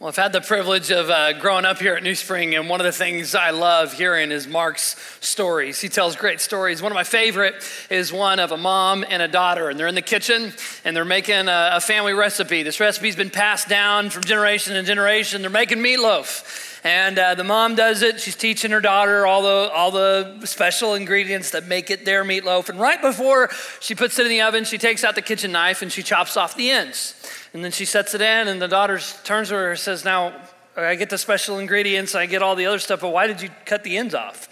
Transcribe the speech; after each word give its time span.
Well, 0.00 0.08
I've 0.08 0.16
had 0.16 0.32
the 0.32 0.40
privilege 0.40 0.90
of 0.90 1.10
uh, 1.10 1.34
growing 1.34 1.66
up 1.66 1.78
here 1.78 1.94
at 1.94 2.02
New 2.02 2.14
Spring, 2.14 2.54
and 2.54 2.70
one 2.70 2.80
of 2.80 2.86
the 2.86 2.90
things 2.90 3.34
I 3.34 3.50
love 3.50 3.92
hearing 3.92 4.30
is 4.32 4.48
Mark's 4.48 4.96
stories. 5.20 5.78
He 5.78 5.90
tells 5.90 6.16
great 6.16 6.40
stories. 6.40 6.80
One 6.80 6.90
of 6.90 6.94
my 6.96 7.04
favorite 7.04 7.62
is 7.90 8.10
one 8.10 8.40
of 8.40 8.50
a 8.50 8.56
mom 8.56 9.04
and 9.06 9.20
a 9.20 9.28
daughter, 9.28 9.68
and 9.68 9.78
they're 9.78 9.88
in 9.88 9.94
the 9.94 10.00
kitchen 10.00 10.54
and 10.86 10.96
they're 10.96 11.04
making 11.04 11.48
a, 11.48 11.72
a 11.74 11.80
family 11.82 12.14
recipe. 12.14 12.62
This 12.62 12.80
recipe's 12.80 13.14
been 13.14 13.28
passed 13.28 13.68
down 13.68 14.08
from 14.08 14.24
generation 14.24 14.72
to 14.72 14.82
generation. 14.84 15.42
They're 15.42 15.50
making 15.50 15.80
meatloaf. 15.80 16.69
And 16.82 17.18
uh, 17.18 17.34
the 17.34 17.44
mom 17.44 17.74
does 17.74 18.02
it. 18.02 18.20
She's 18.20 18.36
teaching 18.36 18.70
her 18.70 18.80
daughter 18.80 19.26
all 19.26 19.42
the, 19.42 19.70
all 19.72 19.90
the 19.90 20.40
special 20.46 20.94
ingredients 20.94 21.50
that 21.50 21.66
make 21.66 21.90
it 21.90 22.04
their 22.04 22.24
meatloaf. 22.24 22.70
And 22.70 22.80
right 22.80 23.00
before 23.00 23.50
she 23.80 23.94
puts 23.94 24.18
it 24.18 24.26
in 24.26 24.30
the 24.30 24.40
oven, 24.40 24.64
she 24.64 24.78
takes 24.78 25.04
out 25.04 25.14
the 25.14 25.22
kitchen 25.22 25.52
knife 25.52 25.82
and 25.82 25.92
she 25.92 26.02
chops 26.02 26.36
off 26.36 26.56
the 26.56 26.70
ends. 26.70 27.14
And 27.52 27.62
then 27.64 27.72
she 27.72 27.84
sets 27.84 28.14
it 28.14 28.20
in, 28.20 28.48
and 28.48 28.62
the 28.62 28.68
daughter 28.68 29.00
turns 29.24 29.48
to 29.48 29.54
her 29.56 29.70
and 29.70 29.78
says, 29.78 30.04
Now, 30.04 30.40
I 30.76 30.94
get 30.94 31.10
the 31.10 31.18
special 31.18 31.58
ingredients, 31.58 32.14
I 32.14 32.26
get 32.26 32.42
all 32.42 32.54
the 32.54 32.66
other 32.66 32.78
stuff, 32.78 33.00
but 33.00 33.12
why 33.12 33.26
did 33.26 33.42
you 33.42 33.50
cut 33.66 33.82
the 33.82 33.96
ends 33.96 34.14
off? 34.14 34.48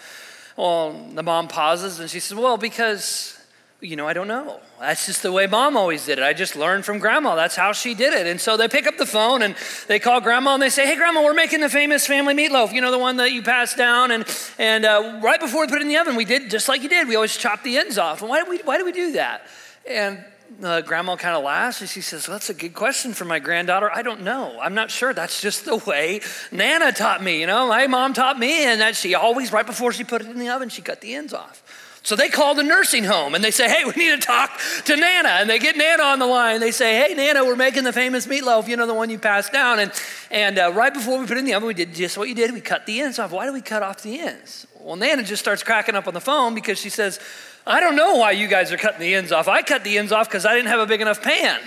Well, 0.56 0.92
the 1.14 1.22
mom 1.22 1.46
pauses 1.46 2.00
and 2.00 2.10
she 2.10 2.18
says, 2.18 2.36
Well, 2.36 2.56
because, 2.56 3.38
you 3.80 3.94
know, 3.94 4.08
I 4.08 4.12
don't 4.12 4.28
know. 4.28 4.60
That's 4.80 5.06
just 5.06 5.22
the 5.22 5.32
way 5.32 5.48
mom 5.48 5.76
always 5.76 6.06
did 6.06 6.18
it. 6.18 6.24
I 6.24 6.32
just 6.32 6.54
learned 6.54 6.84
from 6.84 7.00
grandma. 7.00 7.34
That's 7.34 7.56
how 7.56 7.72
she 7.72 7.94
did 7.94 8.12
it. 8.12 8.28
And 8.28 8.40
so 8.40 8.56
they 8.56 8.68
pick 8.68 8.86
up 8.86 8.96
the 8.96 9.06
phone 9.06 9.42
and 9.42 9.56
they 9.88 9.98
call 9.98 10.20
grandma 10.20 10.54
and 10.54 10.62
they 10.62 10.68
say, 10.68 10.86
Hey, 10.86 10.94
grandma, 10.94 11.22
we're 11.24 11.34
making 11.34 11.60
the 11.60 11.68
famous 11.68 12.06
family 12.06 12.34
meatloaf. 12.34 12.72
You 12.72 12.80
know, 12.80 12.92
the 12.92 12.98
one 12.98 13.16
that 13.16 13.32
you 13.32 13.42
passed 13.42 13.76
down. 13.76 14.12
And, 14.12 14.24
and 14.56 14.84
uh, 14.84 15.20
right 15.22 15.40
before 15.40 15.62
we 15.62 15.66
put 15.66 15.78
it 15.78 15.82
in 15.82 15.88
the 15.88 15.96
oven, 15.96 16.14
we 16.14 16.24
did 16.24 16.50
just 16.50 16.68
like 16.68 16.82
you 16.82 16.88
did. 16.88 17.08
We 17.08 17.16
always 17.16 17.36
chop 17.36 17.64
the 17.64 17.76
ends 17.76 17.98
off. 17.98 18.20
And 18.20 18.30
why 18.30 18.44
do 18.44 18.50
we, 18.50 18.58
why 18.58 18.78
do, 18.78 18.84
we 18.84 18.92
do 18.92 19.12
that? 19.12 19.42
And 19.88 20.24
uh, 20.62 20.80
grandma 20.82 21.16
kind 21.16 21.36
of 21.36 21.42
laughs 21.42 21.80
and 21.80 21.90
she 21.90 22.00
says, 22.00 22.28
well, 22.28 22.36
That's 22.36 22.50
a 22.50 22.54
good 22.54 22.74
question 22.74 23.14
for 23.14 23.24
my 23.24 23.40
granddaughter. 23.40 23.90
I 23.92 24.02
don't 24.02 24.22
know. 24.22 24.60
I'm 24.60 24.74
not 24.74 24.92
sure. 24.92 25.12
That's 25.12 25.40
just 25.40 25.64
the 25.64 25.76
way 25.76 26.20
Nana 26.52 26.92
taught 26.92 27.20
me. 27.20 27.40
You 27.40 27.48
know, 27.48 27.66
my 27.66 27.88
mom 27.88 28.12
taught 28.12 28.38
me, 28.38 28.64
and 28.64 28.80
that 28.80 28.94
she 28.94 29.16
always, 29.16 29.52
right 29.52 29.66
before 29.66 29.92
she 29.92 30.04
put 30.04 30.22
it 30.22 30.28
in 30.28 30.38
the 30.38 30.50
oven, 30.50 30.68
she 30.68 30.82
cut 30.82 31.00
the 31.00 31.14
ends 31.14 31.34
off. 31.34 31.64
So 32.02 32.16
they 32.16 32.28
call 32.28 32.54
the 32.54 32.62
nursing 32.62 33.04
home 33.04 33.34
and 33.34 33.42
they 33.44 33.50
say, 33.50 33.68
Hey, 33.68 33.84
we 33.84 33.92
need 33.92 34.20
to 34.20 34.26
talk 34.26 34.58
to 34.84 34.96
Nana. 34.96 35.28
And 35.28 35.50
they 35.50 35.58
get 35.58 35.76
Nana 35.76 36.02
on 36.02 36.18
the 36.18 36.26
line. 36.26 36.60
They 36.60 36.70
say, 36.70 36.96
Hey, 36.96 37.14
Nana, 37.14 37.44
we're 37.44 37.56
making 37.56 37.84
the 37.84 37.92
famous 37.92 38.26
meatloaf, 38.26 38.68
you 38.68 38.76
know, 38.76 38.86
the 38.86 38.94
one 38.94 39.10
you 39.10 39.18
passed 39.18 39.52
down. 39.52 39.78
And, 39.78 39.92
and 40.30 40.58
uh, 40.58 40.72
right 40.72 40.92
before 40.92 41.18
we 41.18 41.26
put 41.26 41.36
it 41.36 41.40
in 41.40 41.44
the 41.44 41.54
oven, 41.54 41.66
we 41.66 41.74
did 41.74 41.94
just 41.94 42.16
what 42.16 42.28
you 42.28 42.34
did. 42.34 42.52
We 42.52 42.60
cut 42.60 42.86
the 42.86 43.00
ends 43.00 43.18
off. 43.18 43.32
Why 43.32 43.46
do 43.46 43.52
we 43.52 43.60
cut 43.60 43.82
off 43.82 44.02
the 44.02 44.18
ends? 44.20 44.66
Well, 44.80 44.96
Nana 44.96 45.22
just 45.22 45.42
starts 45.42 45.62
cracking 45.62 45.94
up 45.94 46.06
on 46.06 46.14
the 46.14 46.20
phone 46.20 46.54
because 46.54 46.78
she 46.78 46.88
says, 46.88 47.20
I 47.66 47.80
don't 47.80 47.96
know 47.96 48.14
why 48.14 48.30
you 48.30 48.48
guys 48.48 48.72
are 48.72 48.78
cutting 48.78 49.00
the 49.00 49.14
ends 49.14 49.32
off. 49.32 49.48
I 49.48 49.62
cut 49.62 49.84
the 49.84 49.98
ends 49.98 50.12
off 50.12 50.28
because 50.28 50.46
I 50.46 50.54
didn't 50.54 50.68
have 50.68 50.80
a 50.80 50.86
big 50.86 51.02
enough 51.02 51.22
pan. 51.22 51.60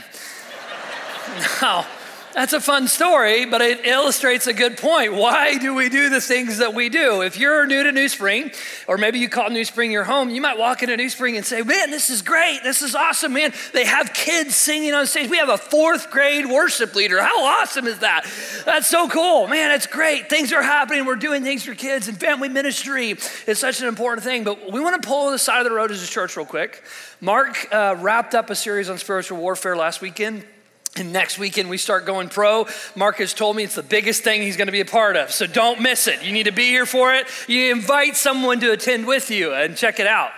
now, 1.62 1.86
that's 2.34 2.54
a 2.54 2.62
fun 2.62 2.88
story, 2.88 3.46
but 3.46 3.62
it 3.62 3.86
illustrates 3.86 4.48
a 4.48 4.54
good 4.54 4.78
point. 4.78 5.14
Why 5.14 5.58
do 5.58 5.74
we 5.74 5.90
do 5.90 6.10
the 6.10 6.22
things 6.22 6.60
that 6.60 6.74
we 6.74 6.90
do? 6.90 7.22
If 7.22 7.38
you're 7.38 7.66
new 7.66 7.84
to 7.84 7.92
New 7.92 8.08
Spring, 8.08 8.52
or 8.88 8.98
maybe 8.98 9.20
you 9.20 9.30
call 9.30 9.50
New 9.50 9.66
Spring 9.66 9.92
your 9.92 10.04
home, 10.04 10.30
you 10.30 10.42
might 10.42 10.58
walk 10.58 10.84
into 10.84 10.96
New 10.98 11.10
Spring 11.10 11.38
and 11.38 11.46
say, 11.46 11.62
Man, 11.62 11.92
this 11.92 12.10
is 12.10 12.22
great. 12.22 12.62
This 12.64 12.82
is 12.82 12.96
awesome, 12.96 13.34
man. 13.34 13.54
They 13.74 13.86
have 13.86 14.14
kids 14.14 14.56
singing 14.56 14.94
on 14.94 15.08
stage. 15.08 15.30
We 15.30 15.38
have 15.38 15.50
a 15.50 15.58
fourth 15.58 16.12
grade 16.12 16.46
worship 16.46 16.96
leader. 16.96 17.22
How 17.22 17.46
awesome 17.46 17.88
is 17.88 18.00
that? 18.00 18.24
That's 18.66 18.88
so 18.88 19.10
cool. 19.10 19.48
Man, 19.48 19.72
it's 19.72 19.88
great. 19.88 20.30
Things 20.30 20.54
are 20.54 20.64
happening. 20.64 21.06
We're 21.06 21.16
doing 21.16 21.44
things 21.44 21.64
for 21.64 21.76
kids, 21.76 22.08
and 22.08 22.20
family 22.20 22.50
ministry 22.50 23.18
is 23.48 23.60
such 23.60 23.82
an 23.82 23.88
important 23.88 24.24
thing. 24.24 24.44
But 24.44 24.72
we 24.72 24.80
want 24.80 25.02
to 25.02 25.08
pull 25.08 25.32
the 25.32 25.40
side 25.40 25.60
of 25.60 25.66
the 25.66 25.72
road 25.72 25.92
as 25.92 26.04
a 26.04 26.08
church, 26.08 26.38
real 26.38 26.46
quick. 26.46 26.84
Mark 27.20 27.68
uh, 27.72 27.96
wrapped 28.00 28.36
up 28.36 28.50
a 28.50 28.56
series 28.56 28.90
on 28.90 28.98
spiritual 28.98 29.38
warfare 29.38 29.76
last 29.76 30.02
weekend. 30.02 30.46
And 30.98 31.14
next 31.14 31.40
weekend 31.40 31.70
we 31.70 31.78
start 31.78 32.06
going 32.06 32.28
pro. 32.28 32.68
Marcus 32.96 33.34
told 33.34 33.56
me 33.56 33.64
it's 33.64 33.76
the 33.76 33.84
biggest 33.84 34.24
thing 34.24 34.42
he's 34.42 34.58
going 34.58 34.68
to 34.68 34.74
be 34.74 34.82
a 34.82 34.86
part 34.86 35.16
of. 35.16 35.32
So 35.32 35.48
don't 35.48 35.82
miss 35.82 36.08
it. 36.08 36.22
You 36.24 36.34
need 36.34 36.48
to 36.48 36.52
be 36.52 36.66
here 36.66 36.86
for 36.86 37.14
it. 37.14 37.28
You 37.48 37.72
invite 37.72 38.18
someone 38.18 38.60
to 38.60 38.72
attend 38.72 39.08
with 39.08 39.32
you 39.32 39.54
and 39.54 39.78
check 39.78 40.02
it 40.02 40.08
out. 40.08 40.32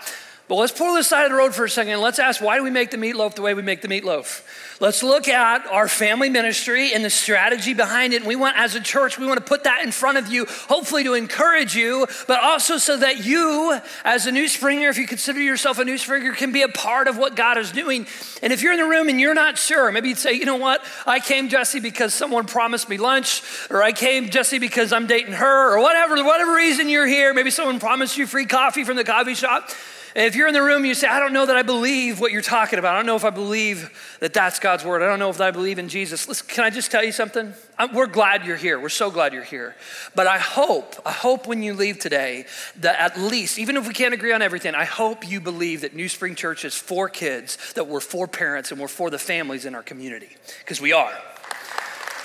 But 0.47 0.56
let's 0.56 0.72
pull 0.72 0.94
this 0.94 1.08
side 1.08 1.25
of 1.25 1.31
the 1.31 1.38
road 1.38 1.56
for 1.56 1.66
a 1.66 1.69
second. 1.69 1.94
and 1.94 2.02
Let's 2.02 2.19
ask 2.19 2.40
why 2.40 2.58
do 2.58 2.63
we 2.63 2.69
make 2.69 2.92
the 2.92 2.97
meatloaf 2.97 3.34
the 3.34 3.42
way 3.42 3.56
we 3.56 3.63
make 3.63 3.81
the 3.81 3.88
meatloaf? 3.88 4.44
Let's 4.83 5.01
look 5.01 5.29
at 5.29 5.66
our 5.67 5.88
family 5.88 6.29
ministry 6.29 6.94
and 6.94 7.05
the 7.05 7.09
strategy 7.09 7.73
behind 7.73 8.11
it. 8.11 8.17
And 8.17 8.25
we 8.25 8.35
want, 8.35 8.57
as 8.57 8.75
a 8.75 8.81
church, 8.81 9.17
we 9.17 9.25
want 9.25 9.38
to 9.38 9.45
put 9.45 9.63
that 9.63 9.81
in 9.81 9.94
front 9.94 10.17
of 10.17 10.27
you, 10.27 10.45
hopefully 10.67 11.05
to 11.05 11.13
encourage 11.13 11.73
you, 11.73 12.05
but 12.27 12.44
also 12.44 12.77
so 12.77 12.97
that 12.97 13.23
you, 13.23 13.79
as 14.03 14.27
a 14.27 14.31
new 14.33 14.45
springer, 14.49 14.89
if 14.89 14.97
you 14.97 15.07
consider 15.07 15.39
yourself 15.39 15.79
a 15.79 15.85
new 15.85 15.97
springer, 15.97 16.33
can 16.33 16.51
be 16.51 16.63
a 16.63 16.67
part 16.67 17.07
of 17.07 17.17
what 17.17 17.38
God 17.38 17.57
is 17.57 17.71
doing. 17.71 18.07
And 18.41 18.51
if 18.51 18.61
you're 18.61 18.73
in 18.73 18.77
the 18.77 18.85
room 18.85 19.07
and 19.07 19.21
you're 19.21 19.33
not 19.33 19.57
sure, 19.57 19.89
maybe 19.89 20.09
you'd 20.09 20.17
say, 20.17 20.33
you 20.33 20.44
know 20.44 20.57
what? 20.57 20.83
I 21.07 21.21
came, 21.21 21.47
Jesse, 21.47 21.79
because 21.79 22.13
someone 22.13 22.45
promised 22.45 22.89
me 22.89 22.97
lunch, 22.97 23.41
or 23.69 23.81
I 23.81 23.94
came, 23.94 24.31
Jesse, 24.31 24.59
because 24.59 24.91
I'm 24.91 25.07
dating 25.07 25.31
her, 25.31 25.77
or 25.77 25.81
whatever, 25.81 26.21
whatever 26.25 26.55
reason 26.55 26.89
you're 26.89 27.07
here. 27.07 27.33
Maybe 27.33 27.51
someone 27.51 27.79
promised 27.79 28.17
you 28.17 28.27
free 28.27 28.47
coffee 28.47 28.83
from 28.83 28.97
the 28.97 29.05
coffee 29.05 29.35
shop. 29.35 29.69
If 30.16 30.35
you're 30.35 30.47
in 30.47 30.53
the 30.53 30.62
room 30.62 30.85
you 30.85 30.94
say, 30.94 31.07
I 31.07 31.19
don't 31.19 31.34
know 31.34 31.46
that 31.47 31.56
I 31.56 31.63
believe 31.63 32.19
what 32.19 32.31
you're 32.31 32.44
talking 32.44 32.78
about, 32.78 32.94
I 32.94 32.97
don't 32.97 33.07
know 33.07 33.16
if 33.16 33.25
I 33.25 33.31
believe 33.31 33.90
that 34.19 34.31
that's 34.31 34.59
God's 34.59 34.85
word, 34.85 35.01
I 35.01 35.07
don't 35.07 35.18
know 35.18 35.31
if 35.31 35.41
I 35.41 35.50
believe 35.50 35.79
in 35.79 35.90
Jesus. 35.90 36.28
Listen, 36.28 36.47
can 36.47 36.63
I 36.63 36.69
just 36.69 36.91
tell 36.91 37.03
you 37.03 37.12
something? 37.12 37.53
I'm, 37.79 37.94
we're 37.96 38.07
glad 38.07 38.46
you're 38.46 38.57
here. 38.57 38.79
We're 38.79 38.90
so 38.90 39.09
glad 39.09 39.34
you're 39.34 39.44
here. 39.44 39.75
But 40.13 40.28
I 40.28 40.38
hope, 40.38 40.96
I 41.03 41.12
hope 41.12 41.47
when 41.47 41.63
you 41.63 41.74
leave 41.74 41.97
today 41.97 42.46
that 42.78 43.00
at 43.00 43.19
least, 43.19 43.57
even 43.57 43.75
if 43.75 43.88
we 43.88 43.94
can't 43.94 44.13
agree 44.13 44.34
on 44.34 44.44
everything, 44.44 44.75
I 44.75 44.85
hope 44.85 45.28
you 45.28 45.41
believe 45.41 45.81
that 45.81 45.96
New 45.96 46.09
Spring 46.09 46.35
Church 46.35 46.63
is 46.63 46.75
for 46.75 47.09
kids, 47.09 47.74
that 47.74 47.88
we're 47.88 48.00
for 48.00 48.28
parents, 48.28 48.72
and 48.72 48.80
we're 48.80 48.88
for 48.88 49.09
the 49.09 49.19
families 49.19 49.66
in 49.66 49.74
our 49.74 49.84
community. 49.84 50.30
Because 50.59 50.80
we 50.80 50.94
are. 50.94 51.13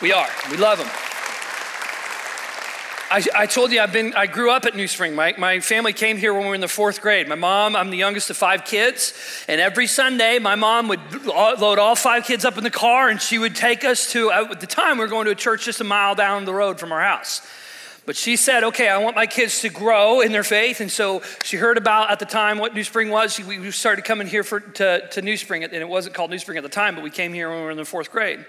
We 0.02 0.12
are. 0.12 0.28
We 0.50 0.58
love 0.58 0.78
them. 0.78 1.17
I, 3.10 3.24
I, 3.34 3.46
told 3.46 3.72
you 3.72 3.80
I've 3.80 3.92
been, 3.92 4.12
I 4.14 4.26
grew 4.26 4.50
up 4.50 4.66
at 4.66 4.76
New 4.76 4.86
Spring. 4.86 5.14
My, 5.14 5.34
my 5.38 5.60
family 5.60 5.94
came 5.94 6.18
here 6.18 6.34
when 6.34 6.42
we 6.42 6.48
were 6.48 6.54
in 6.54 6.60
the 6.60 6.68
fourth 6.68 7.00
grade. 7.00 7.26
My 7.26 7.36
mom, 7.36 7.74
I'm 7.74 7.88
the 7.88 7.96
youngest 7.96 8.28
of 8.28 8.36
five 8.36 8.66
kids. 8.66 9.14
And 9.48 9.62
every 9.62 9.86
Sunday, 9.86 10.38
my 10.38 10.56
mom 10.56 10.88
would 10.88 11.00
load 11.24 11.78
all 11.78 11.96
five 11.96 12.24
kids 12.24 12.44
up 12.44 12.58
in 12.58 12.64
the 12.64 12.70
car 12.70 13.08
and 13.08 13.20
she 13.20 13.38
would 13.38 13.56
take 13.56 13.82
us 13.82 14.12
to, 14.12 14.30
at 14.30 14.60
the 14.60 14.66
time, 14.66 14.98
we 14.98 15.04
were 15.04 15.10
going 15.10 15.24
to 15.24 15.30
a 15.30 15.34
church 15.34 15.64
just 15.64 15.80
a 15.80 15.84
mile 15.84 16.14
down 16.14 16.44
the 16.44 16.52
road 16.52 16.78
from 16.78 16.92
our 16.92 17.00
house. 17.00 17.40
But 18.04 18.16
she 18.16 18.36
said, 18.36 18.64
okay, 18.64 18.88
I 18.88 18.98
want 18.98 19.16
my 19.16 19.26
kids 19.26 19.62
to 19.62 19.70
grow 19.70 20.20
in 20.20 20.32
their 20.32 20.44
faith. 20.44 20.80
And 20.80 20.90
so 20.90 21.22
she 21.42 21.56
heard 21.56 21.78
about 21.78 22.10
at 22.10 22.18
the 22.18 22.26
time 22.26 22.58
what 22.58 22.74
New 22.74 22.84
Spring 22.84 23.08
was. 23.08 23.34
She, 23.34 23.42
we 23.42 23.70
started 23.70 24.04
coming 24.04 24.26
here 24.26 24.44
for, 24.44 24.60
to, 24.60 25.08
to 25.08 25.22
New 25.22 25.38
Spring. 25.38 25.64
And 25.64 25.72
it 25.72 25.88
wasn't 25.88 26.14
called 26.14 26.30
New 26.30 26.38
Spring 26.38 26.58
at 26.58 26.62
the 26.62 26.68
time, 26.68 26.94
but 26.94 27.04
we 27.04 27.10
came 27.10 27.32
here 27.32 27.48
when 27.48 27.58
we 27.58 27.64
were 27.64 27.70
in 27.70 27.78
the 27.78 27.86
fourth 27.86 28.12
grade. 28.12 28.44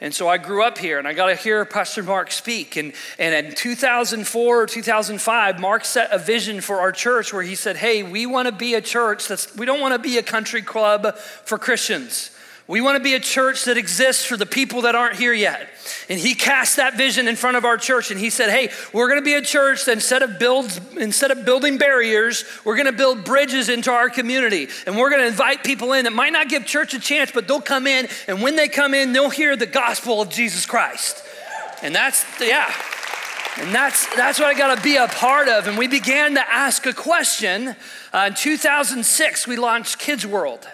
And 0.00 0.14
so 0.14 0.28
I 0.28 0.38
grew 0.38 0.62
up 0.62 0.78
here 0.78 0.98
and 0.98 1.06
I 1.06 1.12
got 1.12 1.26
to 1.26 1.34
hear 1.34 1.64
Pastor 1.64 2.02
Mark 2.02 2.30
speak. 2.32 2.76
And, 2.76 2.94
and 3.18 3.46
in 3.46 3.54
2004 3.54 4.62
or 4.62 4.66
2005, 4.66 5.60
Mark 5.60 5.84
set 5.84 6.10
a 6.10 6.18
vision 6.18 6.62
for 6.62 6.80
our 6.80 6.90
church 6.90 7.32
where 7.32 7.42
he 7.42 7.54
said, 7.54 7.76
Hey, 7.76 8.02
we 8.02 8.24
want 8.24 8.46
to 8.46 8.52
be 8.52 8.74
a 8.74 8.80
church 8.80 9.28
that's, 9.28 9.54
we 9.56 9.66
don't 9.66 9.80
want 9.80 9.92
to 9.92 9.98
be 9.98 10.16
a 10.16 10.22
country 10.22 10.62
club 10.62 11.16
for 11.16 11.58
Christians. 11.58 12.30
We 12.70 12.80
want 12.80 12.98
to 12.98 13.02
be 13.02 13.14
a 13.14 13.20
church 13.20 13.64
that 13.64 13.76
exists 13.76 14.24
for 14.24 14.36
the 14.36 14.46
people 14.46 14.82
that 14.82 14.94
aren't 14.94 15.16
here 15.16 15.32
yet. 15.32 15.68
And 16.08 16.20
he 16.20 16.36
cast 16.36 16.76
that 16.76 16.96
vision 16.96 17.26
in 17.26 17.34
front 17.34 17.56
of 17.56 17.64
our 17.64 17.76
church 17.76 18.12
and 18.12 18.20
he 18.20 18.30
said, 18.30 18.48
"Hey, 18.48 18.70
we're 18.92 19.08
going 19.08 19.18
to 19.18 19.24
be 19.24 19.34
a 19.34 19.42
church 19.42 19.86
that 19.86 19.92
instead 19.92 20.22
of 20.22 20.38
builds 20.38 20.80
instead 20.96 21.32
of 21.32 21.44
building 21.44 21.78
barriers, 21.78 22.44
we're 22.64 22.76
going 22.76 22.86
to 22.86 22.92
build 22.92 23.24
bridges 23.24 23.68
into 23.68 23.90
our 23.90 24.08
community. 24.08 24.68
And 24.86 24.96
we're 24.96 25.10
going 25.10 25.22
to 25.22 25.26
invite 25.26 25.64
people 25.64 25.94
in 25.94 26.04
that 26.04 26.12
might 26.12 26.32
not 26.32 26.48
give 26.48 26.64
church 26.64 26.94
a 26.94 27.00
chance, 27.00 27.32
but 27.32 27.48
they'll 27.48 27.60
come 27.60 27.88
in 27.88 28.06
and 28.28 28.40
when 28.40 28.54
they 28.54 28.68
come 28.68 28.94
in, 28.94 29.12
they'll 29.12 29.30
hear 29.30 29.56
the 29.56 29.66
gospel 29.66 30.22
of 30.22 30.28
Jesus 30.30 30.64
Christ." 30.64 31.24
And 31.82 31.92
that's 31.92 32.24
yeah. 32.40 32.72
And 33.58 33.74
that's, 33.74 34.06
that's 34.14 34.38
what 34.38 34.46
I 34.46 34.54
got 34.54 34.76
to 34.76 34.82
be 34.82 34.96
a 34.96 35.08
part 35.08 35.48
of. 35.48 35.66
And 35.66 35.76
we 35.76 35.88
began 35.88 36.34
to 36.34 36.52
ask 36.52 36.86
a 36.86 36.92
question. 36.92 37.74
Uh, 38.12 38.26
in 38.28 38.34
2006, 38.34 39.48
we 39.48 39.56
launched 39.56 39.98
Kids 39.98 40.24
World. 40.24 40.66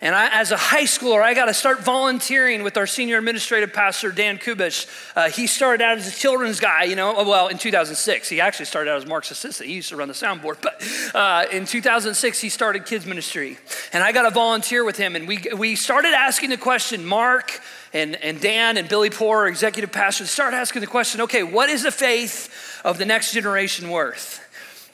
And 0.00 0.14
I, 0.14 0.40
as 0.40 0.50
a 0.50 0.56
high 0.56 0.84
schooler, 0.84 1.22
I 1.22 1.34
got 1.34 1.46
to 1.46 1.54
start 1.54 1.80
volunteering 1.80 2.62
with 2.62 2.76
our 2.76 2.86
senior 2.86 3.18
administrative 3.18 3.72
pastor, 3.72 4.10
Dan 4.10 4.38
Kubish. 4.38 4.86
Uh, 5.16 5.30
he 5.30 5.46
started 5.46 5.82
out 5.82 5.98
as 5.98 6.08
a 6.08 6.16
children's 6.16 6.60
guy, 6.60 6.84
you 6.84 6.96
know, 6.96 7.14
well, 7.24 7.48
in 7.48 7.58
2006. 7.58 8.28
He 8.28 8.40
actually 8.40 8.66
started 8.66 8.90
out 8.90 8.98
as 8.98 9.06
Mark's 9.06 9.30
assistant. 9.30 9.68
He 9.68 9.76
used 9.76 9.88
to 9.90 9.96
run 9.96 10.08
the 10.08 10.14
soundboard. 10.14 10.60
But 10.60 10.82
uh, 11.14 11.46
in 11.52 11.64
2006, 11.64 12.40
he 12.40 12.48
started 12.48 12.86
kids 12.86 13.06
ministry. 13.06 13.56
And 13.92 14.02
I 14.02 14.12
got 14.12 14.22
to 14.22 14.30
volunteer 14.30 14.84
with 14.84 14.96
him. 14.96 15.16
And 15.16 15.28
we, 15.28 15.42
we 15.56 15.76
started 15.76 16.12
asking 16.12 16.50
the 16.50 16.58
question, 16.58 17.04
Mark 17.06 17.60
and, 17.92 18.16
and 18.16 18.40
Dan 18.40 18.76
and 18.76 18.88
Billy 18.88 19.10
Poor, 19.10 19.46
executive 19.46 19.92
pastors, 19.92 20.30
started 20.30 20.56
asking 20.56 20.80
the 20.80 20.86
question, 20.86 21.20
okay, 21.22 21.44
what 21.44 21.70
is 21.70 21.84
the 21.84 21.92
faith 21.92 22.80
of 22.84 22.98
the 22.98 23.04
next 23.04 23.32
generation 23.32 23.88
worth? 23.88 24.43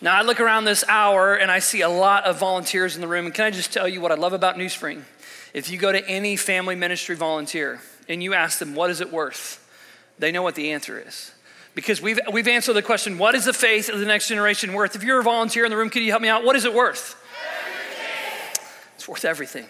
Now, 0.03 0.17
I 0.17 0.23
look 0.23 0.41
around 0.41 0.65
this 0.65 0.83
hour 0.89 1.35
and 1.35 1.51
I 1.51 1.59
see 1.59 1.83
a 1.83 1.89
lot 1.89 2.25
of 2.25 2.39
volunteers 2.39 2.95
in 2.95 3.03
the 3.03 3.09
room. 3.09 3.27
And 3.27 3.35
can 3.35 3.45
I 3.45 3.51
just 3.51 3.71
tell 3.71 3.87
you 3.87 4.01
what 4.01 4.11
I 4.11 4.15
love 4.15 4.33
about 4.33 4.57
New 4.57 4.71
Spring? 4.71 5.05
If 5.53 5.71
you 5.71 5.77
go 5.77 5.93
to 5.93 6.07
any 6.09 6.37
family 6.37 6.75
ministry 6.75 7.17
volunteer 7.17 7.81
and 8.09 8.23
you 8.23 8.33
ask 8.33 8.59
them, 8.59 8.75
what 8.75 8.89
is 8.89 9.03
it 9.03 9.13
worth? 9.13 9.59
They 10.19 10.33
know 10.33 10.43
what 10.43 10.55
the 10.55 10.73
answer 10.73 10.99
is. 10.99 11.33
Because 11.75 12.01
we've, 12.01 12.19
we've 12.33 12.49
answered 12.49 12.73
the 12.73 12.83
question, 12.83 13.19
what 13.19 13.35
is 13.35 13.45
the 13.45 13.53
faith 13.53 13.91
of 13.91 14.01
the 14.01 14.07
next 14.07 14.29
generation 14.29 14.73
worth? 14.73 14.97
If 14.97 15.05
you're 15.05 15.21
a 15.21 15.23
volunteer 15.23 15.65
in 15.65 15.71
the 15.71 15.77
room, 15.77 15.91
can 15.91 16.03
you 16.03 16.11
help 16.11 16.23
me 16.23 16.29
out? 16.29 16.45
What 16.45 16.57
is 16.57 16.65
it 16.65 16.73
worth? 16.73 17.17
Everything. 17.67 18.63
It's 18.97 19.09
worth 19.09 19.25
everything. 19.27 19.67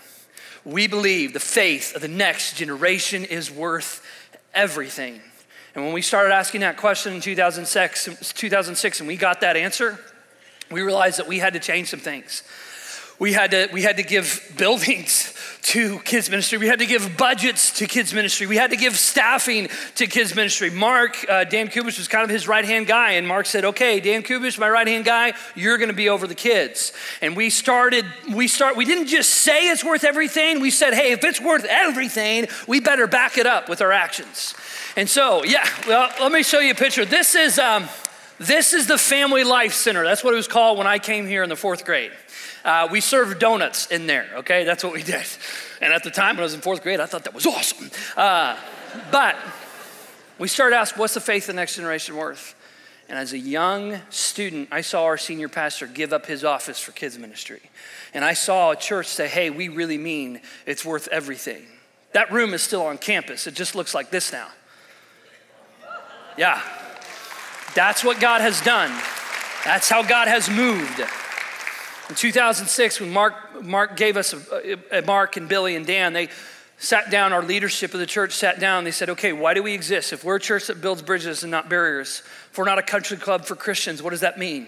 We 0.64 0.86
believe 0.86 1.32
the 1.32 1.40
faith 1.40 1.96
of 1.96 2.02
the 2.02 2.08
next 2.08 2.56
generation 2.56 3.24
is 3.24 3.50
worth 3.50 4.06
everything. 4.54 5.20
And 5.74 5.84
when 5.84 5.92
we 5.92 6.02
started 6.02 6.32
asking 6.32 6.62
that 6.62 6.76
question 6.76 7.14
in 7.14 7.20
2006, 7.20 8.32
2006 8.32 9.00
and 9.00 9.06
we 9.08 9.16
got 9.16 9.40
that 9.40 9.56
answer, 9.56 9.98
we 10.70 10.82
realized 10.82 11.19
that 11.19 11.28
we 11.28 11.38
had 11.38 11.55
to 11.55 11.61
change 11.61 11.90
some 11.90 12.00
things. 12.00 12.43
We 13.19 13.34
had 13.34 13.50
to, 13.50 13.69
we 13.70 13.82
had 13.82 13.99
to 13.99 14.02
give 14.02 14.50
buildings 14.56 15.34
to 15.62 15.99
kids 16.00 16.31
ministry. 16.31 16.56
We 16.56 16.69
had 16.69 16.78
to 16.78 16.87
give 16.87 17.19
budgets 17.19 17.70
to 17.78 17.87
kids 17.87 18.14
ministry. 18.14 18.46
We 18.46 18.56
had 18.56 18.70
to 18.70 18.78
give 18.78 18.96
staffing 18.96 19.69
to 19.96 20.06
kids 20.06 20.34
ministry. 20.34 20.70
Mark, 20.70 21.26
uh, 21.28 21.44
Dan 21.44 21.69
Kubish 21.69 21.99
was 21.99 22.08
kind 22.08 22.25
of 22.25 22.31
his 22.31 22.49
right 22.49 22.64
hand 22.64 22.87
guy, 22.87 23.12
and 23.12 23.28
Mark 23.28 23.44
said, 23.44 23.67
"Okay, 23.67 24.00
Dan 24.00 24.22
Kubish, 24.22 24.58
my 24.58 24.70
right 24.70 24.87
hand 24.87 25.05
guy, 25.05 25.34
you're 25.55 25.76
going 25.76 25.90
to 25.90 25.94
be 25.94 26.08
over 26.08 26.26
the 26.26 26.34
kids." 26.34 26.94
And 27.20 27.37
we 27.37 27.50
started. 27.50 28.06
We 28.32 28.49
start. 28.49 28.75
We 28.75 28.87
didn't 28.87 29.08
just 29.08 29.31
say 29.31 29.69
it's 29.69 29.84
worth 29.84 30.05
everything. 30.05 30.61
We 30.61 30.70
said, 30.70 30.94
"Hey, 30.94 31.12
if 31.12 31.23
it's 31.23 31.43
worth 31.43 31.66
everything, 31.66 32.49
we 32.66 32.81
better 32.81 33.06
back 33.06 33.37
it 33.37 33.46
up 33.46 33.69
with 33.69 33.82
our 33.82 33.93
actions." 33.93 34.55
And 34.96 35.11
so, 35.11 35.44
yeah. 35.44 35.69
Well, 35.87 36.11
let 36.20 36.32
me 36.32 36.43
show 36.43 36.61
you 36.61 36.73
a 36.73 36.75
picture. 36.75 37.05
This 37.05 37.34
is. 37.34 37.58
Um, 37.58 37.87
this 38.40 38.72
is 38.72 38.87
the 38.87 38.96
Family 38.96 39.44
Life 39.44 39.75
Center. 39.75 40.02
That's 40.02 40.25
what 40.25 40.32
it 40.32 40.37
was 40.38 40.48
called 40.48 40.78
when 40.78 40.87
I 40.87 40.98
came 40.98 41.26
here 41.26 41.42
in 41.42 41.50
the 41.50 41.56
fourth 41.56 41.84
grade. 41.84 42.10
Uh, 42.64 42.88
we 42.90 43.02
served 43.02 43.38
donuts 43.38 43.87
in 43.88 44.06
there, 44.06 44.26
okay? 44.37 44.64
That's 44.64 44.82
what 44.82 44.94
we 44.94 45.02
did. 45.04 45.26
And 45.82 45.92
at 45.92 46.04
the 46.04 46.10
time 46.10 46.37
when 46.37 46.40
I 46.40 46.44
was 46.44 46.54
in 46.54 46.62
fourth 46.62 46.82
grade, 46.82 47.00
I 47.00 47.06
thought 47.06 47.25
that 47.25 47.34
was 47.34 47.44
awesome. 47.44 47.90
Uh, 48.16 48.56
but 49.12 49.37
we 50.38 50.48
started 50.48 50.75
asking, 50.76 51.00
what's 51.00 51.12
the 51.12 51.20
faith 51.20 51.42
of 51.44 51.48
the 51.48 51.60
next 51.60 51.76
generation 51.76 52.16
worth? 52.16 52.54
And 53.10 53.19
as 53.19 53.34
a 53.34 53.38
young 53.38 53.98
student, 54.08 54.69
I 54.72 54.81
saw 54.81 55.04
our 55.04 55.19
senior 55.19 55.50
pastor 55.50 55.87
give 55.87 56.14
up 56.14 56.25
his 56.25 56.42
office 56.42 56.81
for 56.81 56.92
kids 56.92 57.19
ministry. 57.19 57.60
And 58.14 58.25
I 58.25 58.32
saw 58.32 58.70
a 58.70 58.76
church 58.76 59.08
say, 59.08 59.28
hey, 59.28 59.50
we 59.50 59.69
really 59.69 59.98
mean 59.98 60.40
it's 60.64 60.82
worth 60.82 61.08
everything. 61.08 61.66
That 62.12 62.32
room 62.32 62.54
is 62.54 62.62
still 62.62 62.87
on 62.87 62.96
campus. 62.96 63.46
It 63.46 63.54
just 63.54 63.75
looks 63.75 63.94
like 63.94 64.10
this 64.10 64.32
now. 64.32 64.48
Yeah. 66.38 66.62
That's 67.75 68.02
what 68.02 68.20
God 68.20 68.40
has 68.40 68.61
done. 68.61 68.90
That's 69.64 69.88
how 69.88 70.02
God 70.02 70.28
has 70.28 70.49
moved. 70.49 71.00
In 72.08 72.17
2006, 72.17 73.00
when 73.00 73.12
Mark, 73.12 73.62
Mark 73.62 73.96
gave 73.96 74.17
us, 74.17 74.32
a, 74.32 74.99
a 74.99 75.02
Mark 75.02 75.37
and 75.37 75.49
Billy 75.49 75.76
and 75.76 75.87
Dan, 75.87 76.12
they 76.12 76.28
sat 76.78 77.11
down, 77.11 77.32
our 77.32 77.43
leadership 77.43 77.94
of 77.94 78.00
the 78.00 78.06
church 78.06 78.32
sat 78.32 78.58
down, 78.58 78.84
they 78.84 78.90
said, 78.90 79.11
okay, 79.11 79.32
why 79.32 79.55
do 79.55 79.62
we 79.62 79.75
exist? 79.75 80.12
If 80.12 80.25
we're 80.25 80.37
a 80.37 80.40
church 80.40 80.67
that 80.67 80.81
builds 80.81 81.02
bridges 81.02 81.43
and 81.44 81.50
not 81.50 81.69
barriers, 81.69 82.22
if 82.50 82.58
we're 82.58 82.64
not 82.64 82.78
a 82.78 82.82
country 82.82 83.17
club 83.17 83.44
for 83.44 83.55
Christians, 83.55 84.02
what 84.02 84.11
does 84.11 84.20
that 84.20 84.38
mean? 84.38 84.66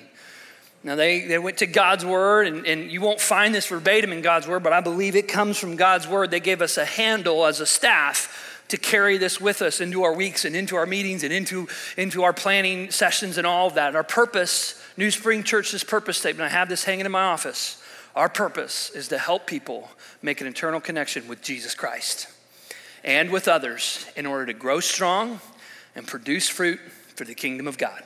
Now, 0.84 0.94
they, 0.94 1.26
they 1.26 1.38
went 1.38 1.58
to 1.58 1.66
God's 1.66 2.04
word, 2.04 2.46
and, 2.46 2.66
and 2.66 2.90
you 2.90 3.00
won't 3.00 3.20
find 3.20 3.54
this 3.54 3.66
verbatim 3.66 4.12
in 4.12 4.20
God's 4.20 4.46
word, 4.46 4.62
but 4.62 4.72
I 4.72 4.80
believe 4.80 5.16
it 5.16 5.26
comes 5.26 5.58
from 5.58 5.76
God's 5.76 6.06
word. 6.06 6.30
They 6.30 6.40
gave 6.40 6.60
us 6.60 6.76
a 6.76 6.84
handle 6.84 7.46
as 7.46 7.60
a 7.60 7.66
staff 7.66 8.51
to 8.72 8.78
carry 8.78 9.18
this 9.18 9.38
with 9.38 9.60
us 9.60 9.82
into 9.82 10.02
our 10.02 10.14
weeks 10.14 10.46
and 10.46 10.56
into 10.56 10.76
our 10.76 10.86
meetings 10.86 11.24
and 11.24 11.32
into, 11.32 11.68
into 11.98 12.22
our 12.22 12.32
planning 12.32 12.90
sessions 12.90 13.36
and 13.36 13.46
all 13.46 13.66
of 13.66 13.74
that. 13.74 13.94
Our 13.94 14.02
purpose 14.02 14.82
New 14.96 15.10
Spring 15.10 15.42
Church's 15.42 15.84
purpose 15.84 16.16
statement, 16.16 16.50
I 16.50 16.56
have 16.56 16.70
this 16.70 16.82
hanging 16.84 17.04
in 17.04 17.12
my 17.12 17.24
office. 17.24 17.82
Our 18.16 18.30
purpose 18.30 18.88
is 18.88 19.08
to 19.08 19.18
help 19.18 19.46
people 19.46 19.90
make 20.22 20.40
an 20.40 20.46
eternal 20.46 20.80
connection 20.80 21.28
with 21.28 21.42
Jesus 21.42 21.74
Christ 21.74 22.28
and 23.04 23.30
with 23.30 23.46
others 23.46 24.06
in 24.16 24.24
order 24.24 24.46
to 24.46 24.54
grow 24.54 24.80
strong 24.80 25.40
and 25.94 26.06
produce 26.06 26.48
fruit 26.48 26.80
for 27.14 27.26
the 27.26 27.34
kingdom 27.34 27.68
of 27.68 27.76
God. 27.76 28.02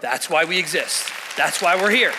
That's 0.00 0.28
why 0.28 0.44
we 0.44 0.58
exist. 0.58 1.08
That's 1.36 1.62
why 1.62 1.80
we're 1.80 1.90
here. 1.90 2.12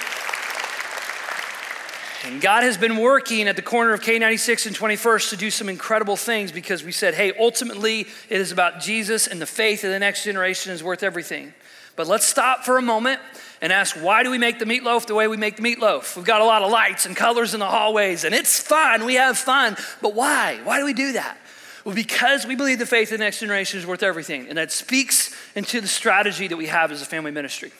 And 2.25 2.41
God 2.41 2.63
has 2.63 2.75
been 2.75 2.97
working 2.97 3.47
at 3.47 3.55
the 3.55 3.61
corner 3.61 3.93
of 3.93 4.01
K96 4.01 4.65
and 4.65 4.75
21st 4.75 5.29
to 5.29 5.37
do 5.37 5.51
some 5.51 5.69
incredible 5.69 6.15
things 6.15 6.51
because 6.51 6.83
we 6.83 6.91
said, 6.91 7.13
hey, 7.13 7.31
ultimately, 7.39 8.07
it 8.29 8.41
is 8.41 8.51
about 8.51 8.79
Jesus 8.79 9.27
and 9.27 9.39
the 9.39 9.45
faith 9.45 9.83
of 9.83 9.91
the 9.91 9.99
next 9.99 10.23
generation 10.23 10.73
is 10.73 10.83
worth 10.83 11.03
everything. 11.03 11.53
But 11.95 12.07
let's 12.07 12.25
stop 12.25 12.63
for 12.63 12.79
a 12.79 12.81
moment 12.81 13.21
and 13.61 13.71
ask, 13.71 13.95
why 13.97 14.23
do 14.23 14.31
we 14.31 14.39
make 14.39 14.57
the 14.57 14.65
meatloaf 14.65 15.05
the 15.05 15.13
way 15.13 15.27
we 15.27 15.37
make 15.37 15.55
the 15.55 15.61
meatloaf? 15.61 16.15
We've 16.15 16.25
got 16.25 16.41
a 16.41 16.45
lot 16.45 16.63
of 16.63 16.71
lights 16.71 17.05
and 17.05 17.15
colors 17.15 17.53
in 17.53 17.59
the 17.59 17.67
hallways, 17.67 18.23
and 18.23 18.33
it's 18.33 18.59
fun. 18.59 19.05
We 19.05 19.15
have 19.15 19.37
fun. 19.37 19.77
But 20.01 20.15
why? 20.15 20.59
Why 20.63 20.79
do 20.79 20.85
we 20.85 20.93
do 20.93 21.13
that? 21.13 21.37
Well, 21.85 21.93
because 21.93 22.47
we 22.47 22.55
believe 22.55 22.79
the 22.79 22.87
faith 22.87 23.11
of 23.11 23.19
the 23.19 23.23
next 23.23 23.39
generation 23.39 23.79
is 23.79 23.85
worth 23.85 24.01
everything. 24.01 24.49
And 24.49 24.57
that 24.57 24.71
speaks 24.71 25.35
into 25.53 25.79
the 25.79 25.87
strategy 25.87 26.47
that 26.47 26.57
we 26.57 26.65
have 26.65 26.91
as 26.91 27.03
a 27.03 27.05
family 27.05 27.31
ministry. 27.31 27.71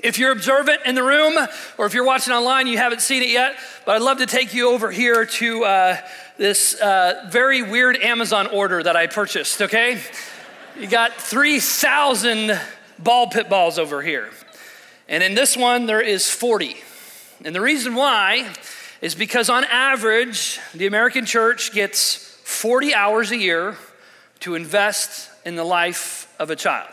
If 0.00 0.18
you're 0.18 0.32
observant 0.32 0.80
in 0.86 0.94
the 0.94 1.02
room, 1.02 1.34
or 1.76 1.84
if 1.84 1.92
you're 1.92 2.04
watching 2.04 2.32
online, 2.32 2.66
you 2.66 2.78
haven't 2.78 3.02
seen 3.02 3.22
it 3.22 3.28
yet, 3.28 3.56
but 3.84 3.96
I'd 3.96 4.02
love 4.02 4.18
to 4.18 4.26
take 4.26 4.54
you 4.54 4.70
over 4.70 4.90
here 4.90 5.26
to 5.26 5.64
uh, 5.64 5.96
this 6.38 6.74
uh, 6.80 7.28
very 7.30 7.62
weird 7.62 7.96
Amazon 7.96 8.46
order 8.46 8.82
that 8.82 8.96
I 8.96 9.06
purchased, 9.06 9.60
okay? 9.60 10.00
You 10.80 10.86
got 10.86 11.12
3,000 11.14 12.58
ball 12.98 13.26
pit 13.26 13.50
balls 13.50 13.78
over 13.78 14.00
here. 14.00 14.30
And 15.08 15.22
in 15.22 15.34
this 15.34 15.58
one, 15.58 15.84
there 15.84 16.00
is 16.00 16.30
40. 16.30 16.74
And 17.44 17.54
the 17.54 17.60
reason 17.60 17.94
why 17.94 18.50
is 19.02 19.14
because 19.14 19.50
on 19.50 19.64
average, 19.64 20.58
the 20.74 20.86
American 20.86 21.26
church 21.26 21.72
gets 21.72 22.16
40 22.44 22.94
hours 22.94 23.30
a 23.30 23.36
year 23.36 23.76
to 24.40 24.54
invest 24.54 25.28
in 25.44 25.54
the 25.56 25.64
life 25.64 26.34
of 26.38 26.48
a 26.50 26.56
child. 26.56 26.91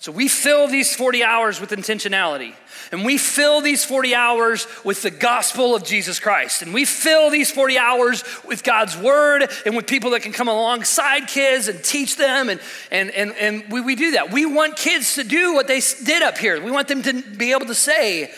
So 0.00 0.12
we 0.12 0.28
fill 0.28 0.68
these 0.68 0.94
40 0.94 1.24
hours 1.24 1.60
with 1.60 1.70
intentionality. 1.70 2.54
And 2.92 3.04
we 3.04 3.18
fill 3.18 3.60
these 3.60 3.84
40 3.84 4.14
hours 4.14 4.66
with 4.84 5.02
the 5.02 5.10
gospel 5.10 5.74
of 5.74 5.82
Jesus 5.82 6.20
Christ. 6.20 6.62
And 6.62 6.72
we 6.72 6.84
fill 6.84 7.30
these 7.30 7.50
40 7.50 7.78
hours 7.78 8.24
with 8.46 8.62
God's 8.62 8.96
word 8.96 9.50
and 9.66 9.74
with 9.74 9.88
people 9.88 10.10
that 10.10 10.22
can 10.22 10.32
come 10.32 10.46
alongside 10.46 11.26
kids 11.26 11.66
and 11.66 11.82
teach 11.82 12.16
them. 12.16 12.48
And, 12.48 12.60
and, 12.92 13.10
and, 13.10 13.32
and 13.32 13.72
we, 13.72 13.80
we 13.80 13.96
do 13.96 14.12
that. 14.12 14.30
We 14.30 14.46
want 14.46 14.76
kids 14.76 15.16
to 15.16 15.24
do 15.24 15.54
what 15.54 15.66
they 15.66 15.80
did 16.04 16.22
up 16.22 16.38
here. 16.38 16.62
We 16.62 16.70
want 16.70 16.86
them 16.86 17.02
to 17.02 17.20
be 17.20 17.50
able 17.50 17.66
to 17.66 17.74
say, 17.74 18.32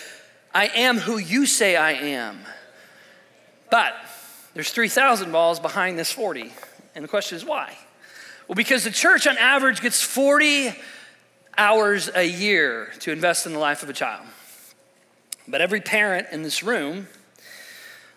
I 0.55 0.69
am 0.69 0.97
who 0.97 1.19
you 1.19 1.45
say 1.45 1.77
I 1.77 1.93
am. 1.93 2.39
But 3.71 3.95
there's 4.55 4.71
3,000 4.71 5.31
balls 5.31 5.61
behind 5.61 5.99
this 5.99 6.11
40. 6.11 6.51
And 6.95 7.05
the 7.05 7.09
question 7.09 7.37
is 7.37 7.45
why? 7.45 7.77
Well, 8.49 8.57
because 8.57 8.83
the 8.83 8.91
church 8.91 9.27
on 9.27 9.37
average 9.37 9.83
gets 9.83 10.03
40 10.03 10.75
hours 11.61 12.09
a 12.15 12.25
year 12.25 12.89
to 13.01 13.13
invest 13.13 13.45
in 13.45 13.53
the 13.53 13.59
life 13.59 13.83
of 13.83 13.91
a 13.91 13.93
child. 13.93 14.25
But 15.47 15.61
every 15.61 15.83
parent 15.83 16.29
in 16.33 16.43
this 16.43 16.63
room, 16.63 17.07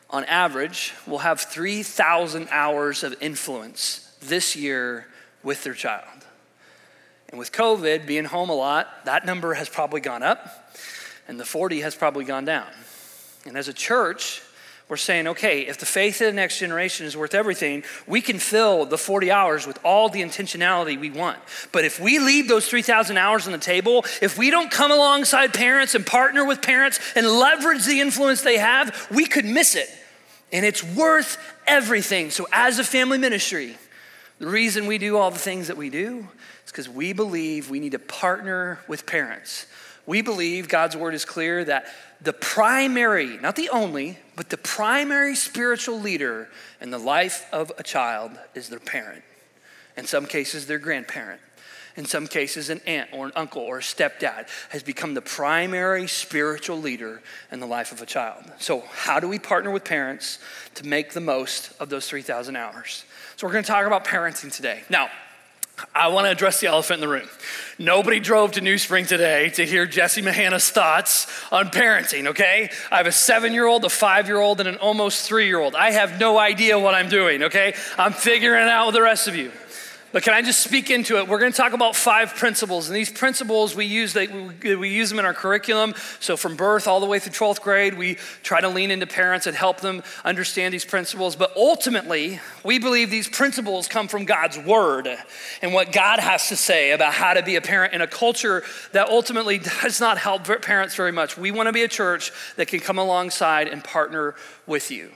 on 0.10 0.24
average, 0.26 0.94
will 1.06 1.18
have 1.18 1.42
3,000 1.42 2.48
hours 2.50 3.04
of 3.04 3.14
influence 3.20 4.16
this 4.22 4.56
year 4.56 5.08
with 5.44 5.66
their 5.66 5.74
child. 5.74 6.08
And 7.28 7.38
with 7.38 7.52
COVID 7.52 8.08
being 8.08 8.24
home 8.24 8.50
a 8.50 8.56
lot, 8.56 9.04
that 9.04 9.26
number 9.26 9.56
has 9.56 9.68
probably 9.68 10.00
gone 10.00 10.24
up, 10.24 10.74
and 11.28 11.38
the 11.38 11.44
40 11.44 11.82
has 11.82 11.96
probably 11.96 12.24
gone 12.24 12.46
down. 12.46 12.70
And 13.46 13.58
as 13.58 13.68
a 13.68 13.74
church, 13.74 14.42
we're 14.90 14.98
saying, 14.98 15.28
okay, 15.28 15.62
if 15.62 15.78
the 15.78 15.86
faith 15.86 16.20
of 16.22 16.28
the 16.28 16.34
next 16.34 16.60
generation 16.60 17.06
is 17.06 17.16
worth 17.16 17.34
everything, 17.34 17.84
we 18.06 18.22
can 18.22 18.38
fill 18.38 18.86
the 18.86 18.98
40 18.98 19.32
hours 19.32 19.66
with 19.66 19.80
all 19.84 20.10
the 20.10 20.22
intentionality 20.22 21.00
we 21.00 21.10
want. 21.10 21.40
But 21.72 21.86
if 21.86 22.00
we 22.00 22.20
leave 22.20 22.50
those 22.50 22.68
3,000 22.68 23.18
hours 23.18 23.46
on 23.46 23.54
the 23.54 23.60
table, 23.60 24.06
if 24.22 24.38
we 24.38 24.50
don't 24.52 24.70
come 24.70 24.92
alongside 24.92 25.54
parents 25.54 25.96
and 25.96 26.06
partner 26.06 26.46
with 26.46 26.62
parents 26.62 27.00
and 27.16 27.26
leverage 27.26 27.86
the 27.86 28.02
influence 28.02 28.42
they 28.42 28.58
have, 28.58 29.08
we 29.10 29.26
could 29.26 29.46
miss 29.46 29.76
it. 29.76 29.90
And 30.52 30.66
it's 30.66 30.84
worth 30.84 31.38
everything. 31.66 32.30
So, 32.30 32.46
as 32.52 32.78
a 32.78 32.84
family 32.84 33.18
ministry, 33.18 33.76
the 34.40 34.48
reason 34.48 34.86
we 34.86 34.98
do 34.98 35.18
all 35.18 35.32
the 35.32 35.40
things 35.40 35.70
that 35.70 35.78
we 35.78 35.90
do 35.90 36.28
is 36.66 36.72
because 36.72 36.90
we 36.90 37.14
believe 37.14 37.70
we 37.70 37.80
need 37.80 37.94
to 37.94 38.00
partner 38.00 38.80
with 38.88 39.06
parents. 39.06 39.66
We 40.06 40.22
believe 40.22 40.68
God's 40.68 40.98
word 40.98 41.14
is 41.14 41.24
clear 41.24 41.64
that 41.66 41.88
the 42.22 42.34
primary, 42.34 43.38
not 43.38 43.56
the 43.56 43.70
only, 43.70 44.20
but 44.36 44.50
the 44.50 44.58
primary 44.58 45.36
spiritual 45.36 46.00
leader 46.00 46.50
in 46.82 46.92
the 46.92 46.98
life 46.98 47.46
of 47.52 47.72
a 47.78 47.84
child 47.84 48.32
is 48.56 48.70
their 48.70 48.80
parent. 48.80 49.24
In 49.96 50.06
some 50.06 50.26
cases, 50.26 50.66
their 50.66 50.80
grandparent. 50.80 51.42
In 51.96 52.06
some 52.06 52.26
cases, 52.26 52.72
an 52.72 52.82
aunt 52.88 53.10
or 53.14 53.28
an 53.28 53.32
uncle 53.36 53.62
or 53.62 53.78
a 53.78 53.82
stepdad 53.82 54.48
has 54.70 54.82
become 54.82 55.14
the 55.14 55.22
primary 55.22 56.08
spiritual 56.08 56.78
leader 56.78 57.22
in 57.52 57.60
the 57.60 57.68
life 57.68 57.92
of 57.92 58.02
a 58.02 58.06
child. 58.06 58.44
So, 58.58 58.84
how 58.92 59.20
do 59.20 59.28
we 59.28 59.38
partner 59.38 59.70
with 59.70 59.84
parents 59.84 60.40
to 60.76 60.88
make 60.88 61.14
the 61.14 61.22
most 61.22 61.72
of 61.80 61.90
those 61.90 62.08
3,000 62.08 62.56
hours? 62.56 63.06
So, 63.36 63.46
we're 63.46 63.54
going 63.54 63.64
to 63.64 63.70
talk 63.70 63.86
about 63.86 64.06
parenting 64.06 64.52
today. 64.52 64.82
Now, 64.90 65.10
I 65.94 66.08
want 66.10 66.26
to 66.26 66.32
address 66.32 66.60
the 66.60 66.68
elephant 66.68 67.02
in 67.04 67.10
the 67.10 67.14
room. 67.14 67.28
Nobody 67.80 68.20
drove 68.20 68.52
to 68.54 68.62
New 68.62 68.78
Spring 68.78 69.06
today 69.06 69.50
to 69.52 69.66
hear 69.66 69.86
Jesse 69.86 70.22
Mahana's 70.22 70.70
thoughts 70.70 71.28
on 71.52 71.70
parenting, 71.70 72.28
okay? 72.28 72.70
I 72.92 72.98
have 72.98 73.08
a 73.08 73.12
seven 73.12 73.54
year 73.54 73.66
old, 73.66 73.84
a 73.84 73.90
five 73.90 74.28
year 74.28 74.40
old, 74.40 74.60
and 74.60 74.70
an 74.70 74.78
almost 74.78 75.28
three 75.28 75.48
year 75.48 75.60
old. 75.60 75.76
I 75.76 75.92
have 75.92 76.20
no 76.20 76.38
idea 76.38 76.78
what 76.78 76.94
I'm 76.94 77.10
doing, 77.10 77.44
okay? 77.44 77.74
I'm 77.98 78.14
figuring 78.14 78.64
it 78.64 78.70
out 78.70 78.88
with 78.88 78.96
the 78.96 79.02
rest 79.02 79.28
of 79.28 79.36
you. 79.36 79.52
But 80.14 80.22
can 80.22 80.36
I 80.36 80.44
just 80.44 80.60
speak 80.60 80.92
into 80.92 81.18
it? 81.18 81.28
We're 81.28 81.40
going 81.40 81.52
to 81.52 81.58
talk 81.58 81.74
about 81.74 81.96
five 81.96 82.36
principles, 82.36 82.88
and 82.88 82.96
these 82.96 83.12
principles 83.12 83.76
we 83.76 83.86
use 83.86 84.14
they, 84.14 84.28
we, 84.28 84.76
we 84.76 84.90
use 84.90 85.10
them 85.10 85.18
in 85.18 85.26
our 85.26 85.34
curriculum. 85.34 85.96
So 86.20 86.38
from 86.38 86.56
birth 86.56 86.88
all 86.88 87.00
the 87.00 87.08
way 87.08 87.18
through 87.18 87.32
12th 87.32 87.62
grade, 87.62 87.96
we 87.96 88.20
try 88.44 88.62
to 88.62 88.70
lean 88.70 88.92
into 88.92 89.08
parents 89.08 89.48
and 89.48 89.58
help 89.58 89.82
them 89.82 90.04
understand 90.24 90.72
these 90.72 90.86
principles. 90.86 91.36
But 91.36 91.52
ultimately, 91.58 92.40
we 92.64 92.78
believe 92.78 93.10
these 93.10 93.28
principles 93.28 93.88
come 93.88 94.08
from 94.08 94.26
God's 94.26 94.60
word 94.60 95.10
and 95.64 95.74
what 95.74 95.92
God 95.92 96.20
has 96.20 96.48
to 96.50 96.56
say 96.56 96.92
about 96.92 97.14
how 97.14 97.34
to 97.34 97.42
be 97.42 97.56
a 97.56 97.62
parent 97.62 97.96
in 97.96 98.02
a 98.02 98.08
culture 98.08 98.64
that 98.92 99.10
ultimately 99.10 99.58
does 99.82 100.00
not 100.00 100.20
help 100.20 100.44
parents 100.62 100.94
very 100.94 101.12
much. 101.12 101.40
We 101.40 101.50
want 101.50 101.70
to 101.70 101.74
be 101.74 101.82
a 101.82 101.88
church 101.88 102.32
that 102.58 102.68
can 102.68 102.82
come 102.82 103.00
alongside 103.00 103.68
and 103.68 103.84
partner 103.84 104.36
with 104.68 104.92
you. 104.92 105.10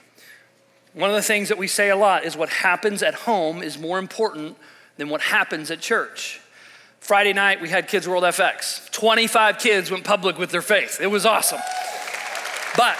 One 0.94 1.12
of 1.12 1.16
the 1.16 1.22
things 1.22 1.50
that 1.50 1.60
we 1.60 1.68
say 1.68 1.92
a 1.92 1.96
lot 1.96 2.24
is 2.24 2.36
what 2.36 2.50
happens 2.50 3.04
at 3.04 3.13
home 3.13 3.62
is 3.62 3.77
more 3.77 4.00
important 4.00 4.58
than 4.98 5.10
what 5.10 5.22
happens 5.22 5.72
at 5.72 5.80
church. 5.80 6.42
Friday 7.00 7.34
night, 7.34 7.62
we 7.62 7.70
had 7.70 7.88
Kids 7.88 8.08
World 8.08 8.24
FX. 8.24 8.92
25 8.92 9.60
kids 9.60 9.89
went 9.89 10.04
public 10.04 10.38
with 10.38 10.51
their 10.51 10.62
faith. 10.62 11.00
It 11.01 11.08
was 11.08 11.25
awesome. 11.25 11.60
But 12.75 12.98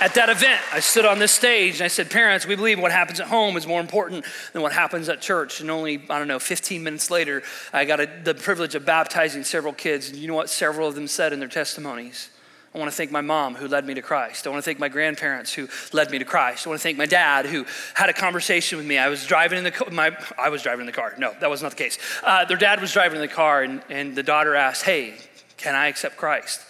at 0.00 0.14
that 0.14 0.30
event, 0.30 0.60
I 0.72 0.80
stood 0.80 1.04
on 1.04 1.18
this 1.18 1.32
stage 1.32 1.74
and 1.74 1.82
I 1.82 1.88
said, 1.88 2.10
Parents, 2.10 2.46
we 2.46 2.56
believe 2.56 2.80
what 2.80 2.92
happens 2.92 3.20
at 3.20 3.26
home 3.26 3.58
is 3.58 3.66
more 3.66 3.80
important 3.80 4.24
than 4.54 4.62
what 4.62 4.72
happens 4.72 5.10
at 5.10 5.20
church. 5.20 5.60
And 5.60 5.70
only, 5.70 6.02
I 6.08 6.18
don't 6.18 6.28
know, 6.28 6.38
15 6.38 6.82
minutes 6.82 7.10
later, 7.10 7.42
I 7.72 7.84
got 7.84 8.00
a, 8.00 8.08
the 8.24 8.34
privilege 8.34 8.74
of 8.74 8.86
baptizing 8.86 9.44
several 9.44 9.74
kids. 9.74 10.08
And 10.08 10.16
you 10.16 10.26
know 10.26 10.34
what 10.34 10.48
several 10.48 10.88
of 10.88 10.94
them 10.94 11.06
said 11.06 11.34
in 11.34 11.38
their 11.38 11.48
testimonies? 11.48 12.29
I 12.74 12.78
want 12.78 12.88
to 12.88 12.96
thank 12.96 13.10
my 13.10 13.20
mom 13.20 13.56
who 13.56 13.66
led 13.66 13.84
me 13.84 13.94
to 13.94 14.02
Christ. 14.02 14.46
I 14.46 14.50
want 14.50 14.62
to 14.62 14.64
thank 14.64 14.78
my 14.78 14.88
grandparents 14.88 15.52
who 15.52 15.68
led 15.92 16.10
me 16.12 16.20
to 16.20 16.24
Christ. 16.24 16.66
I 16.66 16.70
want 16.70 16.80
to 16.80 16.82
thank 16.82 16.96
my 16.96 17.06
dad 17.06 17.46
who 17.46 17.66
had 17.94 18.08
a 18.08 18.12
conversation 18.12 18.78
with 18.78 18.86
me. 18.86 18.96
I 18.96 19.08
was 19.08 19.26
driving 19.26 19.58
in 19.58 19.64
the 19.64 19.72
car. 19.72 19.90
My, 19.90 20.16
I 20.38 20.50
was 20.50 20.62
driving 20.62 20.82
in 20.82 20.86
the 20.86 20.92
car. 20.92 21.14
No, 21.18 21.34
that 21.40 21.50
was 21.50 21.62
not 21.62 21.72
the 21.72 21.76
case. 21.76 21.98
Uh, 22.22 22.44
their 22.44 22.56
dad 22.56 22.80
was 22.80 22.92
driving 22.92 23.16
in 23.16 23.22
the 23.22 23.32
car, 23.32 23.64
and, 23.64 23.82
and 23.90 24.14
the 24.14 24.22
daughter 24.22 24.54
asked, 24.54 24.84
Hey, 24.84 25.14
can 25.56 25.74
I 25.74 25.88
accept 25.88 26.16
Christ? 26.16 26.60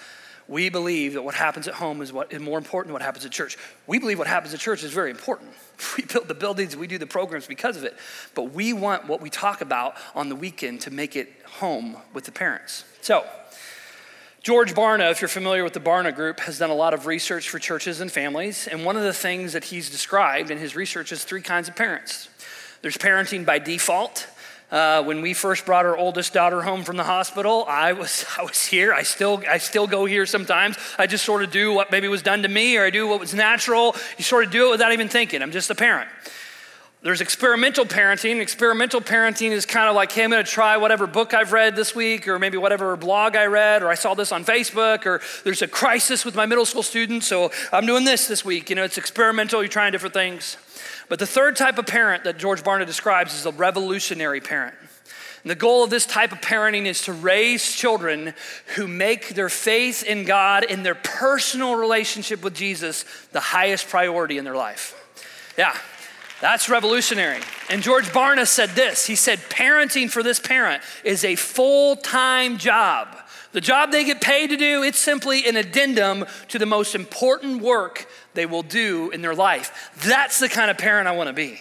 We 0.49 0.71
believe 0.71 1.13
that 1.13 1.23
what 1.23 1.35
happens 1.35 1.69
at 1.69 1.75
home 1.75 2.01
is 2.01 2.15
what 2.15 2.33
is 2.33 2.41
more 2.41 2.57
important 2.57 2.89
than 2.89 2.95
what 2.95 3.03
happens 3.03 3.27
at 3.27 3.31
church. 3.31 3.59
We 3.87 3.99
believe 3.99 4.19
what 4.19 4.27
happens 4.27 4.55
at 4.55 4.59
church 4.59 4.83
is 4.83 4.93
very 4.93 5.11
important. 5.11 5.51
We 5.97 6.05
build 6.05 6.29
the 6.29 6.35
buildings, 6.35 6.77
we 6.77 6.87
do 6.87 6.99
the 6.99 7.07
programs 7.07 7.47
because 7.47 7.79
of 7.79 7.85
it. 7.85 7.97
But 8.35 8.53
we 8.53 8.75
want 8.75 9.07
what 9.07 9.23
we 9.23 9.31
talk 9.31 9.63
about 9.63 9.95
on 10.15 10.29
the 10.29 10.37
weekend 10.37 10.83
to 10.83 10.91
make 10.91 11.17
it 11.17 11.33
home 11.47 11.97
with 12.13 12.25
the 12.25 12.33
parents. 12.33 12.85
So, 13.01 13.25
George 14.43 14.73
Barna, 14.73 15.11
if 15.11 15.21
you're 15.21 15.29
familiar 15.29 15.63
with 15.65 15.75
the 15.75 15.81
Barna 15.81 16.15
Group, 16.15 16.41
has 16.41 16.59
done 16.59 16.71
a 16.71 16.75
lot 16.75 16.95
of 16.95 17.05
research 17.05 17.51
for 17.51 17.59
churches 17.59 18.01
and 18.01 18.11
families. 18.11 18.67
And 18.67 18.87
one 18.87 18.97
of 18.97 19.03
the 19.03 19.13
things 19.13 19.53
that 19.53 19.65
he's 19.65 19.91
described 19.91 20.51
in 20.51 20.57
his 20.57 20.75
research 20.75 21.13
is 21.13 21.25
three 21.25 21.43
kinds 21.43 21.69
of 21.69 21.77
parents 21.77 22.29
there's 22.81 22.97
parenting 22.97 23.45
by 23.45 23.59
default. 23.59 24.27
Uh, 24.71 25.03
when 25.03 25.21
we 25.21 25.35
first 25.35 25.67
brought 25.67 25.85
our 25.85 25.97
oldest 25.97 26.33
daughter 26.33 26.63
home 26.63 26.85
from 26.85 26.97
the 26.97 27.05
hospital, 27.05 27.67
I 27.69 27.93
was, 27.93 28.25
I 28.39 28.43
was 28.43 28.65
here. 28.65 28.95
I 28.95 29.03
still, 29.03 29.43
I 29.47 29.59
still 29.59 29.87
go 29.87 30.07
here 30.07 30.25
sometimes. 30.25 30.79
I 30.99 31.07
just 31.07 31.27
sort 31.27 31.43
of 31.43 31.51
do 31.51 31.75
what 31.75 31.91
maybe 31.91 32.09
was 32.09 32.23
done 32.23 32.43
to 32.43 32.49
me, 32.49 32.79
or 32.79 32.85
I 32.85 32.91
do 32.91 33.07
what 33.07 33.21
was 33.21 33.35
natural. 33.35 33.95
You 34.17 34.25
sort 34.25 34.47
of 34.47 34.51
do 34.51 34.69
it 34.69 34.71
without 34.71 34.93
even 34.93 35.11
thinking. 35.11 35.43
I'm 35.43 35.53
just 35.53 35.69
a 35.69 35.75
parent. 35.75 36.09
There's 37.03 37.23
experimental 37.23 37.87
parenting. 37.87 38.41
Experimental 38.43 39.01
parenting 39.01 39.53
is 39.53 39.65
kind 39.65 39.89
of 39.89 39.95
like, 39.95 40.13
hey, 40.13 40.25
I'm 40.25 40.31
going 40.31 40.45
to 40.45 40.51
try 40.51 40.77
whatever 40.77 41.07
book 41.07 41.33
I've 41.33 41.51
read 41.51 41.75
this 41.75 41.95
week, 41.95 42.29
or 42.29 42.39
maybe 42.39 42.59
whatever 42.59 42.95
blog 42.95 43.37
I 43.37 43.47
read, 43.47 43.83
or 43.83 43.89
I 43.89 43.95
saw 43.95 44.13
this 44.13 44.33
on 44.33 44.45
Facebook, 44.45 45.07
or 45.07 45.23
there's 45.43 45.63
a 45.63 45.67
crisis 45.67 46.27
with 46.27 46.35
my 46.35 46.45
middle 46.45 46.67
school 46.67 46.83
students, 46.83 47.27
so 47.27 47.53
I'm 47.73 47.87
doing 47.87 48.05
this 48.05 48.27
this 48.27 48.45
week. 48.45 48.69
You 48.69 48.77
know, 48.77 48.85
it's 48.85 48.99
experimental, 48.99 49.63
you're 49.63 49.71
trying 49.71 49.93
different 49.93 50.13
things. 50.13 50.59
But 51.09 51.19
the 51.19 51.27
third 51.27 51.57
type 51.57 51.79
of 51.79 51.87
parent 51.87 52.25
that 52.25 52.37
George 52.37 52.63
Barna 52.63 52.85
describes 52.85 53.35
is 53.35 53.47
a 53.47 53.53
revolutionary 53.53 54.43
parent. 54.43 54.75
And 55.43 55.51
the 55.51 55.55
goal 55.55 55.83
of 55.83 55.89
this 55.89 56.05
type 56.05 56.33
of 56.33 56.43
parenting 56.43 56.85
is 56.85 57.01
to 57.03 57.15
raise 57.15 57.75
children 57.75 58.35
who 58.77 58.87
make 58.87 59.31
their 59.31 59.49
faith 59.49 60.03
in 60.03 60.27
God 60.27 60.67
and 60.69 60.85
their 60.85 60.95
personal 60.95 61.77
relationship 61.77 62.45
with 62.45 62.55
Jesus 62.55 63.07
the 63.33 63.41
highest 63.41 63.89
priority 63.89 64.37
in 64.37 64.45
their 64.45 64.55
life. 64.55 64.95
Yeah, 65.57 65.75
that's 66.41 66.69
revolutionary. 66.69 67.41
And 67.69 67.83
George 67.83 68.07
Barna 68.07 68.47
said 68.47 68.71
this 68.71 69.07
he 69.07 69.15
said, 69.15 69.39
parenting 69.51 70.11
for 70.11 70.23
this 70.23 70.41
parent 70.41 70.83
is 71.05 71.25
a 71.25 71.37
full 71.37 71.97
time 71.97 72.59
job. 72.59 73.17
The 73.53 73.61
job 73.61 73.91
they 73.91 74.05
get 74.05 74.21
paid 74.21 74.51
to 74.51 74.57
do, 74.57 74.83
it's 74.83 74.99
simply 74.99 75.47
an 75.49 75.57
addendum 75.57 76.25
to 76.49 76.59
the 76.59 76.67
most 76.67 76.95
important 76.95 77.63
work 77.63 78.07
they 78.35 78.47
will 78.47 78.63
do 78.63 79.11
in 79.11 79.23
their 79.23 79.35
life. 79.35 79.91
That's 80.05 80.39
the 80.39 80.49
kind 80.49 80.71
of 80.71 80.79
parent 80.79 81.09
I 81.09 81.13
want 81.13 81.29
to 81.29 81.33
be. 81.33 81.61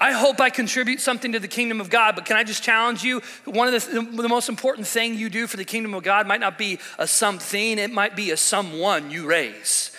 I 0.00 0.10
hope 0.10 0.40
I 0.40 0.50
contribute 0.50 0.98
something 0.98 1.30
to 1.30 1.38
the 1.38 1.46
kingdom 1.46 1.80
of 1.80 1.88
God, 1.88 2.16
but 2.16 2.24
can 2.24 2.36
I 2.36 2.42
just 2.42 2.64
challenge 2.64 3.04
you? 3.04 3.22
One 3.44 3.72
of 3.72 3.88
the, 3.88 4.00
the 4.00 4.28
most 4.28 4.48
important 4.48 4.88
thing 4.88 5.14
you 5.14 5.30
do 5.30 5.46
for 5.46 5.56
the 5.56 5.64
kingdom 5.64 5.94
of 5.94 6.02
God 6.02 6.26
might 6.26 6.40
not 6.40 6.58
be 6.58 6.80
a 6.98 7.06
something, 7.06 7.78
it 7.78 7.92
might 7.92 8.16
be 8.16 8.32
a 8.32 8.36
someone 8.36 9.12
you 9.12 9.26
raise. 9.26 9.92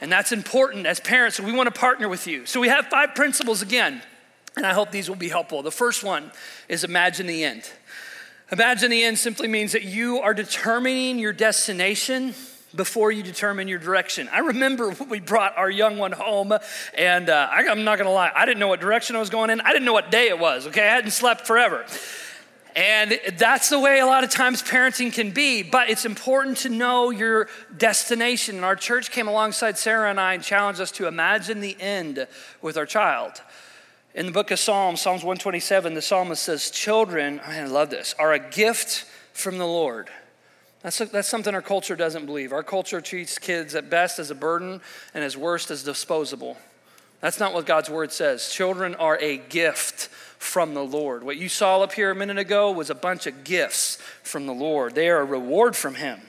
And 0.00 0.12
that's 0.12 0.32
important 0.32 0.86
as 0.86 1.00
parents. 1.00 1.40
We 1.40 1.52
want 1.52 1.72
to 1.72 1.78
partner 1.78 2.08
with 2.08 2.26
you. 2.26 2.46
So 2.46 2.60
we 2.60 2.68
have 2.68 2.86
five 2.86 3.14
principles 3.14 3.62
again, 3.62 4.02
and 4.56 4.66
I 4.66 4.72
hope 4.72 4.90
these 4.90 5.08
will 5.08 5.16
be 5.16 5.28
helpful. 5.28 5.62
The 5.62 5.70
first 5.70 6.04
one 6.04 6.30
is 6.68 6.84
imagine 6.84 7.26
the 7.26 7.44
end. 7.44 7.70
Imagine 8.52 8.90
the 8.90 9.02
end 9.02 9.18
simply 9.18 9.48
means 9.48 9.72
that 9.72 9.82
you 9.82 10.18
are 10.18 10.32
determining 10.32 11.18
your 11.18 11.32
destination 11.32 12.34
before 12.74 13.10
you 13.10 13.22
determine 13.22 13.68
your 13.68 13.78
direction. 13.78 14.28
I 14.32 14.40
remember 14.40 14.90
when 14.90 15.08
we 15.08 15.18
brought 15.18 15.56
our 15.56 15.70
young 15.70 15.98
one 15.98 16.12
home, 16.12 16.52
and 16.96 17.28
uh, 17.28 17.48
I, 17.50 17.66
I'm 17.68 17.84
not 17.84 17.98
gonna 17.98 18.12
lie, 18.12 18.30
I 18.34 18.44
didn't 18.44 18.60
know 18.60 18.68
what 18.68 18.80
direction 18.80 19.16
I 19.16 19.18
was 19.18 19.30
going 19.30 19.50
in. 19.50 19.60
I 19.62 19.72
didn't 19.72 19.84
know 19.84 19.92
what 19.92 20.10
day 20.10 20.28
it 20.28 20.38
was, 20.38 20.66
okay? 20.68 20.82
I 20.82 20.94
hadn't 20.94 21.12
slept 21.12 21.46
forever. 21.46 21.86
And 22.76 23.18
that's 23.38 23.70
the 23.70 23.80
way 23.80 24.00
a 24.00 24.06
lot 24.06 24.22
of 24.22 24.28
times 24.28 24.62
parenting 24.62 25.10
can 25.10 25.30
be, 25.30 25.62
but 25.62 25.88
it's 25.88 26.04
important 26.04 26.58
to 26.58 26.68
know 26.68 27.08
your 27.08 27.48
destination. 27.74 28.56
And 28.56 28.66
our 28.66 28.76
church 28.76 29.10
came 29.10 29.28
alongside 29.28 29.78
Sarah 29.78 30.10
and 30.10 30.20
I 30.20 30.34
and 30.34 30.42
challenged 30.42 30.78
us 30.78 30.90
to 30.92 31.06
imagine 31.06 31.60
the 31.60 31.74
end 31.80 32.26
with 32.60 32.76
our 32.76 32.84
child. 32.84 33.40
In 34.14 34.26
the 34.26 34.32
book 34.32 34.50
of 34.50 34.58
Psalms, 34.58 35.00
Psalms 35.00 35.22
127, 35.22 35.94
the 35.94 36.02
psalmist 36.02 36.42
says, 36.42 36.70
Children, 36.70 37.40
I 37.46 37.64
love 37.64 37.88
this, 37.88 38.14
are 38.18 38.34
a 38.34 38.38
gift 38.38 39.06
from 39.32 39.56
the 39.56 39.66
Lord. 39.66 40.10
That's, 40.82 40.98
that's 40.98 41.28
something 41.28 41.54
our 41.54 41.62
culture 41.62 41.96
doesn't 41.96 42.26
believe. 42.26 42.52
Our 42.52 42.62
culture 42.62 43.00
treats 43.00 43.38
kids 43.38 43.74
at 43.74 43.88
best 43.88 44.18
as 44.18 44.30
a 44.30 44.34
burden 44.34 44.82
and 45.14 45.24
as 45.24 45.34
worst 45.34 45.70
as 45.70 45.82
disposable. 45.82 46.58
That's 47.20 47.40
not 47.40 47.54
what 47.54 47.64
God's 47.64 47.88
word 47.88 48.12
says. 48.12 48.50
Children 48.50 48.94
are 48.96 49.18
a 49.18 49.38
gift 49.38 50.10
from 50.38 50.74
the 50.74 50.84
Lord. 50.84 51.24
What 51.24 51.36
you 51.36 51.48
saw 51.48 51.82
up 51.82 51.92
here 51.92 52.10
a 52.10 52.14
minute 52.14 52.38
ago 52.38 52.70
was 52.70 52.90
a 52.90 52.94
bunch 52.94 53.26
of 53.26 53.44
gifts 53.44 53.96
from 54.22 54.46
the 54.46 54.54
Lord, 54.54 54.94
they 54.94 55.08
are 55.08 55.20
a 55.20 55.24
reward 55.24 55.76
from 55.76 55.94
Him. 55.94 56.20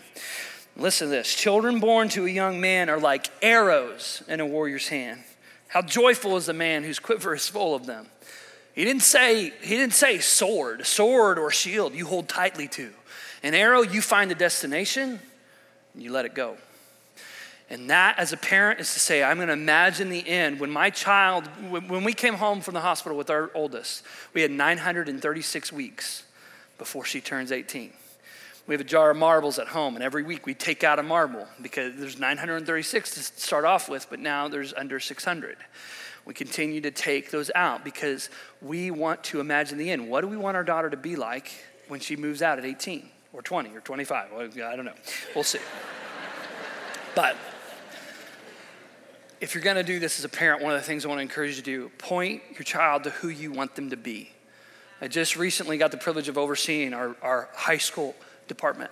Listen 0.76 1.08
to 1.08 1.12
this 1.12 1.34
children 1.34 1.80
born 1.80 2.08
to 2.10 2.26
a 2.26 2.30
young 2.30 2.62
man 2.62 2.90
are 2.90 3.00
like 3.00 3.30
arrows 3.42 4.22
in 4.28 4.40
a 4.40 4.46
warrior's 4.46 4.90
hand. 4.90 5.24
How 5.70 5.82
joyful 5.82 6.38
is 6.38 6.46
the 6.46 6.54
man 6.54 6.84
whose 6.84 7.00
quiver 7.00 7.34
is 7.34 7.48
full 7.48 7.74
of 7.74 7.86
them. 7.86 8.08
He 8.74 8.86
didn't 8.86 9.02
say, 9.02 9.54
he 9.62 9.76
didn't 9.76 9.96
say 9.96 10.20
sword, 10.20 10.86
sword 10.86 11.40
or 11.40 11.50
shield 11.50 11.96
you 11.96 12.06
hold 12.06 12.30
tightly 12.30 12.68
to. 12.70 12.92
An 13.42 13.56
arrow, 13.56 13.82
you 13.82 14.02
find 14.02 14.30
the 14.30 14.36
destination, 14.36 15.20
and 15.94 16.04
you 16.04 16.12
let 16.12 16.26
it 16.26 16.36
go. 16.36 16.58
And 17.70 17.90
that, 17.90 18.18
as 18.18 18.32
a 18.32 18.38
parent, 18.38 18.80
is 18.80 18.94
to 18.94 19.00
say, 19.00 19.24
I'm 19.24 19.38
going 19.38 19.48
to 19.48 19.54
imagine 19.54 20.10
the 20.10 20.26
end. 20.26 20.60
When 20.60 20.72
my 20.72 20.90
child, 20.90 21.48
when 21.70 22.04
we 22.04 22.14
came 22.14 22.36
home 22.36 22.62
from 22.62 22.74
the 22.74 22.80
hospital 22.80 23.18
with 23.18 23.30
our 23.30 23.52
oldest, 23.54 24.04
we 24.34 24.42
had 24.42 24.52
936 24.52 25.74
weeks 25.74 26.24
before 26.78 27.04
she 27.04 27.20
turns 27.20 27.52
18. 27.52 27.92
We 28.68 28.74
have 28.74 28.82
a 28.82 28.86
jar 28.86 29.12
of 29.12 29.18
marbles 29.18 29.60
at 29.60 29.68
home, 29.68 29.96
and 29.96 30.04
every 30.04 30.24
week 30.24 30.46
we 30.46 30.54
take 30.54 30.84
out 30.84 31.00
a 31.00 31.04
marble 31.04 31.48
because 31.62 31.96
there's 31.98 32.20
936 32.20 33.14
to 33.16 33.24
start 33.24 33.66
off 33.66 33.90
with, 33.90 34.10
but 34.10 34.20
now 34.20 34.48
there's 34.48 34.74
under 34.74 35.00
600. 35.00 35.58
We 36.26 36.34
continue 36.34 36.82
to 36.82 36.92
take 36.92 37.32
those 37.32 37.50
out 37.56 37.86
because 37.86 38.30
we 38.62 38.92
want 38.92 39.24
to 39.26 39.40
imagine 39.40 39.78
the 39.78 39.90
end. 39.90 40.10
What 40.10 40.22
do 40.22 40.28
we 40.28 40.36
want 40.36 40.58
our 40.58 40.64
daughter 40.66 40.90
to 40.90 40.98
be 40.98 41.16
like 41.16 41.52
when 41.88 42.02
she 42.02 42.18
moves 42.18 42.42
out 42.42 42.60
at 42.60 42.66
18 42.66 43.08
or 43.32 43.42
20 43.42 43.74
or 43.76 43.80
25? 43.80 44.34
I 44.34 44.76
don't 44.76 44.86
know. 44.86 44.94
We'll 45.34 45.46
see. 45.46 45.60
but 47.16 47.38
if 49.39 49.53
you're 49.53 49.63
going 49.63 49.75
to 49.77 49.84
do 49.84 50.00
this 50.00 50.20
as 50.20 50.25
a 50.25 50.29
parent, 50.29 50.62
one 50.62 50.74
of 50.74 50.79
the 50.79 50.86
things 50.86 51.06
I 51.06 51.10
want 51.10 51.20
to 51.20 51.24
encourage 51.24 51.51
you 51.51 51.56
to 51.58 51.62
do, 51.62 51.91
point 51.98 52.41
your 52.51 52.63
child 52.63 53.03
to 53.03 53.10
who 53.12 53.29
you 53.29 53.51
want 53.51 53.75
them 53.75 53.89
to 53.91 53.98
be. 53.98 54.29
I 55.00 55.08
just 55.08 55.36
recently 55.36 55.77
got 55.77 55.91
the 55.91 55.98
privilege 55.98 56.27
of 56.27 56.38
overseeing 56.38 56.94
our, 56.94 57.15
our 57.22 57.50
high 57.53 57.77
school 57.77 58.15
department. 58.48 58.89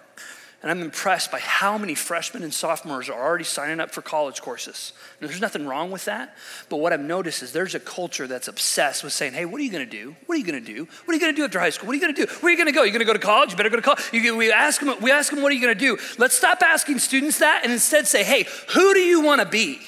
And 0.62 0.72
I'm 0.72 0.82
impressed 0.82 1.32
by 1.32 1.40
how 1.40 1.78
many 1.78 1.94
freshmen 1.94 2.42
and 2.42 2.54
sophomores 2.54 3.08
are 3.10 3.22
already 3.22 3.44
signing 3.44 3.80
up 3.80 3.92
for 3.92 4.02
college 4.02 4.42
courses. 4.42 4.94
And 5.20 5.30
there's 5.30 5.42
nothing 5.42 5.68
wrong 5.68 5.92
with 5.92 6.06
that. 6.06 6.36
But 6.70 6.78
what 6.78 6.92
I've 6.92 7.02
noticed 7.02 7.44
is 7.44 7.52
there's 7.52 7.76
a 7.76 7.80
culture 7.80 8.26
that's 8.26 8.48
obsessed 8.48 9.04
with 9.04 9.14
saying, 9.14 9.34
hey, 9.34 9.46
what 9.46 9.62
are 9.62 9.64
you 9.64 9.72
going 9.72 9.88
to 9.88 9.92
do? 9.92 10.16
What 10.26 10.36
are 10.36 10.38
you 10.40 10.46
going 10.46 10.64
to 10.64 10.74
do? 10.74 10.86
What 10.86 11.12
are 11.12 11.14
you 11.14 11.20
going 11.20 11.34
to 11.34 11.38
do 11.38 11.44
after 11.44 11.60
high 11.60 11.70
school? 11.70 11.88
What 11.88 11.94
are 11.94 11.96
you 11.98 12.02
going 12.02 12.16
to 12.16 12.26
do? 12.26 12.32
Where 12.40 12.50
are 12.50 12.52
you 12.52 12.58
going 12.58 12.72
to 12.72 12.72
go? 12.72 12.82
You're 12.82 12.94
going 12.94 13.00
to 13.00 13.06
go 13.06 13.14
to 13.14 13.20
college? 13.20 13.52
You 13.52 13.58
better 13.58 13.70
go 13.70 13.76
to 13.76 13.82
college. 13.82 14.02
You, 14.12 14.36
we, 14.36 14.52
ask 14.52 14.82
them, 14.82 14.96
we 15.02 15.12
ask 15.12 15.32
them, 15.32 15.44
what 15.44 15.52
are 15.52 15.56
you 15.56 15.62
going 15.62 15.78
to 15.78 15.80
do? 15.80 15.98
Let's 16.18 16.36
stop 16.36 16.64
asking 16.64 16.98
students 17.00 17.40
that 17.40 17.62
and 17.64 17.72
instead 17.72 18.08
say, 18.08 18.24
hey, 18.24 18.48
who 18.70 18.94
do 18.96 19.02
you 19.02 19.22
want 19.22 19.42
to 19.42 19.48
be? 19.48 19.82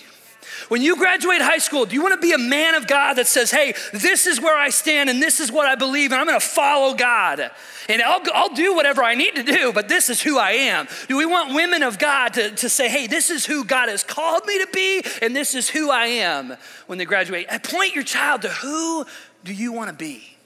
When 0.67 0.81
you 0.81 0.97
graduate 0.97 1.41
high 1.41 1.59
school, 1.59 1.85
do 1.85 1.93
you 1.95 2.01
want 2.01 2.15
to 2.15 2.21
be 2.21 2.33
a 2.33 2.37
man 2.37 2.75
of 2.75 2.87
God 2.87 3.13
that 3.13 3.27
says, 3.27 3.51
hey, 3.51 3.73
this 3.93 4.27
is 4.27 4.41
where 4.41 4.57
I 4.57 4.69
stand 4.69 5.09
and 5.09 5.21
this 5.21 5.39
is 5.39 5.51
what 5.51 5.65
I 5.65 5.75
believe 5.75 6.11
and 6.11 6.19
I'm 6.19 6.27
going 6.27 6.39
to 6.39 6.45
follow 6.45 6.93
God? 6.93 7.51
And 7.87 8.01
I'll, 8.01 8.21
I'll 8.33 8.53
do 8.53 8.75
whatever 8.75 9.01
I 9.01 9.15
need 9.15 9.35
to 9.35 9.43
do, 9.43 9.71
but 9.71 9.87
this 9.87 10.09
is 10.09 10.21
who 10.21 10.37
I 10.37 10.51
am. 10.51 10.87
Do 11.07 11.15
we 11.15 11.25
want 11.25 11.55
women 11.55 11.83
of 11.83 11.99
God 11.99 12.33
to, 12.33 12.51
to 12.51 12.69
say, 12.69 12.89
hey, 12.89 13.07
this 13.07 13.29
is 13.29 13.45
who 13.45 13.63
God 13.63 13.87
has 13.87 14.03
called 14.03 14.45
me 14.45 14.57
to 14.59 14.67
be 14.73 15.03
and 15.21 15.35
this 15.35 15.55
is 15.55 15.69
who 15.69 15.89
I 15.89 16.07
am 16.07 16.57
when 16.87 16.97
they 16.97 17.05
graduate? 17.05 17.47
point 17.63 17.93
your 17.93 18.03
child 18.03 18.41
to 18.41 18.49
who 18.49 19.05
do 19.43 19.53
you 19.53 19.71
want 19.71 19.89
to 19.89 19.95
be? 19.95 20.37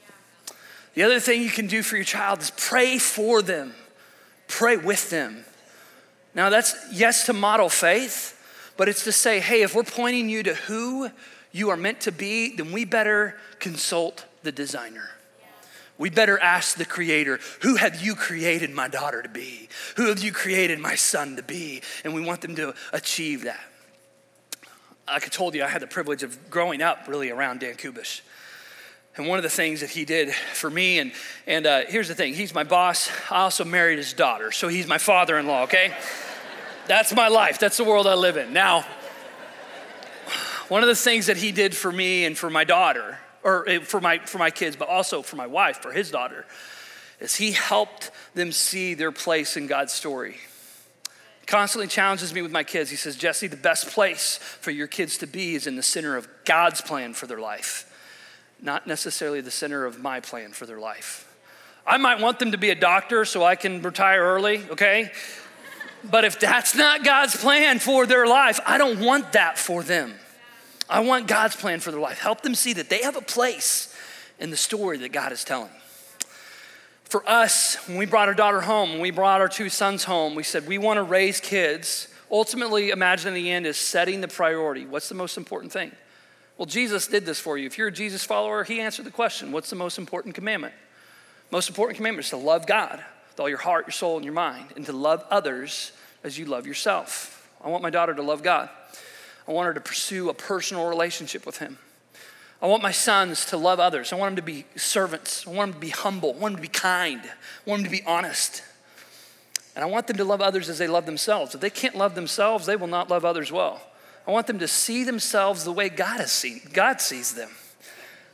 The 0.94 1.04
other 1.04 1.20
thing 1.20 1.42
you 1.42 1.50
can 1.50 1.68
do 1.68 1.84
for 1.84 1.96
your 1.96 2.06
child 2.06 2.42
is 2.42 2.52
pray 2.52 2.98
for 2.98 3.42
them, 3.42 3.74
pray 4.48 4.78
with 4.78 5.10
them. 5.10 5.46
Now, 6.34 6.50
that's 6.50 6.76
yes 6.92 7.26
to 7.26 7.34
model 7.34 7.70
faith, 7.70 8.38
but 8.82 8.90
it's 8.90 9.04
to 9.04 9.12
say, 9.12 9.40
hey, 9.40 9.62
if 9.62 9.76
we're 9.76 9.84
pointing 9.84 10.28
you 10.28 10.42
to 10.42 10.56
who 10.56 11.08
you 11.52 11.70
are 11.70 11.78
meant 11.78 12.02
to 12.02 12.12
be, 12.12 12.56
then 12.56 12.72
we 12.72 12.84
better 12.84 13.38
consult 13.60 14.26
the 14.42 14.52
designer. 14.52 15.08
We 16.00 16.10
better 16.10 16.40
ask 16.40 16.78
the 16.78 16.86
creator, 16.86 17.40
who 17.60 17.76
have 17.76 18.02
you 18.02 18.16
created 18.16 18.72
my 18.72 18.88
daughter 18.88 19.22
to 19.22 19.30
be? 19.30 19.70
Who 19.98 20.08
have 20.08 20.24
you 20.24 20.32
created 20.32 20.80
my 20.80 20.96
son 20.96 21.36
to 21.36 21.44
be? 21.44 21.84
And 22.04 22.16
we 22.16 22.22
want 22.22 22.42
them 22.42 22.56
to 22.56 22.74
achieve 22.92 23.44
that. 23.44 23.64
Like 25.06 25.26
I 25.26 25.28
told 25.28 25.54
you, 25.54 25.64
I 25.64 25.68
had 25.68 25.84
the 25.84 25.86
privilege 25.86 26.24
of 26.24 26.50
growing 26.50 26.82
up 26.82 27.08
really 27.08 27.30
around 27.30 27.60
Dan 27.60 27.76
Kubish. 27.76 28.22
And 29.16 29.28
one 29.28 29.38
of 29.38 29.44
the 29.44 29.50
things 29.50 29.82
that 29.82 29.92
he 29.92 30.06
did 30.06 30.34
for 30.34 30.72
me, 30.72 30.98
and, 30.98 31.12
and 31.46 31.68
uh, 31.68 31.82
here's 31.88 32.08
the 32.08 32.16
thing 32.16 32.34
he's 32.34 32.56
my 32.56 32.64
boss. 32.64 33.12
I 33.30 33.42
also 33.42 33.64
married 33.64 34.00
his 34.00 34.14
daughter, 34.14 34.52
so 34.52 34.70
he's 34.70 34.88
my 34.88 34.98
father 34.98 35.38
in 35.38 35.46
law, 35.46 35.66
okay? 35.66 35.94
That's 36.92 37.16
my 37.16 37.30
life. 37.30 37.58
That's 37.58 37.78
the 37.78 37.86
world 37.86 38.06
I 38.06 38.16
live 38.16 38.36
in. 38.36 38.52
Now, 38.52 38.84
one 40.68 40.84
of 40.84 40.90
the 40.90 40.96
things 40.96 41.28
that 41.28 41.38
he 41.38 41.54
did 41.54 41.74
for 41.74 41.90
me 41.90 42.26
and 42.26 42.38
for 42.38 42.50
my 42.50 42.66
daughter, 42.66 43.18
or 43.44 43.64
eh, 43.70 43.80
for 43.80 44.02
my, 44.02 44.18
for 44.18 44.40
my 44.40 44.50
kids, 44.50 44.76
but 44.76 44.90
also 44.90 45.22
for 45.22 45.38
my 45.38 45.48
wife, 45.48 45.78
for 45.78 45.94
his 45.94 46.12
daughter, 46.12 46.46
is 47.22 47.36
he 47.36 47.54
helped 47.54 48.12
them 48.34 48.52
see 48.52 48.94
their 48.94 49.14
place 49.14 49.56
in 49.56 49.68
God's 49.68 49.94
story. 49.94 50.36
Constantly 51.46 51.88
challenges 51.88 52.34
me 52.34 52.42
with 52.42 52.52
my 52.52 52.66
kids. 52.66 52.90
He 52.90 52.98
says, 52.98 53.16
Jesse, 53.16 53.48
the 53.48 53.56
best 53.56 53.88
place 53.88 54.36
for 54.60 54.72
your 54.72 54.88
kids 54.88 55.18
to 55.20 55.28
be 55.28 55.56
is 55.56 55.68
in 55.68 55.78
the 55.78 55.84
center 55.84 56.18
of 56.18 56.28
God's 56.44 56.82
plan 56.82 57.14
for 57.14 57.26
their 57.26 57.40
life, 57.40 57.90
not 58.62 58.86
necessarily 58.86 59.40
the 59.40 59.50
center 59.50 59.86
of 59.86 60.02
my 60.02 60.20
plan 60.20 60.52
for 60.52 60.66
their 60.66 60.80
life. 60.80 61.26
I 61.88 61.96
might 61.98 62.20
want 62.20 62.40
them 62.40 62.52
to 62.52 62.58
be 62.58 62.70
a 62.70 62.76
doctor 62.76 63.24
so 63.24 63.46
I 63.46 63.56
can 63.56 63.82
retire 63.82 64.22
early, 64.22 64.66
okay? 64.72 65.12
But 66.04 66.26
if 66.26 66.40
that's 66.40 66.76
not 66.76 67.04
God's 67.04 67.36
plan 67.36 67.80
for 67.80 68.06
their 68.06 68.26
life, 68.26 68.60
I 68.66 68.78
don't 68.78 69.00
want 69.00 69.34
that 69.34 69.58
for 69.58 69.84
them. 69.84 70.14
I 70.90 71.02
want 71.02 71.28
God's 71.28 71.56
plan 71.56 71.80
for 71.80 71.92
their 71.92 72.00
life. 72.00 72.20
Help 72.20 72.42
them 72.42 72.56
see 72.56 72.74
that 72.74 72.90
they 72.90 73.04
have 73.04 73.16
a 73.16 73.22
place 73.22 73.96
in 74.40 74.50
the 74.50 74.58
story 74.58 74.98
that 74.98 75.12
God 75.12 75.32
is 75.32 75.44
telling. 75.44 75.70
For 77.04 77.28
us, 77.30 77.76
when 77.88 77.98
we 77.98 78.06
brought 78.06 78.28
our 78.28 78.34
daughter 78.34 78.62
home, 78.62 78.92
when 78.92 79.02
we 79.02 79.12
brought 79.12 79.42
our 79.42 79.50
two 79.50 79.70
sons 79.70 80.04
home, 80.04 80.34
we 80.34 80.44
said 80.44 80.68
we 80.68 80.78
want 80.78 80.98
to 80.98 81.04
raise 81.04 81.40
kids. 81.40 82.08
Ultimately, 82.32 82.90
imagine 82.90 83.30
in 83.30 83.34
the 83.34 83.52
end 83.52 83.68
is 83.68 83.78
setting 83.78 84.22
the 84.22 84.28
priority. 84.28 84.86
What's 84.86 85.10
the 85.10 85.16
most 85.16 85.38
important 85.38 85.72
thing? 85.72 85.92
Well, 86.58 86.66
Jesus 86.66 87.08
did 87.08 87.26
this 87.26 87.40
for 87.40 87.58
you. 87.58 87.68
If 87.68 87.78
you're 87.78 87.90
a 87.90 87.92
Jesus 87.92 88.24
follower, 88.24 88.64
he 88.64 88.80
answered 88.80 89.06
the 89.06 89.12
question 89.12 89.52
what's 89.52 89.70
the 89.70 89.76
most 89.76 89.98
important 89.98 90.36
commandment? 90.36 90.74
Most 91.52 91.70
important 91.70 91.98
commandment 91.98 92.26
is 92.26 92.30
to 92.32 92.38
love 92.38 92.66
God 92.66 93.04
with 93.32 93.40
all 93.40 93.50
your 93.50 93.58
heart, 93.58 93.88
your 93.88 93.94
soul, 93.94 94.18
and 94.18 94.26
your 94.26 94.34
mind, 94.34 94.74
and 94.76 94.86
to 94.86 94.94
love 94.94 95.26
others 95.30 95.92
as 96.24 96.38
you 96.38 96.46
love 96.46 96.68
yourself. 96.68 97.50
I 97.64 97.70
want 97.70 97.84
my 97.84 97.90
daughter 97.90 98.14
to 98.14 98.22
love 98.22 98.44
God. 98.44 98.70
I 99.48 99.52
want 99.52 99.68
her 99.68 99.74
to 99.74 99.82
pursue 99.82 100.30
a 100.30 100.34
personal 100.34 100.88
relationship 100.88 101.46
with 101.46 101.58
Him. 101.58 101.78
I 102.62 102.68
want 102.68 102.84
my 102.84 102.92
sons 102.92 103.46
to 103.48 103.58
love 103.58 103.80
others. 103.80 104.14
I 104.14 104.18
want 104.18 104.36
them 104.36 104.46
to 104.46 104.52
be 104.52 104.66
servants. 104.76 105.48
I 105.48 105.52
want 105.52 105.72
them 105.72 105.82
to 105.82 105.88
be 105.88 105.90
humble. 105.90 106.36
I 106.36 106.38
want 106.38 106.56
them 106.56 106.64
to 106.64 106.70
be 106.70 106.80
kind. 106.80 107.22
I 107.24 107.70
want 107.70 107.84
them 107.84 107.92
to 107.92 107.98
be 107.98 108.06
honest. 108.06 108.64
And 109.76 109.84
I 109.84 109.88
want 109.88 110.08
them 110.08 110.18
to 110.18 110.24
love 110.24 110.42
others 110.42 110.70
as 110.70 110.78
they 110.78 110.88
love 110.88 111.06
themselves. 111.06 111.56
If 111.56 111.62
they 111.62 111.70
can't 111.70 111.96
love 111.96 112.14
themselves, 112.14 112.66
they 112.66 112.76
will 112.76 112.88
not 112.88 113.10
love 113.10 113.26
others 113.26 113.52
well. 113.52 113.82
I 114.28 114.32
want 114.32 114.46
them 114.46 114.60
to 114.60 114.68
see 114.68 115.04
themselves 115.04 115.64
the 115.64 115.72
way 115.72 115.90
God 115.90 116.20
has 116.20 116.32
seen, 116.32 116.62
God 116.74 117.02
sees 117.02 117.34
them. 117.34 117.50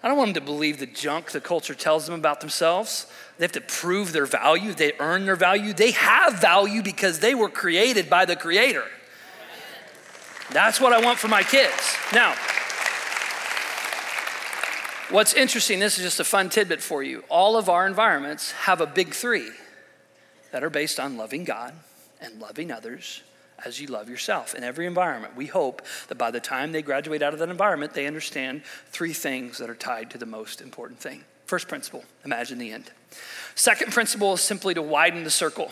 I 0.04 0.10
don't 0.10 0.18
want 0.18 0.34
them 0.34 0.46
to 0.46 0.52
believe 0.52 0.80
the 0.80 0.86
junk 0.86 1.32
the 1.32 1.42
culture 1.42 1.74
tells 1.74 2.06
them 2.06 2.16
about 2.16 2.40
themselves. 2.40 3.08
They 3.38 3.44
have 3.44 3.52
to 3.54 3.62
prove 3.62 4.14
their 4.14 4.26
value, 4.26 4.74
they 4.74 4.94
earn 5.00 5.26
their 5.26 5.36
value. 5.36 5.74
They 5.74 5.92
have 5.92 6.40
value 6.40 6.82
because 6.82 7.20
they 7.20 7.36
were 7.36 7.50
created 7.50 8.10
by 8.10 8.26
the 8.26 8.36
Creator. 8.36 8.86
That's 10.52 10.80
what 10.80 10.94
I 10.94 11.04
want 11.04 11.20
for 11.20 11.28
my 11.28 11.44
kids. 11.44 11.96
Now, 12.14 12.34
what's 15.10 15.34
interesting, 15.34 15.80
this 15.80 15.98
is 15.98 16.04
just 16.04 16.20
a 16.20 16.24
fun 16.24 16.50
tidbit 16.50 16.82
for 16.82 17.04
you. 17.04 17.24
All 17.30 17.58
of 17.58 17.70
our 17.70 17.86
environments 17.86 18.52
have 18.52 18.82
a 18.82 18.88
big 18.88 19.14
three 19.14 19.50
that 20.52 20.64
are 20.64 20.70
based 20.70 21.00
on 21.00 21.18
loving 21.18 21.44
God 21.44 21.74
and 22.22 22.40
loving 22.40 22.72
others 22.72 23.22
as 23.66 23.82
you 23.82 23.88
love 23.88 24.10
yourself. 24.10 24.56
In 24.56 24.64
every 24.64 24.86
environment, 24.86 25.36
we 25.36 25.48
hope 25.48 25.82
that 26.08 26.18
by 26.18 26.32
the 26.32 26.40
time 26.40 26.72
they 26.72 26.82
graduate 26.82 27.22
out 27.22 27.34
of 27.34 27.40
that 27.40 27.50
environment, 27.50 27.94
they 27.94 28.08
understand 28.08 28.64
three 28.92 29.14
things 29.14 29.58
that 29.58 29.70
are 29.70 29.76
tied 29.76 30.10
to 30.12 30.18
the 30.18 30.26
most 30.26 30.62
important 30.62 31.00
thing. 31.00 31.24
First 31.46 31.68
principle 31.68 32.04
imagine 32.24 32.58
the 32.58 32.72
end. 32.72 32.92
Second 33.58 33.92
principle 33.92 34.34
is 34.34 34.42
simply 34.42 34.76
to 34.76 34.84
widen 34.84 35.24
the 35.24 35.32
circle. 35.32 35.72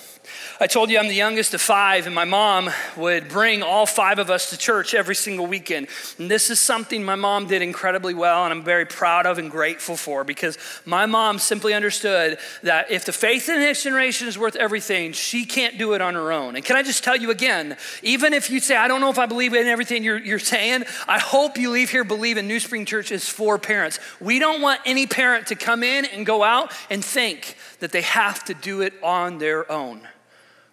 I 0.60 0.66
told 0.66 0.90
you 0.90 0.98
I'm 0.98 1.08
the 1.08 1.14
youngest 1.14 1.54
of 1.54 1.62
five, 1.62 2.08
and 2.08 2.16
my 2.16 2.26
mom 2.26 2.72
would 2.98 3.30
bring 3.30 3.62
all 3.62 3.86
five 3.86 4.18
of 4.18 4.32
us 4.32 4.50
to 4.50 4.58
church 4.58 4.96
every 4.96 5.14
single 5.14 5.46
weekend. 5.46 5.88
And 6.18 6.32
this 6.32 6.50
is 6.50 6.60
something 6.60 7.04
my 7.04 7.14
mom 7.14 7.46
did 7.46 7.62
incredibly 7.62 8.16
well, 8.16 8.44
and 8.44 8.52
I'm 8.52 8.64
very 8.64 8.86
proud 8.86 9.28
of 9.28 9.38
and 9.38 9.52
grateful 9.52 9.96
for 9.96 10.24
because 10.24 10.58
my 10.84 11.06
mom 11.06 11.38
simply 11.38 11.76
understood 11.76 12.40
that 12.64 12.90
if 12.90 13.06
the 13.06 13.12
faith 13.12 13.50
in 13.50 13.60
the 13.60 13.62
next 13.62 13.84
generation 13.84 14.28
is 14.28 14.36
worth 14.36 14.56
everything, 14.56 15.12
she 15.14 15.46
can't 15.46 15.78
do 15.78 15.94
it 15.94 16.02
on 16.02 16.16
her 16.16 16.32
own. 16.32 16.56
And 16.56 16.66
can 16.66 16.78
I 16.78 16.82
just 16.82 17.04
tell 17.04 17.16
you 17.16 17.30
again, 17.30 17.78
even 18.02 18.34
if 18.34 18.50
you 18.50 18.60
say, 18.60 18.76
I 18.76 18.88
don't 18.88 19.00
know 19.00 19.12
if 19.12 19.20
I 19.20 19.28
believe 19.28 19.54
in 19.54 19.68
everything 19.68 20.04
you're, 20.04 20.18
you're 20.18 20.40
saying, 20.40 20.86
I 21.08 21.20
hope 21.20 21.56
you 21.58 21.70
leave 21.70 21.92
here 21.92 22.04
believing 22.04 22.48
New 22.48 22.60
Spring 22.60 22.86
Church 22.86 23.12
is 23.12 23.30
for 23.30 23.60
parents. 23.60 24.00
We 24.20 24.40
don't 24.40 24.60
want 24.60 24.82
any 24.88 25.06
parent 25.06 25.48
to 25.48 25.56
come 25.56 25.84
in 25.84 26.06
and 26.06 26.26
go 26.26 26.44
out 26.44 26.74
and 26.90 27.06
think 27.06 27.35
that 27.80 27.92
they 27.92 28.02
have 28.02 28.44
to 28.46 28.54
do 28.54 28.82
it 28.82 28.94
on 29.04 29.38
their 29.38 29.70
own. 29.72 30.08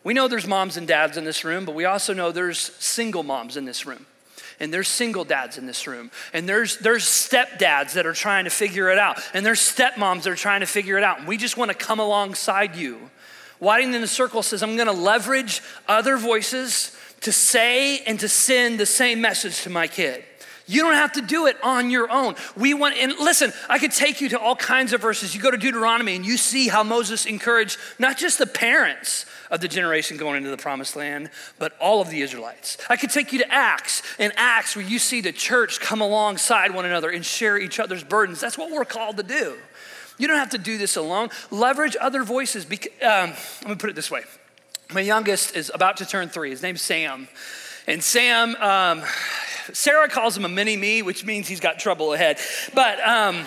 We 0.04 0.14
know 0.14 0.28
there's 0.28 0.46
moms 0.46 0.76
and 0.76 0.86
dads 0.86 1.16
in 1.16 1.24
this 1.24 1.44
room, 1.44 1.64
but 1.64 1.74
we 1.74 1.84
also 1.84 2.12
know 2.12 2.32
there's 2.32 2.58
single 2.58 3.22
moms 3.22 3.56
in 3.56 3.64
this 3.64 3.86
room. 3.86 4.06
And 4.60 4.72
there's 4.72 4.88
single 4.88 5.24
dads 5.24 5.58
in 5.58 5.66
this 5.66 5.86
room. 5.86 6.10
And 6.32 6.48
there's, 6.48 6.78
there's 6.78 7.04
stepdads 7.04 7.94
that 7.94 8.06
are 8.06 8.12
trying 8.12 8.44
to 8.44 8.50
figure 8.50 8.90
it 8.90 8.98
out. 8.98 9.20
And 9.34 9.44
there's 9.44 9.60
stepmoms 9.60 10.22
that 10.22 10.30
are 10.30 10.36
trying 10.36 10.60
to 10.60 10.66
figure 10.66 10.96
it 10.98 11.04
out. 11.04 11.18
And 11.18 11.26
we 11.26 11.36
just 11.36 11.56
want 11.56 11.70
to 11.70 11.76
come 11.76 11.98
alongside 11.98 12.76
you. 12.76 13.10
Widening 13.58 13.94
in 13.94 14.00
the 14.00 14.06
circle 14.06 14.42
says, 14.42 14.62
I'm 14.62 14.76
going 14.76 14.86
to 14.86 14.92
leverage 14.92 15.62
other 15.88 16.16
voices 16.16 16.96
to 17.22 17.32
say 17.32 18.00
and 18.00 18.18
to 18.20 18.28
send 18.28 18.78
the 18.78 18.86
same 18.86 19.20
message 19.20 19.62
to 19.62 19.70
my 19.70 19.86
kid. 19.86 20.24
You 20.66 20.82
don't 20.82 20.94
have 20.94 21.12
to 21.12 21.22
do 21.22 21.46
it 21.46 21.56
on 21.62 21.90
your 21.90 22.10
own. 22.10 22.34
We 22.56 22.74
want, 22.74 22.96
and 22.96 23.12
listen, 23.18 23.52
I 23.68 23.78
could 23.78 23.92
take 23.92 24.20
you 24.20 24.28
to 24.30 24.38
all 24.38 24.56
kinds 24.56 24.92
of 24.92 25.00
verses. 25.00 25.34
You 25.34 25.40
go 25.40 25.50
to 25.50 25.56
Deuteronomy 25.56 26.16
and 26.16 26.24
you 26.24 26.36
see 26.36 26.68
how 26.68 26.82
Moses 26.82 27.26
encouraged 27.26 27.78
not 27.98 28.16
just 28.16 28.38
the 28.38 28.46
parents 28.46 29.26
of 29.50 29.60
the 29.60 29.68
generation 29.68 30.16
going 30.16 30.38
into 30.38 30.50
the 30.50 30.56
promised 30.56 30.96
land, 30.96 31.30
but 31.58 31.76
all 31.78 32.00
of 32.00 32.10
the 32.10 32.22
Israelites. 32.22 32.78
I 32.88 32.96
could 32.96 33.10
take 33.10 33.32
you 33.32 33.38
to 33.40 33.52
Acts, 33.52 34.02
and 34.18 34.32
Acts 34.36 34.74
where 34.74 34.84
you 34.84 34.98
see 34.98 35.20
the 35.20 35.32
church 35.32 35.78
come 35.78 36.00
alongside 36.00 36.74
one 36.74 36.86
another 36.86 37.10
and 37.10 37.24
share 37.24 37.58
each 37.58 37.78
other's 37.78 38.02
burdens. 38.02 38.40
That's 38.40 38.56
what 38.56 38.70
we're 38.70 38.86
called 38.86 39.18
to 39.18 39.22
do. 39.22 39.58
You 40.18 40.28
don't 40.28 40.38
have 40.38 40.50
to 40.50 40.58
do 40.58 40.78
this 40.78 40.96
alone. 40.96 41.28
Leverage 41.50 41.96
other 42.00 42.22
voices. 42.22 42.64
Um, 42.64 42.70
let 43.02 43.66
me 43.66 43.74
put 43.74 43.90
it 43.90 43.96
this 43.96 44.10
way. 44.10 44.22
My 44.92 45.00
youngest 45.00 45.56
is 45.56 45.70
about 45.74 45.98
to 45.98 46.06
turn 46.06 46.28
three. 46.28 46.50
His 46.50 46.62
name's 46.62 46.82
Sam. 46.82 47.28
And 47.86 48.02
Sam, 48.02 48.54
um, 48.56 49.02
Sarah 49.72 50.08
calls 50.08 50.36
him 50.36 50.44
a 50.44 50.48
mini 50.48 50.76
me, 50.76 51.02
which 51.02 51.24
means 51.24 51.48
he's 51.48 51.60
got 51.60 51.78
trouble 51.78 52.12
ahead. 52.12 52.38
But 52.74 53.00
um, 53.06 53.44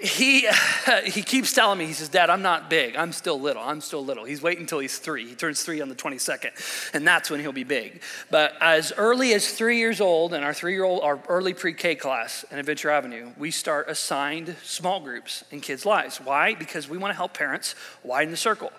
he, 0.00 0.48
he 1.04 1.22
keeps 1.22 1.52
telling 1.52 1.78
me, 1.78 1.86
he 1.86 1.92
says, 1.92 2.08
Dad, 2.08 2.30
I'm 2.30 2.42
not 2.42 2.70
big. 2.70 2.96
I'm 2.96 3.12
still 3.12 3.40
little. 3.40 3.62
I'm 3.62 3.80
still 3.80 4.04
little. 4.04 4.24
He's 4.24 4.42
waiting 4.42 4.62
until 4.62 4.78
he's 4.78 4.98
three. 4.98 5.26
He 5.26 5.34
turns 5.34 5.62
three 5.62 5.80
on 5.80 5.88
the 5.88 5.94
22nd, 5.94 6.94
and 6.94 7.06
that's 7.06 7.30
when 7.30 7.40
he'll 7.40 7.52
be 7.52 7.64
big. 7.64 8.02
But 8.30 8.54
as 8.60 8.92
early 8.96 9.32
as 9.34 9.52
three 9.52 9.78
years 9.78 10.00
old, 10.00 10.34
in 10.34 10.42
our 10.42 10.54
three 10.54 10.72
year 10.72 10.84
old, 10.84 11.02
our 11.02 11.20
early 11.28 11.54
pre 11.54 11.72
K 11.72 11.94
class 11.94 12.44
in 12.50 12.58
Adventure 12.58 12.90
Avenue, 12.90 13.32
we 13.38 13.50
start 13.50 13.88
assigned 13.88 14.56
small 14.62 15.00
groups 15.00 15.44
in 15.50 15.60
kids' 15.60 15.86
lives. 15.86 16.18
Why? 16.18 16.54
Because 16.54 16.88
we 16.88 16.98
want 16.98 17.12
to 17.12 17.16
help 17.16 17.34
parents 17.34 17.74
widen 18.02 18.30
the 18.30 18.36
circle. 18.36 18.72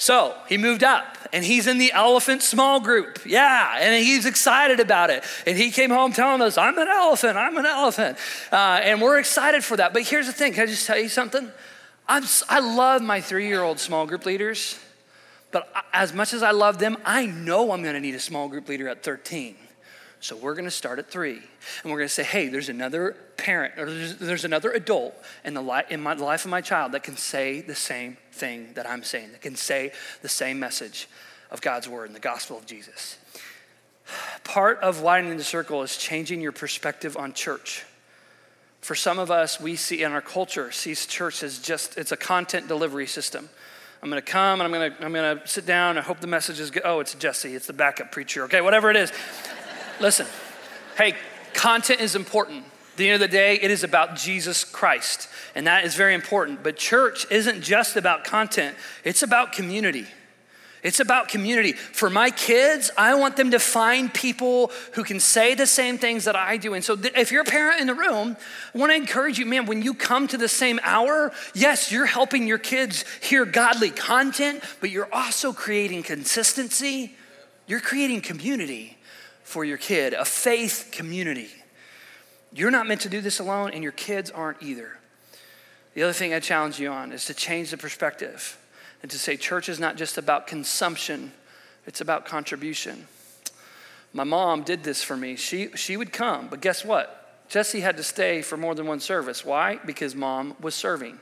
So 0.00 0.36
he 0.48 0.58
moved 0.58 0.84
up 0.84 1.18
and 1.32 1.44
he's 1.44 1.66
in 1.66 1.78
the 1.78 1.92
elephant 1.92 2.42
small 2.42 2.78
group. 2.78 3.18
Yeah, 3.26 3.78
and 3.80 4.02
he's 4.02 4.26
excited 4.26 4.78
about 4.78 5.10
it. 5.10 5.24
And 5.44 5.58
he 5.58 5.72
came 5.72 5.90
home 5.90 6.12
telling 6.12 6.40
us, 6.40 6.56
I'm 6.56 6.78
an 6.78 6.86
elephant, 6.86 7.36
I'm 7.36 7.56
an 7.56 7.66
elephant. 7.66 8.16
Uh, 8.52 8.80
and 8.80 9.02
we're 9.02 9.18
excited 9.18 9.64
for 9.64 9.76
that. 9.76 9.92
But 9.92 10.04
here's 10.04 10.26
the 10.26 10.32
thing 10.32 10.52
can 10.52 10.62
I 10.62 10.66
just 10.66 10.86
tell 10.86 10.98
you 10.98 11.08
something? 11.08 11.50
I'm, 12.06 12.22
I 12.48 12.60
love 12.60 13.02
my 13.02 13.20
three 13.20 13.48
year 13.48 13.60
old 13.60 13.80
small 13.80 14.06
group 14.06 14.24
leaders, 14.24 14.78
but 15.50 15.68
as 15.92 16.14
much 16.14 16.32
as 16.32 16.44
I 16.44 16.52
love 16.52 16.78
them, 16.78 16.96
I 17.04 17.26
know 17.26 17.72
I'm 17.72 17.82
gonna 17.82 18.00
need 18.00 18.14
a 18.14 18.20
small 18.20 18.48
group 18.48 18.68
leader 18.68 18.88
at 18.88 19.02
13. 19.02 19.56
So 20.20 20.36
we're 20.36 20.54
going 20.54 20.64
to 20.64 20.70
start 20.70 20.98
at 20.98 21.10
three, 21.10 21.36
and 21.82 21.92
we're 21.92 21.98
going 21.98 22.08
to 22.08 22.14
say, 22.14 22.24
"Hey, 22.24 22.48
there's 22.48 22.68
another 22.68 23.16
parent, 23.36 23.78
or 23.78 23.86
there's, 23.86 24.16
there's 24.16 24.44
another 24.44 24.72
adult 24.72 25.14
in 25.44 25.54
the 25.54 25.62
li- 25.62 25.84
in 25.90 26.00
my 26.00 26.14
the 26.14 26.24
life 26.24 26.44
of 26.44 26.50
my 26.50 26.60
child 26.60 26.92
that 26.92 27.04
can 27.04 27.16
say 27.16 27.60
the 27.60 27.74
same 27.74 28.16
thing 28.32 28.72
that 28.74 28.88
I'm 28.88 29.04
saying, 29.04 29.32
that 29.32 29.42
can 29.42 29.54
say 29.54 29.92
the 30.22 30.28
same 30.28 30.58
message 30.58 31.08
of 31.50 31.60
God's 31.60 31.88
word 31.88 32.06
and 32.06 32.16
the 32.16 32.20
gospel 32.20 32.58
of 32.58 32.66
Jesus." 32.66 33.18
Part 34.42 34.78
of 34.80 35.02
widening 35.02 35.36
the 35.36 35.44
circle 35.44 35.82
is 35.82 35.96
changing 35.96 36.40
your 36.40 36.52
perspective 36.52 37.16
on 37.16 37.32
church. 37.32 37.84
For 38.80 38.94
some 38.94 39.18
of 39.18 39.30
us, 39.30 39.60
we 39.60 39.76
see 39.76 40.02
in 40.02 40.12
our 40.12 40.22
culture 40.22 40.72
sees 40.72 41.06
church 41.06 41.42
as 41.42 41.58
just 41.58 41.98
it's 41.98 42.12
a 42.12 42.16
content 42.16 42.68
delivery 42.68 43.06
system. 43.06 43.50
I'm 44.02 44.10
going 44.10 44.22
to 44.22 44.30
come 44.30 44.60
and 44.60 44.62
I'm 44.62 44.80
going 44.80 44.92
to 44.92 45.04
I'm 45.04 45.12
going 45.12 45.38
to 45.38 45.46
sit 45.46 45.66
down. 45.66 45.98
I 45.98 46.00
hope 46.00 46.20
the 46.20 46.26
message 46.26 46.60
is 46.60 46.70
good. 46.70 46.82
Oh, 46.84 47.00
it's 47.00 47.14
Jesse. 47.14 47.54
It's 47.54 47.66
the 47.66 47.72
backup 47.72 48.12
preacher. 48.12 48.44
Okay, 48.44 48.60
whatever 48.60 48.90
it 48.90 48.96
is. 48.96 49.12
Listen, 50.00 50.26
hey, 50.96 51.16
content 51.54 52.00
is 52.00 52.14
important. 52.14 52.64
At 52.92 52.96
the 52.96 53.08
end 53.08 53.14
of 53.22 53.28
the 53.28 53.36
day, 53.36 53.58
it 53.60 53.70
is 53.70 53.82
about 53.82 54.14
Jesus 54.14 54.62
Christ, 54.62 55.28
and 55.56 55.66
that 55.66 55.84
is 55.84 55.96
very 55.96 56.14
important. 56.14 56.62
But 56.62 56.76
church 56.76 57.26
isn't 57.32 57.62
just 57.62 57.96
about 57.96 58.22
content, 58.22 58.76
it's 59.02 59.24
about 59.24 59.52
community. 59.52 60.06
It's 60.84 61.00
about 61.00 61.26
community. 61.26 61.72
For 61.72 62.08
my 62.08 62.30
kids, 62.30 62.92
I 62.96 63.16
want 63.16 63.36
them 63.36 63.50
to 63.50 63.58
find 63.58 64.14
people 64.14 64.70
who 64.92 65.02
can 65.02 65.18
say 65.18 65.54
the 65.54 65.66
same 65.66 65.98
things 65.98 66.24
that 66.26 66.36
I 66.36 66.56
do. 66.56 66.74
And 66.74 66.84
so, 66.84 66.96
if 67.16 67.32
you're 67.32 67.42
a 67.42 67.44
parent 67.44 67.80
in 67.80 67.88
the 67.88 67.94
room, 67.94 68.36
I 68.72 68.78
want 68.78 68.92
to 68.92 68.96
encourage 68.96 69.40
you, 69.40 69.46
man, 69.46 69.66
when 69.66 69.82
you 69.82 69.92
come 69.92 70.28
to 70.28 70.38
the 70.38 70.48
same 70.48 70.78
hour, 70.84 71.32
yes, 71.52 71.90
you're 71.90 72.06
helping 72.06 72.46
your 72.46 72.58
kids 72.58 73.04
hear 73.20 73.44
godly 73.44 73.90
content, 73.90 74.62
but 74.80 74.90
you're 74.90 75.12
also 75.12 75.52
creating 75.52 76.04
consistency. 76.04 77.16
You're 77.66 77.80
creating 77.80 78.20
community 78.20 78.97
for 79.48 79.64
your 79.64 79.78
kid, 79.78 80.12
a 80.12 80.26
faith 80.26 80.90
community. 80.92 81.48
You're 82.52 82.70
not 82.70 82.86
meant 82.86 83.00
to 83.00 83.08
do 83.08 83.22
this 83.22 83.38
alone, 83.38 83.70
and 83.72 83.82
your 83.82 83.92
kids 83.92 84.30
aren't 84.30 84.62
either. 84.62 84.98
The 85.94 86.02
other 86.02 86.12
thing 86.12 86.34
I 86.34 86.40
challenge 86.40 86.78
you 86.78 86.90
on 86.90 87.12
is 87.12 87.24
to 87.24 87.34
change 87.34 87.70
the 87.70 87.78
perspective 87.78 88.58
and 89.00 89.10
to 89.10 89.18
say 89.18 89.38
church 89.38 89.70
is 89.70 89.80
not 89.80 89.96
just 89.96 90.18
about 90.18 90.46
consumption, 90.48 91.32
it's 91.86 92.02
about 92.02 92.26
contribution. 92.26 93.08
My 94.12 94.24
mom 94.24 94.64
did 94.64 94.84
this 94.84 95.02
for 95.02 95.16
me. 95.16 95.34
She, 95.36 95.70
she 95.76 95.96
would 95.96 96.12
come, 96.12 96.48
but 96.48 96.60
guess 96.60 96.84
what? 96.84 97.48
Jesse 97.48 97.80
had 97.80 97.96
to 97.96 98.02
stay 98.02 98.42
for 98.42 98.58
more 98.58 98.74
than 98.74 98.86
one 98.86 99.00
service. 99.00 99.46
Why? 99.46 99.80
Because 99.86 100.14
mom 100.14 100.56
was 100.60 100.74
serving. 100.74 101.18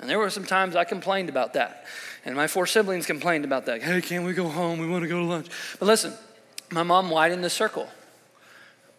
And 0.00 0.10
there 0.10 0.18
were 0.18 0.30
some 0.30 0.44
times 0.44 0.74
I 0.74 0.82
complained 0.82 1.28
about 1.28 1.52
that. 1.52 1.86
And 2.24 2.34
my 2.34 2.48
four 2.48 2.66
siblings 2.66 3.06
complained 3.06 3.44
about 3.44 3.66
that. 3.66 3.82
Hey, 3.82 4.00
can't 4.00 4.24
we 4.24 4.32
go 4.32 4.48
home? 4.48 4.80
We 4.80 4.88
want 4.88 5.02
to 5.02 5.08
go 5.08 5.20
to 5.20 5.24
lunch. 5.24 5.46
But 5.78 5.86
listen, 5.86 6.12
my 6.72 6.82
mom 6.82 7.10
widened 7.10 7.44
the 7.44 7.50
circle. 7.50 7.88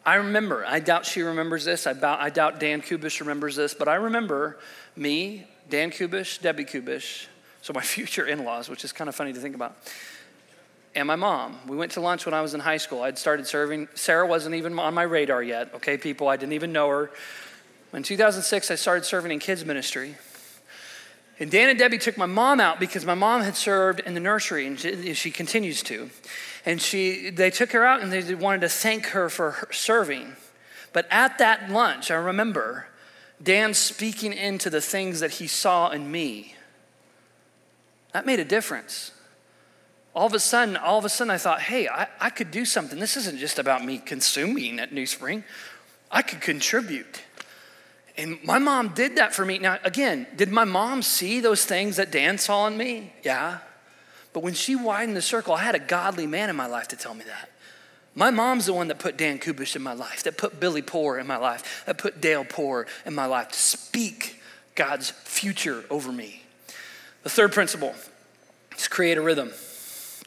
I 0.06 0.16
remember, 0.16 0.66
I 0.66 0.80
doubt 0.80 1.06
she 1.06 1.22
remembers 1.22 1.66
this, 1.66 1.88
I 1.88 1.94
doubt, 1.94 2.20
I 2.20 2.30
doubt 2.30 2.60
Dan 2.60 2.82
Kubish 2.82 3.20
remembers 3.20 3.56
this, 3.56 3.74
but 3.74 3.88
I 3.88 3.96
remember 3.96 4.60
me, 4.96 5.48
Dan 5.70 5.92
Kubish, 5.92 6.42
Debbie 6.42 6.66
Kubish, 6.66 7.28
so 7.62 7.74
my 7.74 7.82
future 7.96 8.26
in 8.26 8.44
laws, 8.44 8.70
which 8.70 8.84
is 8.84 8.92
kind 8.92 9.08
of 9.08 9.16
funny 9.16 9.34
to 9.34 9.40
think 9.40 9.56
about, 9.56 9.78
and 10.96 11.08
my 11.08 11.16
mom. 11.16 11.58
We 11.68 11.76
went 11.76 11.94
to 11.94 12.02
lunch 12.02 12.26
when 12.26 12.36
I 12.36 12.42
was 12.42 12.54
in 12.54 12.60
high 12.60 12.78
school. 12.78 13.02
I'd 13.02 13.18
started 13.18 13.48
serving. 13.48 13.88
Sarah 13.96 14.28
wasn't 14.28 14.54
even 14.56 14.78
on 14.78 14.94
my 14.94 15.02
radar 15.04 15.42
yet, 15.42 15.74
okay, 15.74 15.98
people? 15.98 16.28
I 16.28 16.38
didn't 16.38 16.54
even 16.54 16.72
know 16.72 16.88
her. 16.90 17.12
In 17.94 18.04
2006, 18.04 18.70
I 18.70 18.76
started 18.76 19.04
serving 19.04 19.32
in 19.32 19.40
kids' 19.40 19.66
ministry. 19.66 20.16
And 21.44 21.52
Dan 21.52 21.68
and 21.68 21.78
Debbie 21.78 21.98
took 21.98 22.18
my 22.18 22.26
mom 22.26 22.62
out 22.62 22.80
because 22.80 23.06
my 23.06 23.16
mom 23.16 23.42
had 23.42 23.58
served 23.58 24.00
in 24.00 24.14
the 24.14 24.22
nursery, 24.22 24.66
and 24.66 24.80
she, 24.80 25.14
she 25.14 25.30
continues 25.30 25.84
to. 25.84 26.10
And 26.66 26.82
she, 26.82 27.32
they 27.32 27.50
took 27.50 27.74
her 27.74 27.84
out 27.86 28.02
and 28.02 28.14
they 28.14 28.34
wanted 28.34 28.62
to 28.62 28.70
thank 28.70 29.08
her 29.08 29.28
for 29.28 29.52
her 29.52 29.68
serving. 29.74 30.38
But 30.94 31.06
at 31.12 31.40
that 31.40 31.70
lunch, 31.70 32.12
I 32.12 32.16
remember 32.16 32.88
Dan 33.44 33.74
speaking 33.74 34.32
into 34.32 34.70
the 34.70 34.80
things 34.80 35.20
that 35.20 35.32
he 35.32 35.48
saw 35.48 35.90
in 35.90 36.10
me. 36.10 36.56
That 38.14 38.26
made 38.26 38.40
a 38.40 38.46
difference. 38.46 39.12
All 40.16 40.28
of 40.28 40.34
a 40.34 40.40
sudden, 40.40 40.78
all 40.78 40.98
of 40.98 41.04
a 41.04 41.10
sudden, 41.10 41.30
I 41.30 41.38
thought, 41.38 41.60
hey, 41.60 41.90
I, 41.90 42.08
I 42.22 42.30
could 42.30 42.52
do 42.52 42.64
something. 42.64 43.00
This 43.00 43.18
isn't 43.18 43.38
just 43.38 43.60
about 43.60 43.84
me 43.84 43.98
consuming 43.98 44.80
at 44.80 44.94
New 44.94 45.06
Spring. 45.06 45.44
I 46.10 46.22
could 46.22 46.40
contribute. 46.40 47.22
And 48.18 48.38
my 48.44 48.60
mom 48.60 48.90
did 48.90 49.16
that 49.16 49.34
for 49.34 49.46
me. 49.46 49.58
Now, 49.60 49.80
again, 49.84 50.28
did 50.36 50.52
my 50.52 50.66
mom 50.66 51.02
see 51.02 51.40
those 51.40 51.66
things 51.66 51.96
that 51.98 52.12
Dan 52.12 52.38
saw 52.38 52.68
in 52.68 52.78
me? 52.78 53.14
Yeah. 53.24 53.60
But 54.34 54.44
when 54.44 54.54
she 54.54 54.76
widened 54.76 55.18
the 55.18 55.22
circle, 55.22 55.54
I 55.54 55.64
had 55.64 55.76
a 55.76 55.80
godly 55.80 56.28
man 56.28 56.50
in 56.50 56.56
my 56.56 56.68
life 56.68 56.88
to 56.90 56.96
tell 56.96 57.14
me 57.14 57.24
that. 57.26 57.50
My 58.16 58.30
mom's 58.30 58.68
the 58.68 58.74
one 58.74 58.90
that 58.90 59.00
put 59.00 59.18
Dan 59.18 59.40
Kubish 59.40 59.76
in 59.76 59.82
my 59.82 59.94
life, 59.94 60.24
that 60.24 60.38
put 60.38 60.60
Billy 60.60 60.84
Poor 60.84 61.18
in 61.18 61.26
my 61.26 61.38
life, 61.38 61.84
that 61.88 61.98
put 61.98 62.22
Dale 62.22 62.46
Poor 62.48 62.86
in 63.06 63.16
my 63.16 63.26
life 63.26 63.50
to 63.50 63.60
speak 63.60 64.40
God's 64.76 65.10
future 65.10 65.84
over 65.90 66.12
me. 66.12 66.44
The 67.24 67.30
third 67.30 67.52
principle 67.52 67.96
is 68.78 68.88
create 68.88 69.18
a 69.18 69.22
rhythm. 69.22 69.52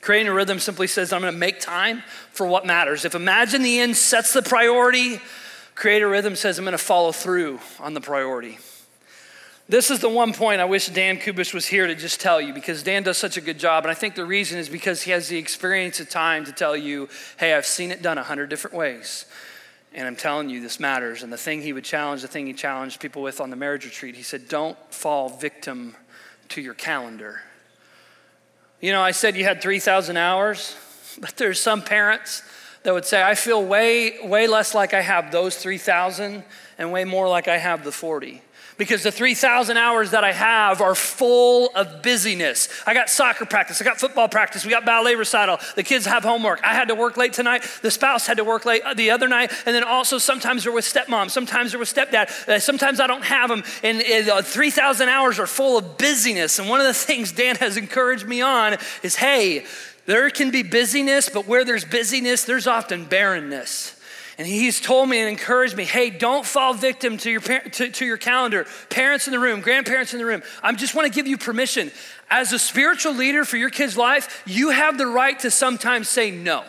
Creating 0.01 0.29
a 0.29 0.33
rhythm 0.33 0.59
simply 0.59 0.87
says, 0.87 1.13
I'm 1.13 1.23
to 1.23 1.33
make 1.33 1.61
time 1.61 2.03
for 2.33 2.47
what 2.47 2.67
matters. 2.67 3.05
If 3.05 3.15
imagine 3.15 3.63
the 3.63 3.81
end 3.81 3.97
sets 3.97 4.33
the 4.33 4.43
priority, 4.43 5.21
create 5.77 6.03
a 6.03 6.09
rhythm 6.09 6.35
says, 6.35 6.59
I'm 6.59 6.65
going 6.65 6.73
to 6.73 6.79
follow 6.79 7.13
through 7.13 7.61
on 7.79 7.95
the 7.95 8.01
priority. 8.01 8.59
This 9.69 9.91
is 9.91 10.01
the 10.01 10.09
one 10.09 10.33
point 10.33 10.61
I 10.61 10.65
wish 10.65 10.87
Dan 10.87 11.19
Kubish 11.19 11.53
was 11.53 11.67
here 11.67 11.87
to 11.87 11.95
just 11.95 12.21
tell 12.21 12.41
you 12.41 12.55
because 12.55 12.83
Dan 12.83 13.03
does 13.03 13.19
such 13.19 13.37
a 13.37 13.41
good 13.41 13.59
job. 13.59 13.85
And 13.85 13.91
I 13.91 13.95
think 13.95 14.15
the 14.15 14.25
reason 14.25 14.59
is 14.59 14.69
because 14.69 15.03
he 15.03 15.11
has 15.11 15.29
the 15.29 15.37
experience 15.37 16.01
of 16.01 16.09
time 16.09 16.45
to 16.47 16.53
tell 16.53 16.77
you, 16.77 17.09
hey, 17.37 17.53
I've 17.53 17.67
seen 17.67 17.91
it 17.91 18.01
done 18.01 18.17
a 18.17 18.23
hundred 18.23 18.49
different 18.49 18.77
ways. 18.77 19.27
And 19.93 20.07
I'm 20.07 20.17
telling 20.17 20.51
you, 20.51 20.61
this 20.61 20.81
matters. 20.81 21.23
And 21.23 21.33
the 21.33 21.37
thing 21.37 21.63
he 21.63 21.73
would 21.73 21.85
challenge, 21.85 22.23
the 22.23 22.29
thing 22.29 22.47
he 22.47 22.53
challenged 22.53 23.01
people 23.01 23.23
with 23.23 23.41
on 23.41 23.51
the 23.51 23.57
marriage 23.57 23.85
retreat, 23.85 24.15
he 24.15 24.23
said, 24.23 24.49
don't 24.49 24.79
fall 24.91 25.29
victim 25.29 25.95
to 26.51 26.61
your 26.61 26.75
calendar. 26.75 27.43
You 28.81 28.93
know, 28.93 29.03
I 29.03 29.11
said 29.11 29.37
you 29.37 29.45
had 29.45 29.61
3,000 29.61 30.17
hours, 30.17 30.77
but 31.21 31.37
there's 31.37 31.61
some 31.61 31.83
parents 31.83 32.43
that 32.87 32.95
would 32.95 33.05
say, 33.05 33.21
I 33.21 33.35
feel 33.35 33.65
way, 33.65 34.17
way 34.23 34.47
less 34.47 34.73
like 34.73 34.95
I 34.95 35.01
have 35.01 35.33
those 35.33 35.57
3,000 35.57 36.45
and 36.79 36.93
way 36.93 37.03
more 37.03 37.29
like 37.29 37.49
I 37.49 37.59
have 37.59 37.83
the 37.83 37.91
40 37.91 38.41
because 38.79 39.03
the 39.03 39.11
3,000 39.11 39.77
hours 39.77 40.13
that 40.13 40.23
I 40.23 40.31
have 40.31 40.81
are 40.81 40.95
full 40.95 41.71
of 41.75 42.01
busyness. 42.01 42.69
I 42.87 42.95
got 42.95 43.11
soccer 43.11 43.45
practice, 43.45 43.83
I 43.83 43.85
got 43.85 43.99
football 43.99 44.29
practice, 44.29 44.65
we 44.65 44.71
got 44.71 44.85
ballet 44.85 45.17
recital, 45.17 45.59
the 45.75 45.83
kids 45.83 46.07
have 46.07 46.23
homework. 46.23 46.63
I 46.63 46.75
had 46.75 46.87
to 46.87 46.95
work 46.95 47.17
late 47.17 47.33
tonight, 47.33 47.69
the 47.83 47.91
spouse 47.91 48.25
had 48.25 48.37
to 48.37 48.45
work 48.45 48.65
late 48.65 48.83
the 48.95 49.11
other 49.11 49.27
night, 49.27 49.51
and 49.67 49.75
then 49.75 49.83
also 49.83 50.19
sometimes 50.19 50.63
they're 50.63 50.73
with 50.73 50.85
stepmom, 50.85 51.29
sometimes 51.29 51.73
they're 51.73 51.81
with 51.81 51.93
stepdad, 51.93 52.29
uh, 52.49 52.61
sometimes 52.61 53.01
I 53.01 53.09
don't 53.09 53.25
have 53.25 53.49
them, 53.49 53.65
and 53.83 54.01
uh, 54.29 54.43
3,000 54.43 55.09
hours 55.09 55.41
are 55.41 55.49
full 55.49 55.77
of 55.77 55.99
busyness. 55.99 56.61
And 56.61 56.69
one 56.69 56.79
of 56.79 56.87
the 56.87 56.95
things 57.07 57.33
Dan 57.33 57.57
has 57.57 57.77
encouraged 57.77 58.29
me 58.29 58.43
on 58.43 58.77
is 59.03 59.17
hey, 59.17 59.65
there 60.07 60.31
can 60.31 60.51
be 60.51 60.63
busyness, 60.63 61.29
but 61.29 61.47
where 61.47 61.65
there's 61.65 61.85
busyness, 61.85 62.45
there's 62.45 62.67
often 62.67 63.05
barrenness. 63.05 63.93
And 64.39 64.47
he's 64.47 64.81
told 64.81 65.09
me 65.09 65.19
and 65.19 65.29
encouraged 65.29 65.77
me 65.77 65.85
hey, 65.85 66.11
don't 66.11 66.45
fall 66.45 66.75
victim 66.75 67.17
to 67.19 67.31
your, 67.31 67.41
to, 67.41 67.89
to 67.89 68.05
your 68.05 68.19
calendar. 68.19 68.67
Parents 68.91 69.27
in 69.27 69.33
the 69.33 69.39
room, 69.39 69.61
grandparents 69.61 70.13
in 70.13 70.19
the 70.19 70.27
room, 70.27 70.43
I 70.63 70.73
just 70.75 70.95
want 70.95 71.07
to 71.07 71.13
give 71.13 71.27
you 71.27 71.39
permission. 71.39 71.91
As 72.31 72.53
a 72.53 72.59
spiritual 72.59 73.15
leader 73.15 73.45
for 73.45 73.57
your 73.57 73.71
kid's 73.71 73.97
life, 73.97 74.43
you 74.47 74.71
have 74.71 74.99
the 74.99 75.07
right 75.07 75.39
to 75.41 75.51
sometimes 75.51 76.09
say 76.09 76.31
no. 76.31 76.65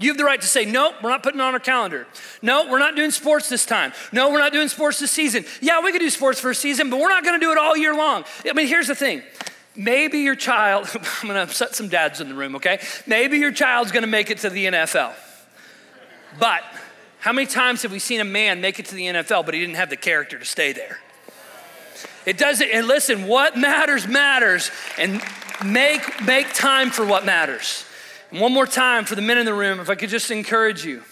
You 0.00 0.10
have 0.10 0.16
the 0.16 0.24
right 0.24 0.40
to 0.40 0.46
say, 0.46 0.64
no, 0.64 0.94
we're 1.02 1.10
not 1.10 1.24
putting 1.24 1.40
on 1.40 1.54
our 1.54 1.60
calendar. 1.60 2.06
No, 2.40 2.70
we're 2.70 2.78
not 2.78 2.94
doing 2.94 3.10
sports 3.10 3.48
this 3.48 3.66
time. 3.66 3.92
No, 4.12 4.30
we're 4.30 4.38
not 4.38 4.52
doing 4.52 4.68
sports 4.68 5.00
this 5.00 5.10
season. 5.10 5.44
Yeah, 5.60 5.82
we 5.82 5.90
could 5.90 5.98
do 5.98 6.10
sports 6.10 6.38
for 6.38 6.50
a 6.50 6.54
season, 6.54 6.88
but 6.88 7.00
we're 7.00 7.08
not 7.08 7.24
gonna 7.24 7.40
do 7.40 7.50
it 7.50 7.58
all 7.58 7.76
year 7.76 7.94
long. 7.94 8.24
I 8.48 8.52
mean, 8.52 8.68
here's 8.68 8.86
the 8.86 8.94
thing. 8.94 9.22
Maybe 9.78 10.18
your 10.18 10.34
child, 10.34 10.90
I'm 11.22 11.28
gonna 11.28 11.42
upset 11.42 11.74
some 11.76 11.88
dads 11.88 12.20
in 12.20 12.28
the 12.28 12.34
room, 12.34 12.56
okay? 12.56 12.80
Maybe 13.06 13.38
your 13.38 13.52
child's 13.52 13.92
gonna 13.92 14.08
make 14.08 14.28
it 14.30 14.38
to 14.38 14.50
the 14.50 14.66
NFL. 14.66 15.14
But 16.38 16.62
how 17.20 17.32
many 17.32 17.46
times 17.46 17.82
have 17.82 17.92
we 17.92 18.00
seen 18.00 18.20
a 18.20 18.24
man 18.24 18.60
make 18.60 18.80
it 18.80 18.86
to 18.86 18.94
the 18.96 19.06
NFL, 19.06 19.44
but 19.44 19.54
he 19.54 19.60
didn't 19.60 19.76
have 19.76 19.88
the 19.88 19.96
character 19.96 20.36
to 20.36 20.44
stay 20.44 20.72
there? 20.72 20.98
It 22.26 22.36
doesn't, 22.36 22.68
and 22.68 22.88
listen, 22.88 23.26
what 23.28 23.56
matters 23.56 24.06
matters, 24.06 24.70
and 24.98 25.22
make, 25.64 26.24
make 26.24 26.52
time 26.52 26.90
for 26.90 27.06
what 27.06 27.24
matters. 27.24 27.84
And 28.32 28.40
one 28.40 28.52
more 28.52 28.66
time 28.66 29.04
for 29.04 29.14
the 29.14 29.22
men 29.22 29.38
in 29.38 29.46
the 29.46 29.54
room, 29.54 29.78
if 29.78 29.88
I 29.88 29.94
could 29.94 30.10
just 30.10 30.30
encourage 30.30 30.84
you. 30.84 31.02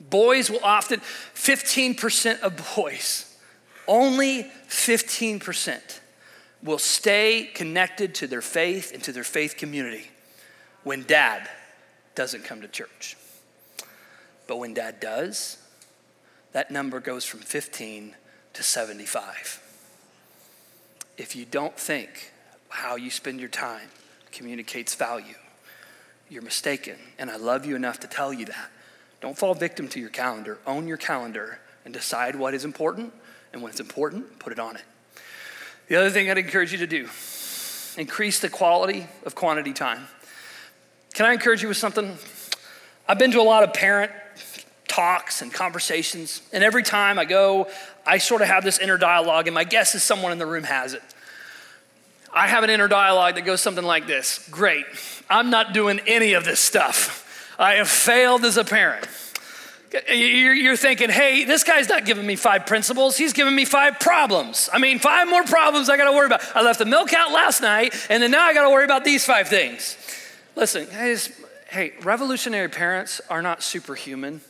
Boys 0.00 0.50
will 0.50 0.62
often, 0.62 1.00
15% 1.00 2.40
of 2.40 2.74
boys, 2.76 3.34
only 3.88 4.44
15% 4.68 6.00
will 6.62 6.78
stay 6.78 7.50
connected 7.54 8.14
to 8.14 8.26
their 8.26 8.42
faith 8.42 8.92
and 8.92 9.02
to 9.02 9.12
their 9.12 9.24
faith 9.24 9.56
community 9.56 10.10
when 10.84 11.02
dad 11.02 11.48
doesn't 12.14 12.44
come 12.44 12.60
to 12.60 12.68
church. 12.68 13.16
But 14.46 14.58
when 14.58 14.74
dad 14.74 15.00
does, 15.00 15.58
that 16.52 16.70
number 16.70 17.00
goes 17.00 17.24
from 17.24 17.40
15 17.40 18.14
to 18.52 18.62
75. 18.62 19.60
If 21.16 21.34
you 21.34 21.44
don't 21.44 21.76
think 21.76 22.32
how 22.68 22.96
you 22.96 23.10
spend 23.10 23.40
your 23.40 23.48
time 23.48 23.88
communicates 24.30 24.94
value, 24.94 25.34
you're 26.28 26.42
mistaken. 26.42 26.96
And 27.18 27.30
I 27.30 27.36
love 27.36 27.66
you 27.66 27.76
enough 27.76 28.00
to 28.00 28.06
tell 28.06 28.32
you 28.32 28.46
that. 28.46 28.70
Don't 29.20 29.36
fall 29.36 29.54
victim 29.54 29.88
to 29.88 30.00
your 30.00 30.10
calendar. 30.10 30.58
Own 30.66 30.88
your 30.88 30.96
calendar 30.96 31.60
and 31.84 31.92
decide 31.92 32.34
what 32.34 32.54
is 32.54 32.64
important. 32.64 33.12
And 33.52 33.62
when 33.62 33.70
it's 33.70 33.80
important, 33.80 34.38
put 34.38 34.52
it 34.52 34.58
on 34.58 34.76
it. 34.76 34.82
The 35.88 35.96
other 35.96 36.10
thing 36.10 36.30
I'd 36.30 36.38
encourage 36.38 36.72
you 36.72 36.78
to 36.78 36.86
do 36.86 37.08
increase 37.98 38.40
the 38.40 38.48
quality 38.48 39.06
of 39.26 39.34
quantity 39.34 39.72
time. 39.72 40.06
Can 41.12 41.26
I 41.26 41.32
encourage 41.34 41.60
you 41.60 41.68
with 41.68 41.76
something? 41.76 42.16
I've 43.06 43.18
been 43.18 43.32
to 43.32 43.40
a 43.40 43.42
lot 43.42 43.64
of 43.64 43.74
parent 43.74 44.10
talks 44.88 45.42
and 45.42 45.52
conversations, 45.52 46.42
and 46.52 46.62
every 46.62 46.82
time 46.82 47.18
I 47.18 47.24
go, 47.24 47.68
I 48.06 48.18
sort 48.18 48.42
of 48.42 48.48
have 48.48 48.64
this 48.64 48.78
inner 48.78 48.98
dialogue, 48.98 49.46
and 49.46 49.54
my 49.54 49.64
guess 49.64 49.94
is 49.94 50.02
someone 50.02 50.32
in 50.32 50.38
the 50.38 50.46
room 50.46 50.64
has 50.64 50.94
it. 50.94 51.02
I 52.32 52.46
have 52.48 52.64
an 52.64 52.70
inner 52.70 52.88
dialogue 52.88 53.34
that 53.34 53.42
goes 53.42 53.60
something 53.60 53.84
like 53.84 54.06
this 54.06 54.48
Great, 54.50 54.86
I'm 55.28 55.50
not 55.50 55.74
doing 55.74 56.00
any 56.06 56.32
of 56.34 56.44
this 56.44 56.60
stuff. 56.60 57.54
I 57.58 57.74
have 57.74 57.88
failed 57.88 58.44
as 58.44 58.56
a 58.56 58.64
parent. 58.64 59.06
You're 59.92 60.76
thinking, 60.76 61.10
hey, 61.10 61.44
this 61.44 61.64
guy's 61.64 61.88
not 61.88 62.06
giving 62.06 62.26
me 62.26 62.36
five 62.36 62.66
principles. 62.66 63.16
He's 63.16 63.32
giving 63.32 63.54
me 63.54 63.64
five 63.64 64.00
problems. 64.00 64.70
I 64.72 64.78
mean, 64.78 64.98
five 64.98 65.28
more 65.28 65.44
problems 65.44 65.90
I 65.90 65.96
got 65.96 66.10
to 66.10 66.16
worry 66.16 66.26
about. 66.26 66.40
I 66.54 66.62
left 66.62 66.78
the 66.78 66.86
milk 66.86 67.12
out 67.12 67.32
last 67.32 67.60
night, 67.60 67.94
and 68.08 68.22
then 68.22 68.30
now 68.30 68.42
I 68.42 68.54
got 68.54 68.62
to 68.62 68.70
worry 68.70 68.84
about 68.84 69.04
these 69.04 69.24
five 69.24 69.48
things. 69.48 69.96
Listen, 70.56 70.86
hey, 71.68 71.92
revolutionary 72.02 72.68
parents 72.68 73.20
are 73.28 73.42
not 73.42 73.62
superhuman. 73.62 74.40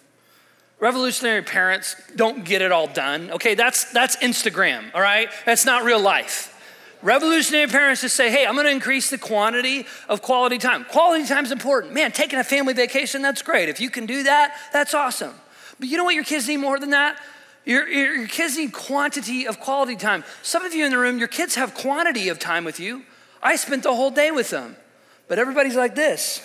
Revolutionary 0.78 1.42
parents 1.42 1.96
don't 2.16 2.44
get 2.44 2.60
it 2.60 2.72
all 2.72 2.88
done. 2.88 3.30
Okay, 3.30 3.54
that's, 3.54 3.92
that's 3.92 4.16
Instagram, 4.16 4.92
all 4.94 5.00
right? 5.00 5.28
That's 5.46 5.64
not 5.64 5.84
real 5.84 6.00
life. 6.00 6.51
Revolutionary 7.02 7.66
parents 7.66 8.02
just 8.02 8.14
say, 8.14 8.30
hey, 8.30 8.46
I'm 8.46 8.54
gonna 8.54 8.68
increase 8.68 9.10
the 9.10 9.18
quantity 9.18 9.86
of 10.08 10.22
quality 10.22 10.58
time. 10.58 10.84
Quality 10.84 11.26
time 11.26 11.44
is 11.44 11.50
important. 11.50 11.92
Man, 11.92 12.12
taking 12.12 12.38
a 12.38 12.44
family 12.44 12.74
vacation, 12.74 13.22
that's 13.22 13.42
great. 13.42 13.68
If 13.68 13.80
you 13.80 13.90
can 13.90 14.06
do 14.06 14.22
that, 14.22 14.56
that's 14.72 14.94
awesome. 14.94 15.34
But 15.80 15.88
you 15.88 15.96
know 15.96 16.04
what 16.04 16.14
your 16.14 16.22
kids 16.22 16.46
need 16.46 16.58
more 16.58 16.78
than 16.78 16.90
that? 16.90 17.20
Your, 17.64 17.88
your, 17.88 18.14
your 18.14 18.28
kids 18.28 18.56
need 18.56 18.72
quantity 18.72 19.48
of 19.48 19.58
quality 19.58 19.96
time. 19.96 20.22
Some 20.42 20.64
of 20.64 20.74
you 20.74 20.84
in 20.84 20.92
the 20.92 20.98
room, 20.98 21.18
your 21.18 21.28
kids 21.28 21.56
have 21.56 21.74
quantity 21.74 22.28
of 22.28 22.38
time 22.38 22.64
with 22.64 22.78
you. 22.78 23.02
I 23.42 23.56
spent 23.56 23.82
the 23.82 23.94
whole 23.94 24.10
day 24.10 24.30
with 24.30 24.50
them. 24.50 24.76
But 25.26 25.40
everybody's 25.40 25.76
like 25.76 25.96
this. 25.96 26.40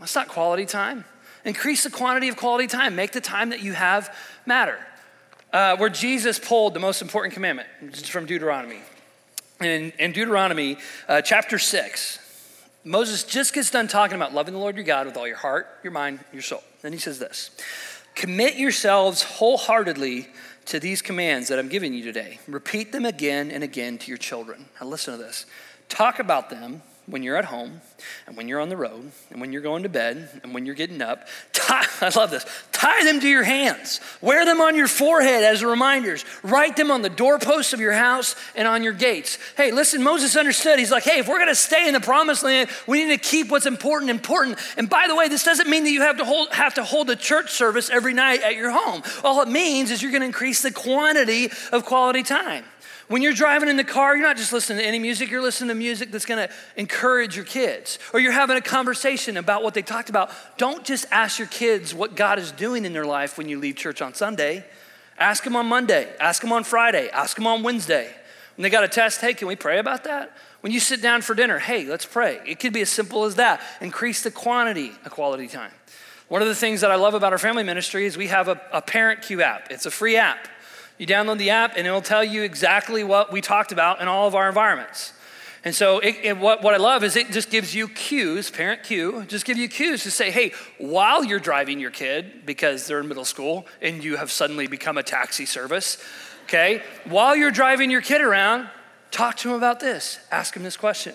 That's 0.00 0.14
not 0.14 0.28
quality 0.28 0.64
time. 0.64 1.04
Increase 1.44 1.84
the 1.84 1.90
quantity 1.90 2.28
of 2.28 2.36
quality 2.36 2.66
time. 2.66 2.96
Make 2.96 3.12
the 3.12 3.20
time 3.20 3.50
that 3.50 3.60
you 3.60 3.74
have 3.74 4.14
matter. 4.46 4.78
Uh, 5.52 5.76
where 5.76 5.90
Jesus 5.90 6.38
pulled 6.38 6.74
the 6.74 6.80
most 6.80 7.02
important 7.02 7.34
commandment 7.34 7.68
from 8.06 8.24
Deuteronomy 8.26 8.80
in, 9.64 9.92
in 9.98 10.12
Deuteronomy 10.12 10.78
uh, 11.08 11.22
chapter 11.22 11.58
6, 11.58 12.18
Moses 12.84 13.24
just 13.24 13.54
gets 13.54 13.70
done 13.70 13.88
talking 13.88 14.16
about 14.16 14.34
loving 14.34 14.54
the 14.54 14.60
Lord 14.60 14.76
your 14.76 14.84
God 14.84 15.06
with 15.06 15.16
all 15.16 15.26
your 15.26 15.36
heart, 15.36 15.66
your 15.82 15.92
mind, 15.92 16.20
your 16.32 16.42
soul. 16.42 16.62
Then 16.82 16.92
he 16.92 16.98
says 16.98 17.18
this 17.18 17.50
Commit 18.14 18.56
yourselves 18.56 19.22
wholeheartedly 19.22 20.28
to 20.66 20.80
these 20.80 21.02
commands 21.02 21.48
that 21.48 21.58
I'm 21.58 21.68
giving 21.68 21.94
you 21.94 22.02
today. 22.04 22.38
Repeat 22.46 22.92
them 22.92 23.04
again 23.04 23.50
and 23.50 23.62
again 23.64 23.98
to 23.98 24.08
your 24.08 24.18
children. 24.18 24.66
Now, 24.80 24.86
listen 24.86 25.16
to 25.16 25.22
this. 25.22 25.46
Talk 25.88 26.18
about 26.18 26.50
them 26.50 26.82
when 27.06 27.22
you're 27.22 27.36
at 27.36 27.44
home 27.44 27.80
and 28.26 28.36
when 28.36 28.48
you're 28.48 28.60
on 28.60 28.68
the 28.68 28.76
road 28.76 29.10
and 29.30 29.40
when 29.40 29.52
you're 29.52 29.62
going 29.62 29.82
to 29.82 29.88
bed 29.88 30.40
and 30.42 30.54
when 30.54 30.64
you're 30.64 30.74
getting 30.74 31.02
up. 31.02 31.26
Tie, 31.52 31.84
I 32.00 32.10
love 32.16 32.30
this. 32.30 32.46
Tie 32.72 33.04
them 33.04 33.20
to 33.20 33.28
your 33.28 33.42
hands. 33.42 34.00
Wear 34.20 34.44
them 34.44 34.60
on 34.60 34.74
your 34.74 34.88
forehead 34.88 35.44
as 35.44 35.62
reminders. 35.62 36.24
Write 36.42 36.76
them 36.76 36.90
on 36.90 37.02
the 37.02 37.10
doorposts 37.10 37.72
of 37.72 37.80
your 37.80 37.92
house 37.92 38.36
and 38.54 38.66
on 38.66 38.82
your 38.82 38.92
gates. 38.92 39.38
Hey, 39.56 39.70
listen, 39.70 40.02
Moses 40.02 40.36
understood. 40.36 40.78
He's 40.78 40.90
like, 40.90 41.04
hey, 41.04 41.18
if 41.18 41.28
we're 41.28 41.38
going 41.38 41.48
to 41.48 41.54
stay 41.54 41.86
in 41.86 41.94
the 41.94 42.00
promised 42.00 42.42
land, 42.42 42.70
we 42.86 43.04
need 43.04 43.20
to 43.20 43.28
keep 43.28 43.50
what's 43.50 43.66
important 43.66 44.10
important. 44.10 44.58
And 44.76 44.88
by 44.88 45.06
the 45.08 45.14
way, 45.14 45.28
this 45.28 45.44
doesn't 45.44 45.68
mean 45.68 45.84
that 45.84 45.90
you 45.90 46.02
have 46.02 46.18
to 46.18 46.24
hold, 46.24 46.52
have 46.52 46.74
to 46.74 46.84
hold 46.84 47.10
a 47.10 47.16
church 47.16 47.50
service 47.50 47.90
every 47.90 48.14
night 48.14 48.42
at 48.42 48.56
your 48.56 48.70
home. 48.70 49.02
All 49.22 49.42
it 49.42 49.48
means 49.48 49.90
is 49.90 50.02
you're 50.02 50.12
going 50.12 50.22
to 50.22 50.26
increase 50.26 50.62
the 50.62 50.72
quantity 50.72 51.50
of 51.72 51.84
quality 51.84 52.22
time. 52.22 52.64
When 53.08 53.20
you're 53.20 53.34
driving 53.34 53.68
in 53.68 53.76
the 53.76 53.84
car, 53.84 54.16
you're 54.16 54.26
not 54.26 54.36
just 54.36 54.52
listening 54.52 54.78
to 54.78 54.84
any 54.86 54.98
music, 54.98 55.30
you're 55.30 55.42
listening 55.42 55.68
to 55.68 55.74
music 55.74 56.10
that's 56.10 56.24
gonna 56.24 56.48
encourage 56.76 57.36
your 57.36 57.44
kids. 57.44 57.98
Or 58.12 58.20
you're 58.20 58.32
having 58.32 58.56
a 58.56 58.62
conversation 58.62 59.36
about 59.36 59.62
what 59.62 59.74
they 59.74 59.82
talked 59.82 60.08
about. 60.08 60.30
Don't 60.56 60.84
just 60.84 61.04
ask 61.10 61.38
your 61.38 61.48
kids 61.48 61.94
what 61.94 62.16
God 62.16 62.38
is 62.38 62.50
doing 62.50 62.84
in 62.84 62.92
their 62.92 63.04
life 63.04 63.36
when 63.36 63.48
you 63.48 63.58
leave 63.58 63.76
church 63.76 64.00
on 64.00 64.14
Sunday. 64.14 64.64
Ask 65.18 65.44
them 65.44 65.54
on 65.54 65.66
Monday, 65.66 66.12
ask 66.18 66.40
them 66.40 66.52
on 66.52 66.64
Friday, 66.64 67.08
ask 67.10 67.36
them 67.36 67.46
on 67.46 67.62
Wednesday. 67.62 68.10
When 68.56 68.62
they 68.62 68.70
got 68.70 68.84
a 68.84 68.88
test, 68.88 69.20
hey, 69.20 69.34
can 69.34 69.48
we 69.48 69.56
pray 69.56 69.78
about 69.78 70.04
that? 70.04 70.36
When 70.60 70.72
you 70.72 70.80
sit 70.80 71.02
down 71.02 71.22
for 71.22 71.34
dinner, 71.34 71.58
hey, 71.58 71.84
let's 71.84 72.06
pray. 72.06 72.40
It 72.46 72.58
could 72.58 72.72
be 72.72 72.80
as 72.80 72.88
simple 72.88 73.24
as 73.24 73.34
that. 73.34 73.60
Increase 73.80 74.22
the 74.22 74.30
quantity 74.30 74.92
of 75.04 75.10
quality 75.10 75.46
time. 75.46 75.72
One 76.28 76.40
of 76.40 76.48
the 76.48 76.54
things 76.54 76.80
that 76.80 76.90
I 76.90 76.94
love 76.94 77.14
about 77.14 77.32
our 77.32 77.38
family 77.38 77.64
ministry 77.64 78.06
is 78.06 78.16
we 78.16 78.28
have 78.28 78.48
a, 78.48 78.60
a 78.72 78.80
parent 78.80 79.22
cue 79.22 79.42
app. 79.42 79.70
It's 79.70 79.84
a 79.86 79.90
free 79.90 80.16
app. 80.16 80.48
You 80.98 81.06
download 81.06 81.38
the 81.38 81.50
app, 81.50 81.76
and 81.76 81.86
it'll 81.86 82.00
tell 82.00 82.22
you 82.22 82.42
exactly 82.42 83.02
what 83.02 83.32
we 83.32 83.40
talked 83.40 83.72
about 83.72 84.00
in 84.00 84.08
all 84.08 84.28
of 84.28 84.34
our 84.34 84.48
environments. 84.48 85.12
And 85.64 85.74
so, 85.74 85.98
it, 85.98 86.16
it, 86.22 86.36
what, 86.36 86.62
what 86.62 86.74
I 86.74 86.76
love 86.76 87.02
is 87.02 87.16
it 87.16 87.30
just 87.30 87.50
gives 87.50 87.74
you 87.74 87.88
cues, 87.88 88.50
parent 88.50 88.82
cue, 88.82 89.24
just 89.26 89.46
give 89.46 89.56
you 89.56 89.68
cues 89.68 90.02
to 90.02 90.10
say, 90.10 90.30
hey, 90.30 90.52
while 90.78 91.24
you're 91.24 91.40
driving 91.40 91.80
your 91.80 91.90
kid, 91.90 92.44
because 92.44 92.86
they're 92.86 93.00
in 93.00 93.08
middle 93.08 93.24
school 93.24 93.66
and 93.80 94.04
you 94.04 94.16
have 94.16 94.30
suddenly 94.30 94.66
become 94.66 94.98
a 94.98 95.02
taxi 95.02 95.46
service, 95.46 95.96
okay, 96.44 96.82
while 97.06 97.34
you're 97.34 97.50
driving 97.50 97.90
your 97.90 98.02
kid 98.02 98.20
around, 98.20 98.68
talk 99.10 99.36
to 99.38 99.48
them 99.48 99.56
about 99.56 99.80
this. 99.80 100.18
Ask 100.30 100.52
them 100.52 100.62
this 100.62 100.76
question. 100.76 101.14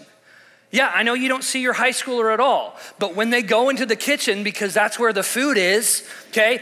Yeah, 0.71 0.91
I 0.93 1.03
know 1.03 1.13
you 1.13 1.29
don't 1.29 1.43
see 1.43 1.61
your 1.61 1.73
high 1.73 1.91
schooler 1.91 2.33
at 2.33 2.39
all, 2.39 2.77
but 2.99 3.15
when 3.15 3.29
they 3.29 3.41
go 3.41 3.69
into 3.69 3.85
the 3.85 3.95
kitchen, 3.95 4.43
because 4.43 4.73
that's 4.73 4.99
where 4.99 5.13
the 5.13 5.23
food 5.23 5.57
is, 5.57 6.07
okay, 6.29 6.61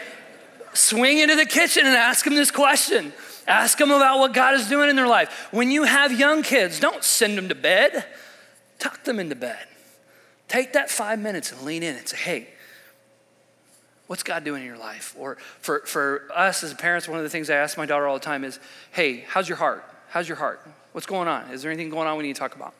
swing 0.78 1.20
into 1.20 1.36
the 1.36 1.46
kitchen 1.46 1.86
and 1.86 1.96
ask 1.96 2.24
them 2.26 2.36
this 2.36 2.52
question. 2.52 3.14
Ask 3.48 3.78
them 3.78 3.92
about 3.92 4.20
what 4.20 4.34
God 4.34 4.56
is 4.56 4.68
doing 4.68 4.90
in 4.90 4.96
their 4.96 5.08
life. 5.08 5.48
When 5.52 5.72
you 5.72 5.84
have 5.84 6.18
young 6.18 6.44
kids, 6.44 6.80
don't 6.80 7.04
send 7.04 7.38
them 7.38 7.50
to 7.50 7.56
bed, 7.56 8.06
tuck 8.78 9.04
them 9.04 9.20
into 9.20 9.36
bed. 9.36 9.66
Take 10.48 10.74
that 10.74 10.90
five 10.90 11.20
minutes 11.20 11.52
and 11.52 11.62
lean 11.62 11.84
in 11.84 11.96
and 11.96 12.08
say, 12.08 12.18
hey, 12.18 12.48
what's 14.08 14.24
God 14.24 14.44
doing 14.44 14.62
in 14.62 14.68
your 14.68 14.78
life? 14.78 15.16
Or 15.18 15.36
for, 15.60 15.80
for 15.86 16.28
us 16.34 16.64
as 16.64 16.74
parents, 16.74 17.08
one 17.08 17.18
of 17.18 17.24
the 17.24 17.30
things 17.30 17.50
I 17.50 17.56
ask 17.56 17.78
my 17.78 17.86
daughter 17.86 18.08
all 18.08 18.16
the 18.16 18.26
time 18.26 18.44
is, 18.44 18.60
hey, 18.92 19.26
how's 19.28 19.48
your 19.48 19.58
heart? 19.58 19.84
How's 20.10 20.28
your 20.28 20.38
heart? 20.38 20.62
What's 20.94 21.08
going 21.08 21.28
on? 21.28 21.52
Is 21.52 21.62
there 21.62 21.72
anything 21.72 21.90
going 21.90 22.08
on 22.08 22.18
we 22.18 22.24
need 22.24 22.36
to 22.36 22.40
talk 22.40 22.56
about? 22.56 22.74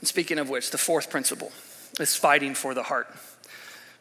And 0.00 0.08
speaking 0.08 0.38
of 0.38 0.50
which, 0.50 0.70
the 0.70 0.78
fourth 0.78 1.10
principle 1.10 1.52
is 2.00 2.16
fighting 2.16 2.54
for 2.54 2.74
the 2.74 2.82
heart. 2.82 3.08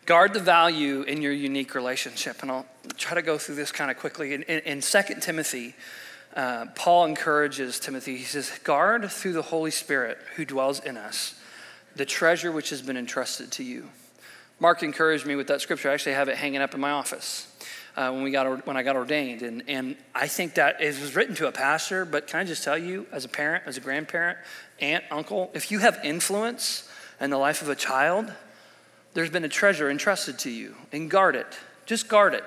Guard 0.05 0.33
the 0.33 0.39
value 0.39 1.03
in 1.03 1.21
your 1.21 1.31
unique 1.31 1.75
relationship. 1.75 2.41
And 2.41 2.51
I'll 2.51 2.65
try 2.97 3.15
to 3.15 3.21
go 3.21 3.37
through 3.37 3.55
this 3.55 3.71
kind 3.71 3.89
of 3.89 3.97
quickly. 3.97 4.33
In, 4.33 4.43
in, 4.43 4.59
in 4.59 4.81
2 4.81 5.01
Timothy, 5.21 5.75
uh, 6.35 6.65
Paul 6.75 7.05
encourages 7.05 7.79
Timothy. 7.79 8.17
He 8.17 8.23
says, 8.23 8.51
Guard 8.63 9.09
through 9.11 9.33
the 9.33 9.41
Holy 9.43 9.71
Spirit 9.71 10.17
who 10.35 10.45
dwells 10.45 10.79
in 10.79 10.97
us 10.97 11.35
the 11.95 12.05
treasure 12.05 12.51
which 12.51 12.69
has 12.71 12.81
been 12.81 12.97
entrusted 12.97 13.51
to 13.51 13.63
you. 13.63 13.89
Mark 14.59 14.83
encouraged 14.83 15.25
me 15.25 15.35
with 15.35 15.47
that 15.47 15.61
scripture. 15.61 15.89
I 15.89 15.93
actually 15.93 16.13
have 16.13 16.29
it 16.29 16.37
hanging 16.37 16.61
up 16.61 16.73
in 16.73 16.79
my 16.79 16.91
office. 16.91 17.47
Uh, 17.95 18.09
when 18.09 18.23
we 18.23 18.31
got 18.31 18.65
when 18.65 18.75
I 18.75 18.81
got 18.81 18.95
ordained, 18.95 19.43
and 19.43 19.63
and 19.67 19.95
I 20.15 20.27
think 20.27 20.55
that 20.55 20.81
it 20.81 20.99
was 20.99 21.15
written 21.15 21.35
to 21.35 21.47
a 21.47 21.51
pastor. 21.51 22.05
But 22.05 22.25
can 22.25 22.39
I 22.39 22.43
just 22.43 22.63
tell 22.63 22.77
you, 22.77 23.05
as 23.11 23.23
a 23.23 23.29
parent, 23.29 23.65
as 23.67 23.77
a 23.77 23.81
grandparent, 23.81 24.39
aunt, 24.79 25.03
uncle, 25.11 25.51
if 25.53 25.69
you 25.69 25.77
have 25.77 25.99
influence 26.03 26.89
in 27.21 27.29
the 27.29 27.37
life 27.37 27.61
of 27.61 27.69
a 27.69 27.75
child, 27.75 28.33
there's 29.13 29.29
been 29.29 29.43
a 29.43 29.49
treasure 29.49 29.89
entrusted 29.89 30.39
to 30.39 30.49
you, 30.49 30.75
and 30.91 31.09
guard 31.09 31.35
it. 31.35 31.47
Just 31.85 32.07
guard 32.07 32.33
it. 32.33 32.43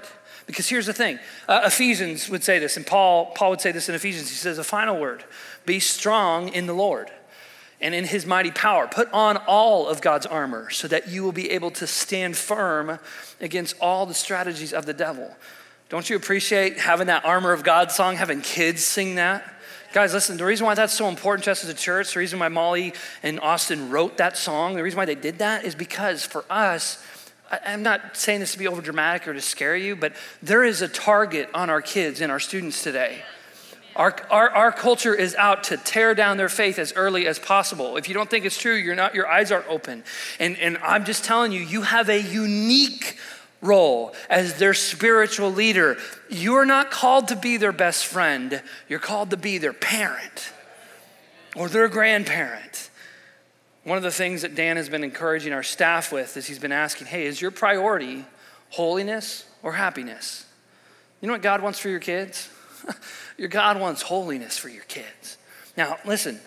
Because 0.46 0.68
here's 0.68 0.86
the 0.86 0.92
thing 0.92 1.18
uh, 1.48 1.62
Ephesians 1.64 2.28
would 2.28 2.44
say 2.44 2.58
this, 2.58 2.76
and 2.76 2.86
Paul, 2.86 3.26
Paul 3.34 3.50
would 3.50 3.60
say 3.60 3.72
this 3.72 3.88
in 3.88 3.94
Ephesians. 3.94 4.28
He 4.28 4.36
says, 4.36 4.58
A 4.58 4.64
final 4.64 4.98
word 4.98 5.24
be 5.64 5.80
strong 5.80 6.48
in 6.48 6.66
the 6.66 6.72
Lord 6.72 7.10
and 7.80 7.94
in 7.94 8.04
his 8.04 8.24
mighty 8.24 8.50
power. 8.50 8.86
Put 8.86 9.12
on 9.12 9.36
all 9.36 9.88
of 9.88 10.00
God's 10.00 10.26
armor 10.26 10.70
so 10.70 10.88
that 10.88 11.08
you 11.08 11.22
will 11.22 11.32
be 11.32 11.50
able 11.50 11.70
to 11.72 11.86
stand 11.86 12.36
firm 12.36 12.98
against 13.40 13.76
all 13.80 14.06
the 14.06 14.14
strategies 14.14 14.72
of 14.72 14.86
the 14.86 14.94
devil. 14.94 15.34
Don't 15.88 16.08
you 16.08 16.16
appreciate 16.16 16.78
having 16.78 17.08
that 17.08 17.24
armor 17.24 17.52
of 17.52 17.62
God 17.62 17.92
song, 17.92 18.16
having 18.16 18.40
kids 18.40 18.82
sing 18.82 19.16
that? 19.16 19.52
Guys, 19.92 20.12
listen, 20.12 20.36
the 20.36 20.44
reason 20.44 20.66
why 20.66 20.74
that's 20.74 20.92
so 20.92 21.08
important 21.08 21.44
to 21.44 21.52
us 21.52 21.64
as 21.64 21.70
a 21.70 21.74
church, 21.74 22.14
the 22.14 22.20
reason 22.20 22.38
why 22.38 22.48
Molly 22.48 22.92
and 23.22 23.40
Austin 23.40 23.90
wrote 23.90 24.18
that 24.18 24.36
song, 24.36 24.74
the 24.74 24.82
reason 24.82 24.96
why 24.96 25.04
they 25.04 25.14
did 25.14 25.38
that 25.38 25.64
is 25.64 25.74
because 25.74 26.24
for 26.24 26.44
us, 26.50 27.02
I'm 27.50 27.82
not 27.82 28.16
saying 28.16 28.40
this 28.40 28.52
to 28.52 28.58
be 28.58 28.66
over 28.66 28.82
dramatic 28.82 29.28
or 29.28 29.32
to 29.32 29.40
scare 29.40 29.76
you, 29.76 29.94
but 29.96 30.12
there 30.42 30.64
is 30.64 30.82
a 30.82 30.88
target 30.88 31.48
on 31.54 31.70
our 31.70 31.80
kids 31.80 32.20
and 32.20 32.32
our 32.32 32.40
students 32.40 32.82
today. 32.82 33.22
Our, 33.94 34.14
our, 34.30 34.50
our 34.50 34.72
culture 34.72 35.14
is 35.14 35.34
out 35.36 35.64
to 35.64 35.78
tear 35.78 36.14
down 36.14 36.36
their 36.36 36.50
faith 36.50 36.78
as 36.78 36.92
early 36.94 37.26
as 37.26 37.38
possible. 37.38 37.96
If 37.96 38.08
you 38.08 38.14
don't 38.14 38.28
think 38.28 38.44
it's 38.44 38.58
true, 38.58 38.74
you're 38.74 38.94
not, 38.94 39.14
your 39.14 39.26
eyes 39.26 39.50
aren't 39.50 39.68
open. 39.68 40.04
And, 40.38 40.58
and 40.58 40.76
I'm 40.78 41.06
just 41.06 41.24
telling 41.24 41.50
you, 41.52 41.60
you 41.60 41.80
have 41.80 42.10
a 42.10 42.20
unique 42.20 43.16
role 43.60 44.14
as 44.28 44.58
their 44.58 44.74
spiritual 44.74 45.50
leader. 45.50 45.96
You're 46.28 46.66
not 46.66 46.90
called 46.90 47.28
to 47.28 47.36
be 47.36 47.56
their 47.56 47.72
best 47.72 48.06
friend, 48.06 48.62
you're 48.88 48.98
called 48.98 49.30
to 49.30 49.36
be 49.36 49.58
their 49.58 49.72
parent 49.72 50.52
or 51.54 51.68
their 51.68 51.88
grandparent. 51.88 52.90
One 53.84 53.96
of 53.96 54.02
the 54.02 54.10
things 54.10 54.42
that 54.42 54.56
Dan 54.56 54.76
has 54.76 54.88
been 54.88 55.04
encouraging 55.04 55.52
our 55.52 55.62
staff 55.62 56.12
with 56.12 56.36
is 56.36 56.46
he's 56.46 56.58
been 56.58 56.72
asking, 56.72 57.06
hey, 57.06 57.24
is 57.24 57.40
your 57.40 57.52
priority 57.52 58.24
holiness 58.70 59.44
or 59.62 59.72
happiness? 59.72 60.44
You 61.20 61.28
know 61.28 61.34
what 61.34 61.42
God 61.42 61.62
wants 61.62 61.78
for 61.78 61.88
your 61.88 62.00
kids? 62.00 62.50
your 63.38 63.48
God 63.48 63.80
wants 63.80 64.02
holiness 64.02 64.58
for 64.58 64.68
your 64.68 64.82
kids. 64.84 65.38
Now, 65.76 65.98
listen, 66.04 66.40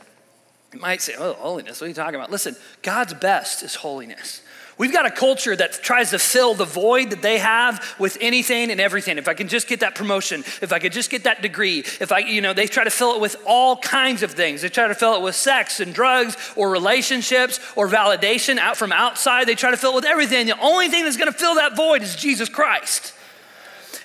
you 0.73 0.79
might 0.79 1.01
say, 1.01 1.15
oh, 1.17 1.33
holiness, 1.33 1.79
what 1.79 1.85
are 1.85 1.87
you 1.89 1.93
talking 1.93 2.15
about? 2.15 2.29
Listen, 2.29 2.55
God's 2.81 3.13
best 3.13 3.63
is 3.63 3.75
holiness. 3.75 4.41
We've 4.79 4.93
got 4.93 5.05
a 5.05 5.11
culture 5.11 5.53
that 5.57 5.73
tries 5.73 6.11
to 6.11 6.19
fill 6.19 6.53
the 6.53 6.63
void 6.63 7.09
that 7.09 7.21
they 7.21 7.37
have 7.39 7.83
with 7.99 8.17
anything 8.21 8.71
and 8.71 8.79
everything. 8.79 9.17
If 9.17 9.27
I 9.27 9.33
can 9.33 9.49
just 9.49 9.67
get 9.67 9.81
that 9.81 9.93
promotion, 9.93 10.39
if 10.61 10.71
I 10.71 10.79
could 10.79 10.93
just 10.93 11.09
get 11.09 11.25
that 11.25 11.41
degree, 11.41 11.79
if 11.79 12.13
I, 12.13 12.19
you 12.19 12.39
know, 12.39 12.53
they 12.53 12.65
try 12.65 12.85
to 12.85 12.89
fill 12.89 13.13
it 13.13 13.19
with 13.19 13.35
all 13.45 13.75
kinds 13.75 14.23
of 14.23 14.31
things. 14.31 14.61
They 14.61 14.69
try 14.69 14.87
to 14.87 14.95
fill 14.95 15.15
it 15.15 15.21
with 15.21 15.35
sex 15.35 15.81
and 15.81 15.93
drugs 15.93 16.37
or 16.55 16.69
relationships 16.69 17.59
or 17.75 17.89
validation 17.89 18.57
out 18.57 18.77
from 18.77 18.93
outside. 18.93 19.49
They 19.49 19.55
try 19.55 19.71
to 19.71 19.77
fill 19.77 19.91
it 19.91 19.95
with 19.95 20.05
everything. 20.05 20.45
The 20.47 20.57
only 20.61 20.87
thing 20.87 21.03
that's 21.03 21.17
going 21.17 21.31
to 21.31 21.37
fill 21.37 21.55
that 21.55 21.75
void 21.75 22.01
is 22.01 22.15
Jesus 22.15 22.47
Christ. 22.47 23.13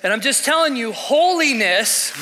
And 0.03 0.13
I'm 0.13 0.21
just 0.21 0.45
telling 0.45 0.75
you, 0.75 0.91
holiness 0.91 2.13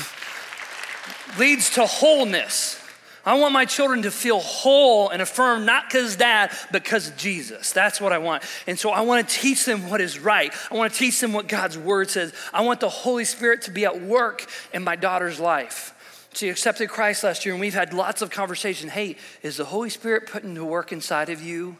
leads 1.39 1.71
to 1.71 1.87
wholeness. 1.87 2.82
I 3.25 3.39
want 3.39 3.53
my 3.53 3.65
children 3.65 4.03
to 4.03 4.11
feel 4.11 4.41
whole 4.41 5.09
and 5.09 5.23
affirmed, 5.23 5.65
not 5.65 5.89
because 5.89 6.17
dad, 6.17 6.51
but 6.73 6.83
because 6.83 7.11
Jesus. 7.11 7.73
That's 7.73 8.01
what 8.01 8.13
I 8.13 8.19
want. 8.19 8.43
And 8.67 8.79
so 8.79 8.91
I 8.91 9.03
want 9.03 9.29
to 9.29 9.35
teach 9.35 9.65
them 9.65 9.89
what 9.89 10.01
is 10.01 10.19
right. 10.19 10.53
I 10.71 10.77
want 10.77 10.93
to 10.93 10.99
teach 10.99 11.21
them 11.21 11.33
what 11.33 11.47
God's 11.47 11.79
word 11.79 12.11
says. 12.11 12.35
I 12.53 12.63
want 12.63 12.81
the 12.81 12.89
Holy 12.89 13.25
Spirit 13.25 13.63
to 13.63 13.71
be 13.71 13.85
at 13.85 14.03
work 14.03 14.47
in 14.75 14.83
my 14.83 14.97
daughter's 14.97 15.39
life. 15.39 15.95
She 16.35 16.49
accepted 16.49 16.89
Christ 16.89 17.25
last 17.25 17.45
year, 17.45 17.55
and 17.55 17.61
we've 17.61 17.75
had 17.75 17.93
lots 17.93 18.23
of 18.23 18.31
conversation. 18.31 18.89
Hey, 18.89 19.17
is 19.43 19.59
the 19.59 19.67
Holy 19.67 19.91
Spirit 19.91 20.27
putting 20.27 20.55
to 20.55 20.65
work 20.65 20.91
inside 20.91 21.29
of 21.29 21.43
you 21.43 21.77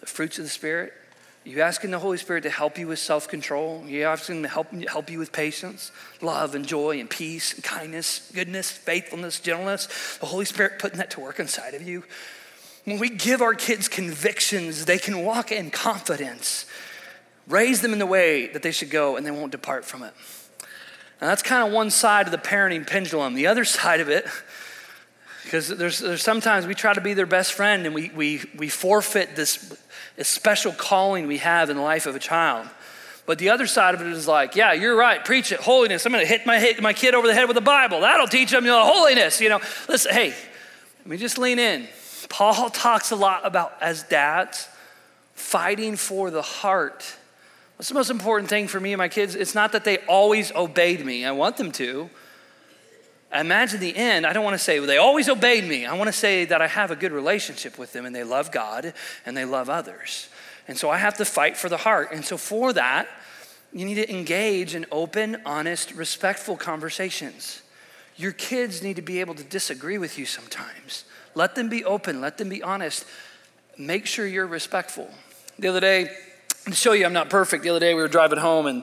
the 0.00 0.06
fruits 0.06 0.38
of 0.38 0.44
the 0.44 0.50
Spirit? 0.50 0.94
You 1.48 1.62
asking 1.62 1.92
the 1.92 1.98
Holy 1.98 2.18
Spirit 2.18 2.42
to 2.42 2.50
help 2.50 2.76
you 2.76 2.88
with 2.88 2.98
self 2.98 3.26
control? 3.26 3.82
You 3.86 4.04
asking 4.04 4.36
Him 4.36 4.42
to 4.42 4.48
help, 4.50 4.70
help 4.86 5.08
you 5.08 5.18
with 5.18 5.32
patience, 5.32 5.92
love, 6.20 6.54
and 6.54 6.66
joy, 6.66 7.00
and 7.00 7.08
peace, 7.08 7.54
and 7.54 7.64
kindness, 7.64 8.30
goodness, 8.34 8.70
faithfulness, 8.70 9.40
gentleness? 9.40 10.18
The 10.18 10.26
Holy 10.26 10.44
Spirit 10.44 10.78
putting 10.78 10.98
that 10.98 11.10
to 11.12 11.20
work 11.20 11.40
inside 11.40 11.72
of 11.72 11.80
you? 11.80 12.04
When 12.84 12.98
we 12.98 13.08
give 13.08 13.40
our 13.40 13.54
kids 13.54 13.88
convictions, 13.88 14.84
they 14.84 14.98
can 14.98 15.24
walk 15.24 15.50
in 15.50 15.70
confidence, 15.70 16.66
raise 17.46 17.80
them 17.80 17.94
in 17.94 17.98
the 17.98 18.04
way 18.04 18.48
that 18.48 18.62
they 18.62 18.70
should 18.70 18.90
go, 18.90 19.16
and 19.16 19.24
they 19.24 19.30
won't 19.30 19.50
depart 19.50 19.86
from 19.86 20.02
it. 20.02 20.12
Now, 21.18 21.28
that's 21.28 21.42
kind 21.42 21.66
of 21.66 21.72
one 21.72 21.88
side 21.88 22.26
of 22.26 22.30
the 22.30 22.36
parenting 22.36 22.86
pendulum. 22.86 23.32
The 23.32 23.46
other 23.46 23.64
side 23.78 24.00
of 24.00 24.10
it, 24.10 24.26
because 25.48 25.68
there's, 25.68 25.98
there's 26.00 26.22
sometimes 26.22 26.66
we 26.66 26.74
try 26.74 26.92
to 26.92 27.00
be 27.00 27.14
their 27.14 27.24
best 27.24 27.54
friend 27.54 27.86
and 27.86 27.94
we, 27.94 28.10
we, 28.14 28.42
we 28.54 28.68
forfeit 28.68 29.34
this 29.34 29.74
a 30.18 30.24
special 30.24 30.72
calling 30.72 31.26
we 31.26 31.38
have 31.38 31.70
in 31.70 31.76
the 31.76 31.82
life 31.82 32.04
of 32.04 32.14
a 32.14 32.18
child. 32.18 32.68
But 33.24 33.38
the 33.38 33.48
other 33.48 33.66
side 33.66 33.94
of 33.94 34.02
it 34.02 34.08
is 34.08 34.28
like, 34.28 34.56
yeah, 34.56 34.74
you're 34.74 34.96
right. 34.96 35.24
Preach 35.24 35.50
it, 35.50 35.60
holiness. 35.60 36.04
I'm 36.04 36.12
going 36.12 36.22
to 36.22 36.28
hit 36.28 36.44
my, 36.44 36.58
hit 36.58 36.82
my 36.82 36.92
kid 36.92 37.14
over 37.14 37.26
the 37.26 37.32
head 37.32 37.46
with 37.46 37.54
the 37.54 37.62
Bible. 37.62 38.02
That'll 38.02 38.26
teach 38.26 38.50
them 38.50 38.64
you 38.64 38.70
know, 38.70 38.84
holiness. 38.84 39.40
You 39.40 39.48
know, 39.48 39.60
listen, 39.88 40.12
hey, 40.12 40.34
let 40.98 41.06
me 41.06 41.16
just 41.16 41.38
lean 41.38 41.58
in. 41.58 41.88
Paul 42.28 42.68
talks 42.68 43.10
a 43.10 43.16
lot 43.16 43.46
about 43.46 43.72
as 43.80 44.02
dads 44.02 44.68
fighting 45.32 45.96
for 45.96 46.30
the 46.30 46.42
heart. 46.42 47.16
What's 47.76 47.88
the 47.88 47.94
most 47.94 48.10
important 48.10 48.50
thing 48.50 48.68
for 48.68 48.80
me 48.80 48.92
and 48.92 48.98
my 48.98 49.08
kids? 49.08 49.34
It's 49.34 49.54
not 49.54 49.72
that 49.72 49.84
they 49.84 49.98
always 50.08 50.52
obeyed 50.52 51.02
me. 51.02 51.24
I 51.24 51.30
want 51.30 51.56
them 51.56 51.72
to. 51.72 52.10
Imagine 53.32 53.80
the 53.80 53.94
end. 53.94 54.26
I 54.26 54.32
don't 54.32 54.44
want 54.44 54.54
to 54.54 54.62
say, 54.62 54.80
well, 54.80 54.86
they 54.86 54.96
always 54.96 55.28
obeyed 55.28 55.64
me. 55.64 55.84
I 55.84 55.94
want 55.94 56.08
to 56.08 56.12
say 56.12 56.46
that 56.46 56.62
I 56.62 56.66
have 56.66 56.90
a 56.90 56.96
good 56.96 57.12
relationship 57.12 57.78
with 57.78 57.92
them 57.92 58.06
and 58.06 58.14
they 58.14 58.24
love 58.24 58.50
God 58.50 58.94
and 59.26 59.36
they 59.36 59.44
love 59.44 59.68
others. 59.68 60.28
And 60.66 60.78
so 60.78 60.90
I 60.90 60.98
have 60.98 61.16
to 61.18 61.24
fight 61.24 61.56
for 61.56 61.68
the 61.68 61.76
heart. 61.76 62.10
And 62.12 62.24
so 62.24 62.38
for 62.38 62.72
that, 62.72 63.08
you 63.72 63.84
need 63.84 63.96
to 63.96 64.10
engage 64.10 64.74
in 64.74 64.86
open, 64.90 65.42
honest, 65.44 65.92
respectful 65.92 66.56
conversations. 66.56 67.62
Your 68.16 68.32
kids 68.32 68.82
need 68.82 68.96
to 68.96 69.02
be 69.02 69.20
able 69.20 69.34
to 69.34 69.44
disagree 69.44 69.98
with 69.98 70.18
you 70.18 70.24
sometimes. 70.24 71.04
Let 71.34 71.54
them 71.54 71.68
be 71.68 71.84
open, 71.84 72.20
let 72.20 72.38
them 72.38 72.48
be 72.48 72.62
honest. 72.62 73.04
Make 73.76 74.06
sure 74.06 74.26
you're 74.26 74.46
respectful. 74.46 75.08
The 75.58 75.68
other 75.68 75.80
day, 75.80 76.10
to 76.64 76.74
show 76.74 76.92
you 76.92 77.04
I'm 77.04 77.12
not 77.12 77.30
perfect, 77.30 77.62
the 77.62 77.70
other 77.70 77.80
day 77.80 77.94
we 77.94 78.00
were 78.00 78.08
driving 78.08 78.38
home 78.38 78.66
and 78.66 78.82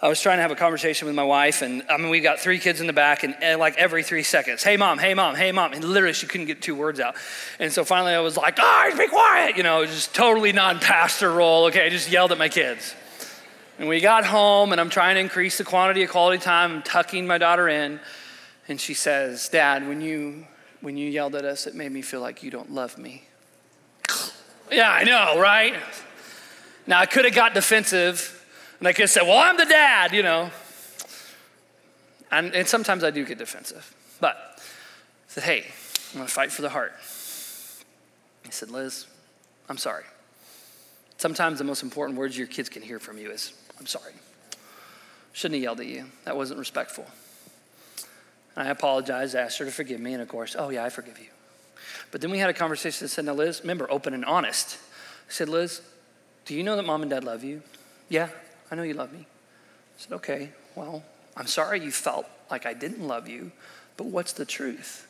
I 0.00 0.06
was 0.06 0.20
trying 0.20 0.38
to 0.38 0.42
have 0.42 0.52
a 0.52 0.56
conversation 0.56 1.06
with 1.06 1.16
my 1.16 1.24
wife, 1.24 1.60
and 1.60 1.82
I 1.90 1.96
mean, 1.96 2.08
we 2.08 2.20
got 2.20 2.38
three 2.38 2.60
kids 2.60 2.80
in 2.80 2.86
the 2.86 2.92
back, 2.92 3.24
and, 3.24 3.34
and, 3.42 3.58
like 3.58 3.76
every 3.76 4.04
three 4.04 4.22
seconds, 4.22 4.62
hey 4.62 4.76
mom, 4.76 4.98
hey 4.98 5.12
mom, 5.12 5.34
hey 5.34 5.50
mom, 5.50 5.72
and 5.72 5.82
literally 5.82 6.12
she 6.12 6.28
couldn't 6.28 6.46
get 6.46 6.62
two 6.62 6.76
words 6.76 7.00
out. 7.00 7.16
And 7.58 7.72
so 7.72 7.84
finally 7.84 8.12
I 8.12 8.20
was 8.20 8.36
like, 8.36 8.54
guys, 8.54 8.96
be 8.96 9.08
quiet, 9.08 9.56
you 9.56 9.64
know, 9.64 9.84
just 9.86 10.14
totally 10.14 10.52
non 10.52 10.78
pastor 10.78 11.32
role. 11.32 11.64
Okay, 11.66 11.84
I 11.84 11.88
just 11.88 12.12
yelled 12.12 12.30
at 12.30 12.38
my 12.38 12.48
kids. 12.48 12.94
And 13.80 13.88
we 13.88 14.00
got 14.00 14.24
home, 14.24 14.70
and 14.70 14.80
I'm 14.80 14.90
trying 14.90 15.16
to 15.16 15.20
increase 15.20 15.58
the 15.58 15.64
quantity 15.64 16.04
of 16.04 16.10
quality 16.10 16.38
time. 16.38 16.76
I'm 16.76 16.82
tucking 16.82 17.26
my 17.26 17.38
daughter 17.38 17.68
in, 17.68 17.98
and 18.68 18.80
she 18.80 18.94
says, 18.94 19.48
Dad, 19.48 19.88
when 19.88 20.00
you 20.00 20.46
when 20.80 20.96
you 20.96 21.10
yelled 21.10 21.34
at 21.34 21.44
us, 21.44 21.66
it 21.66 21.74
made 21.74 21.90
me 21.90 22.02
feel 22.02 22.20
like 22.20 22.44
you 22.44 22.52
don't 22.52 22.72
love 22.72 22.98
me. 22.98 23.24
yeah, 24.70 24.92
I 24.92 25.02
know, 25.02 25.40
right? 25.40 25.74
Now 26.86 27.00
I 27.00 27.06
could 27.06 27.24
have 27.24 27.34
got 27.34 27.52
defensive 27.52 28.37
and 28.78 28.88
I 28.88 28.92
could 28.92 29.08
say, 29.08 29.22
well, 29.22 29.38
I'm 29.38 29.56
the 29.56 29.64
dad, 29.64 30.12
you 30.12 30.22
know. 30.22 30.50
And, 32.30 32.54
and 32.54 32.66
sometimes 32.68 33.04
I 33.04 33.10
do 33.10 33.24
get 33.24 33.38
defensive. 33.38 33.94
But 34.20 34.36
I 34.36 34.60
said, 35.28 35.44
hey, 35.44 35.64
I'm 36.12 36.18
going 36.18 36.26
to 36.26 36.32
fight 36.32 36.52
for 36.52 36.62
the 36.62 36.68
heart. 36.68 36.92
He 38.44 38.52
said, 38.52 38.70
Liz, 38.70 39.06
I'm 39.68 39.78
sorry. 39.78 40.04
Sometimes 41.16 41.58
the 41.58 41.64
most 41.64 41.82
important 41.82 42.18
words 42.18 42.38
your 42.38 42.46
kids 42.46 42.68
can 42.68 42.82
hear 42.82 42.98
from 42.98 43.18
you 43.18 43.30
is, 43.30 43.52
I'm 43.78 43.86
sorry. 43.86 44.12
Shouldn't 45.32 45.56
have 45.56 45.62
yelled 45.62 45.80
at 45.80 45.86
you. 45.86 46.06
That 46.24 46.36
wasn't 46.36 46.58
respectful. 46.58 47.06
I 48.56 48.68
apologized, 48.70 49.36
asked 49.36 49.58
her 49.58 49.64
to 49.64 49.70
forgive 49.70 50.00
me, 50.00 50.14
and 50.14 50.22
of 50.22 50.28
course, 50.28 50.56
oh 50.58 50.70
yeah, 50.70 50.84
I 50.84 50.88
forgive 50.88 51.18
you. 51.18 51.28
But 52.10 52.20
then 52.20 52.30
we 52.30 52.38
had 52.38 52.50
a 52.50 52.54
conversation 52.54 53.04
that 53.04 53.08
said, 53.08 53.24
now 53.24 53.34
Liz, 53.34 53.60
remember, 53.60 53.88
open 53.90 54.14
and 54.14 54.24
honest. 54.24 54.78
I 55.28 55.32
said, 55.32 55.48
Liz, 55.48 55.80
do 56.44 56.54
you 56.54 56.62
know 56.62 56.74
that 56.74 56.84
mom 56.84 57.02
and 57.02 57.10
dad 57.10 57.22
love 57.22 57.44
you? 57.44 57.62
Yeah, 58.08 58.30
I 58.70 58.74
know 58.74 58.82
you 58.82 58.94
love 58.94 59.12
me. 59.12 59.20
I 59.20 59.24
said, 59.96 60.12
Okay, 60.14 60.50
well, 60.74 61.02
I'm 61.36 61.46
sorry 61.46 61.80
you 61.80 61.90
felt 61.90 62.26
like 62.50 62.66
I 62.66 62.74
didn't 62.74 63.06
love 63.06 63.28
you, 63.28 63.52
but 63.96 64.06
what's 64.06 64.32
the 64.32 64.44
truth? 64.44 65.06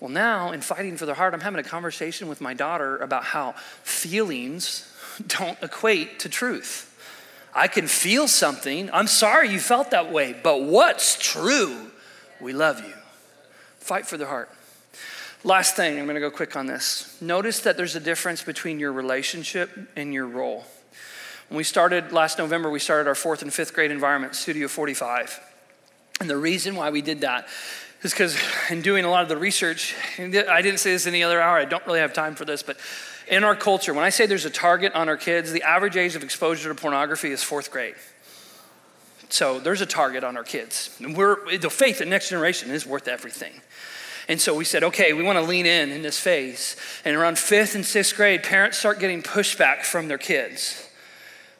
Well, 0.00 0.10
now 0.10 0.52
in 0.52 0.62
fighting 0.62 0.96
for 0.96 1.04
the 1.04 1.14
heart, 1.14 1.34
I'm 1.34 1.40
having 1.40 1.60
a 1.60 1.68
conversation 1.68 2.28
with 2.28 2.40
my 2.40 2.54
daughter 2.54 2.96
about 2.98 3.24
how 3.24 3.52
feelings 3.82 4.90
don't 5.26 5.62
equate 5.62 6.20
to 6.20 6.28
truth. 6.28 6.86
I 7.54 7.68
can 7.68 7.86
feel 7.86 8.28
something. 8.28 8.90
I'm 8.92 9.08
sorry 9.08 9.50
you 9.50 9.58
felt 9.58 9.90
that 9.90 10.12
way, 10.12 10.34
but 10.42 10.62
what's 10.62 11.18
true? 11.18 11.90
We 12.40 12.52
love 12.52 12.80
you. 12.80 12.94
Fight 13.78 14.06
for 14.06 14.16
the 14.16 14.26
heart. 14.26 14.48
Last 15.42 15.74
thing, 15.74 15.98
I'm 15.98 16.06
to 16.06 16.20
go 16.20 16.30
quick 16.30 16.54
on 16.54 16.66
this. 16.66 17.16
Notice 17.20 17.60
that 17.60 17.76
there's 17.76 17.96
a 17.96 18.00
difference 18.00 18.42
between 18.42 18.78
your 18.78 18.92
relationship 18.92 19.70
and 19.96 20.14
your 20.14 20.26
role. 20.26 20.64
When 21.50 21.56
we 21.56 21.64
started 21.64 22.12
last 22.12 22.38
November, 22.38 22.70
we 22.70 22.78
started 22.78 23.08
our 23.08 23.16
fourth 23.16 23.42
and 23.42 23.52
fifth 23.52 23.74
grade 23.74 23.90
environment, 23.90 24.36
Studio 24.36 24.68
45. 24.68 25.40
And 26.20 26.30
the 26.30 26.36
reason 26.36 26.76
why 26.76 26.90
we 26.90 27.02
did 27.02 27.22
that 27.22 27.48
is 28.02 28.12
because 28.12 28.38
in 28.70 28.82
doing 28.82 29.04
a 29.04 29.10
lot 29.10 29.24
of 29.24 29.28
the 29.28 29.36
research, 29.36 29.96
I 30.16 30.62
didn't 30.62 30.78
say 30.78 30.92
this 30.92 31.08
any 31.08 31.24
other 31.24 31.40
hour, 31.40 31.58
I 31.58 31.64
don't 31.64 31.84
really 31.86 31.98
have 31.98 32.12
time 32.12 32.36
for 32.36 32.44
this, 32.44 32.62
but 32.62 32.76
in 33.26 33.42
our 33.42 33.56
culture, 33.56 33.92
when 33.92 34.04
I 34.04 34.10
say 34.10 34.26
there's 34.26 34.44
a 34.44 34.50
target 34.50 34.94
on 34.94 35.08
our 35.08 35.16
kids, 35.16 35.50
the 35.50 35.64
average 35.64 35.96
age 35.96 36.14
of 36.14 36.22
exposure 36.22 36.68
to 36.68 36.74
pornography 36.80 37.32
is 37.32 37.42
fourth 37.42 37.72
grade. 37.72 37.96
So 39.28 39.58
there's 39.58 39.80
a 39.80 39.86
target 39.86 40.22
on 40.22 40.36
our 40.36 40.44
kids. 40.44 40.96
And 41.00 41.16
we're, 41.16 41.58
the 41.58 41.68
faith 41.68 42.00
in 42.00 42.10
next 42.10 42.28
generation 42.28 42.70
is 42.70 42.86
worth 42.86 43.08
everything. 43.08 43.54
And 44.28 44.40
so 44.40 44.54
we 44.54 44.64
said, 44.64 44.84
okay, 44.84 45.14
we 45.14 45.24
want 45.24 45.36
to 45.36 45.44
lean 45.44 45.66
in 45.66 45.90
in 45.90 46.02
this 46.02 46.20
phase. 46.20 46.76
And 47.04 47.16
around 47.16 47.40
fifth 47.40 47.74
and 47.74 47.84
sixth 47.84 48.14
grade, 48.14 48.44
parents 48.44 48.78
start 48.78 49.00
getting 49.00 49.20
pushback 49.20 49.82
from 49.82 50.06
their 50.06 50.16
kids. 50.16 50.86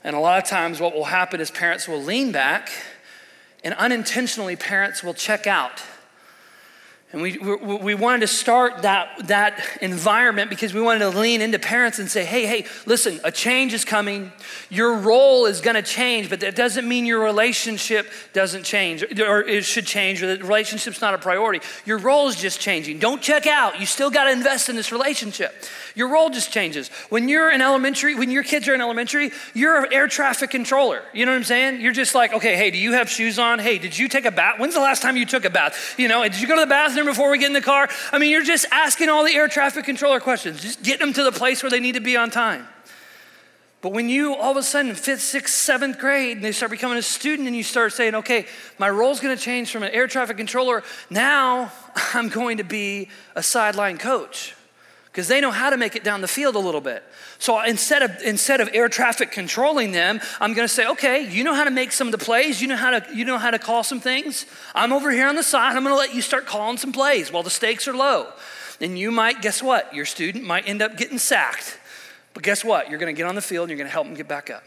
And 0.03 0.17
a 0.17 0.21
lot 0.21 0.43
of 0.43 0.49
times, 0.49 0.81
what 0.81 0.95
will 0.95 1.05
happen 1.05 1.41
is 1.41 1.51
parents 1.51 1.87
will 1.87 2.03
lean 2.03 2.33
back, 2.33 2.71
and 3.63 3.75
unintentionally, 3.75 4.57
parents 4.57 5.03
will 5.03 5.15
check 5.15 5.47
out. 5.47 5.83
And 7.13 7.23
we, 7.23 7.39
we, 7.39 7.57
we, 7.57 7.95
wanted 7.97 8.21
to 8.21 8.29
start 8.29 8.83
that, 8.83 9.27
that 9.27 9.61
environment 9.83 10.49
because 10.49 10.73
we 10.73 10.81
wanted 10.81 11.01
to 11.01 11.09
lean 11.09 11.41
into 11.41 11.59
parents 11.59 11.99
and 11.99 12.09
say, 12.09 12.25
hey, 12.25 12.47
hey, 12.47 12.67
listen, 12.87 13.19
a 13.25 13.33
change 13.33 13.75
is 13.75 13.85
coming. 13.85 14.31
Your 14.69 14.97
role 14.97 15.47
is 15.47 15.61
going 15.61 15.75
to 15.75 15.83
change, 15.83 16.31
but 16.31 16.39
that 16.41 16.55
doesn't 16.55 16.87
mean 16.87 17.07
your 17.07 17.19
relationship 17.19 18.07
doesn't 18.33 18.63
change 18.63 19.03
or 19.03 19.43
it 19.43 19.65
should 19.65 19.87
change 19.87 20.23
or 20.23 20.37
the 20.37 20.45
relationship's 20.45 21.01
not 21.01 21.13
a 21.15 21.19
priority. 21.19 21.59
Your 21.85 21.99
role 21.99 22.29
is 22.29 22.37
just 22.37 22.61
changing. 22.61 23.01
Don't 23.01 23.21
check 23.21 23.45
out. 23.49 23.81
You 23.81 23.87
still 23.87 24.11
got 24.11 24.25
to 24.25 24.31
invest 24.31 24.69
in 24.69 24.77
this 24.77 24.93
relationship. 24.93 25.53
Your 25.97 26.11
role 26.11 26.31
just 26.31 26.53
changes. 26.53 26.91
When 27.09 27.29
you're 27.29 27.51
in 27.51 27.61
elementary, 27.61 28.15
when 28.15 28.31
your 28.31 28.45
kids 28.45 28.69
are 28.69 28.75
in 28.75 28.81
elementary, 28.81 29.33
you're 29.53 29.87
an 29.87 29.93
air 29.93 30.07
traffic 30.07 30.51
controller. 30.51 31.03
You 31.13 31.27
know 31.27 31.33
what 31.33 31.39
I'm 31.39 31.45
saying? 31.45 31.81
You're 31.81 31.93
just 31.93 32.15
like, 32.15 32.33
okay, 32.35 32.55
hey, 32.55 32.71
do 32.71 32.79
you 32.79 32.93
have 32.93 33.11
shoes 33.11 33.41
on? 33.41 33.59
Hey, 33.59 33.79
did 33.79 33.99
you 33.99 34.07
take 34.07 34.27
a 34.27 34.31
bath? 34.31 34.61
When's 34.61 34.75
the 34.75 34.81
last 34.81 35.03
time 35.03 35.17
you 35.17 35.27
took 35.27 35.45
a 35.45 35.51
bath? 35.51 35.97
You 35.99 36.07
know, 36.07 36.23
did 36.23 36.41
you 36.41 36.47
go 36.47 36.55
to 36.55 36.61
the 36.61 36.67
bathroom 36.69 37.00
before 37.07 37.31
we 37.31 37.39
get 37.39 37.47
in 37.47 37.53
the 37.53 37.61
car? 37.61 37.89
I 38.13 38.19
mean, 38.19 38.31
you're 38.31 38.43
just 38.43 38.67
asking 38.71 39.09
all 39.09 39.25
the 39.25 39.35
air 39.35 39.49
traffic 39.49 39.85
controller 39.85 40.21
questions, 40.21 40.61
just 40.61 40.83
getting 40.83 41.07
them 41.07 41.13
to 41.15 41.25
the 41.25 41.33
place 41.33 41.63
where 41.63 41.71
they 41.71 41.81
need 41.81 41.95
to 41.95 42.01
be 42.01 42.17
on 42.17 42.31
time. 42.31 42.67
But 43.83 43.93
when 43.93 44.09
you 44.11 44.35
all 44.35 44.51
of 44.51 44.57
a 44.59 44.63
sudden, 44.63 44.95
fifth, 44.95 45.23
sixth, 45.23 45.55
seventh 45.55 45.99
grade, 45.99 46.37
and 46.37 46.45
they 46.45 46.53
start 46.53 46.71
becoming 46.71 46.99
a 46.99 47.03
student, 47.03 47.49
and 47.49 47.57
you 47.57 47.63
start 47.63 47.93
saying, 47.93 48.15
okay, 48.15 48.47
my 48.79 48.91
role's 48.91 49.21
gonna 49.21 49.37
change 49.37 49.73
from 49.73 49.83
an 49.83 49.91
air 49.93 50.07
traffic 50.07 50.37
controller, 50.37 50.83
now 51.09 51.73
I'm 52.15 52.29
going 52.29 52.59
to 52.59 52.65
be 52.65 53.09
a 53.35 53.43
sideline 53.43 53.97
coach 53.97 54.55
because 55.21 55.29
they 55.29 55.43
know 55.43 55.51
how 55.51 55.69
to 55.69 55.77
make 55.77 55.97
it 55.97 56.03
down 56.03 56.23
the 56.23 56.29
field 56.29 56.57
a 56.57 56.59
little 56.59 56.81
bit. 56.81 57.05
So 57.39 57.63
instead 57.63 58.01
of 58.01 58.23
instead 58.23 58.63
of 58.63 58.71
air 58.73 58.89
traffic 58.89 59.31
controlling 59.31 59.93
them, 59.93 60.19
I'm 60.41 60.55
going 60.55 60.67
to 60.67 60.73
say, 60.73 60.87
okay, 60.93 61.31
you 61.31 61.45
know 61.45 61.53
how 61.53 61.65
to 61.65 61.71
make 61.71 61.93
some 61.93 62.09
of 62.09 62.13
the 62.13 62.25
plays. 62.25 62.63
You 62.63 62.69
know 62.69 62.77
how 62.77 62.99
to 62.99 63.15
you 63.15 63.27
know 63.27 63.37
how 63.37 63.51
to 63.51 63.59
call 63.59 63.85
some 63.85 64.01
things. 64.01 64.47
I'm 64.75 64.95
over 64.95 65.11
here 65.11 65.29
on 65.29 65.35
the 65.35 65.43
side. 65.43 65.77
I'm 65.77 65.83
going 65.83 65.95
to 65.95 65.99
let 65.99 66.15
you 66.15 66.23
start 66.23 66.47
calling 66.47 66.79
some 66.79 66.91
plays 66.91 67.31
while 67.31 67.43
the 67.43 67.51
stakes 67.51 67.87
are 67.87 67.93
low. 67.93 68.33
And 68.81 68.99
you 68.99 69.11
might 69.11 69.43
guess 69.43 69.63
what? 69.63 69.95
Your 69.95 70.07
student 70.07 70.43
might 70.47 70.67
end 70.67 70.81
up 70.81 70.97
getting 70.97 71.19
sacked. 71.19 71.79
But 72.33 72.43
guess 72.43 72.65
what? 72.65 72.89
You're 72.89 72.99
going 72.99 73.15
to 73.15 73.19
get 73.19 73.29
on 73.29 73.35
the 73.35 73.43
field 73.43 73.65
and 73.65 73.71
you're 73.71 73.85
going 73.85 73.89
to 73.89 73.93
help 73.93 74.07
them 74.07 74.15
get 74.15 74.27
back 74.27 74.49
up. 74.49 74.63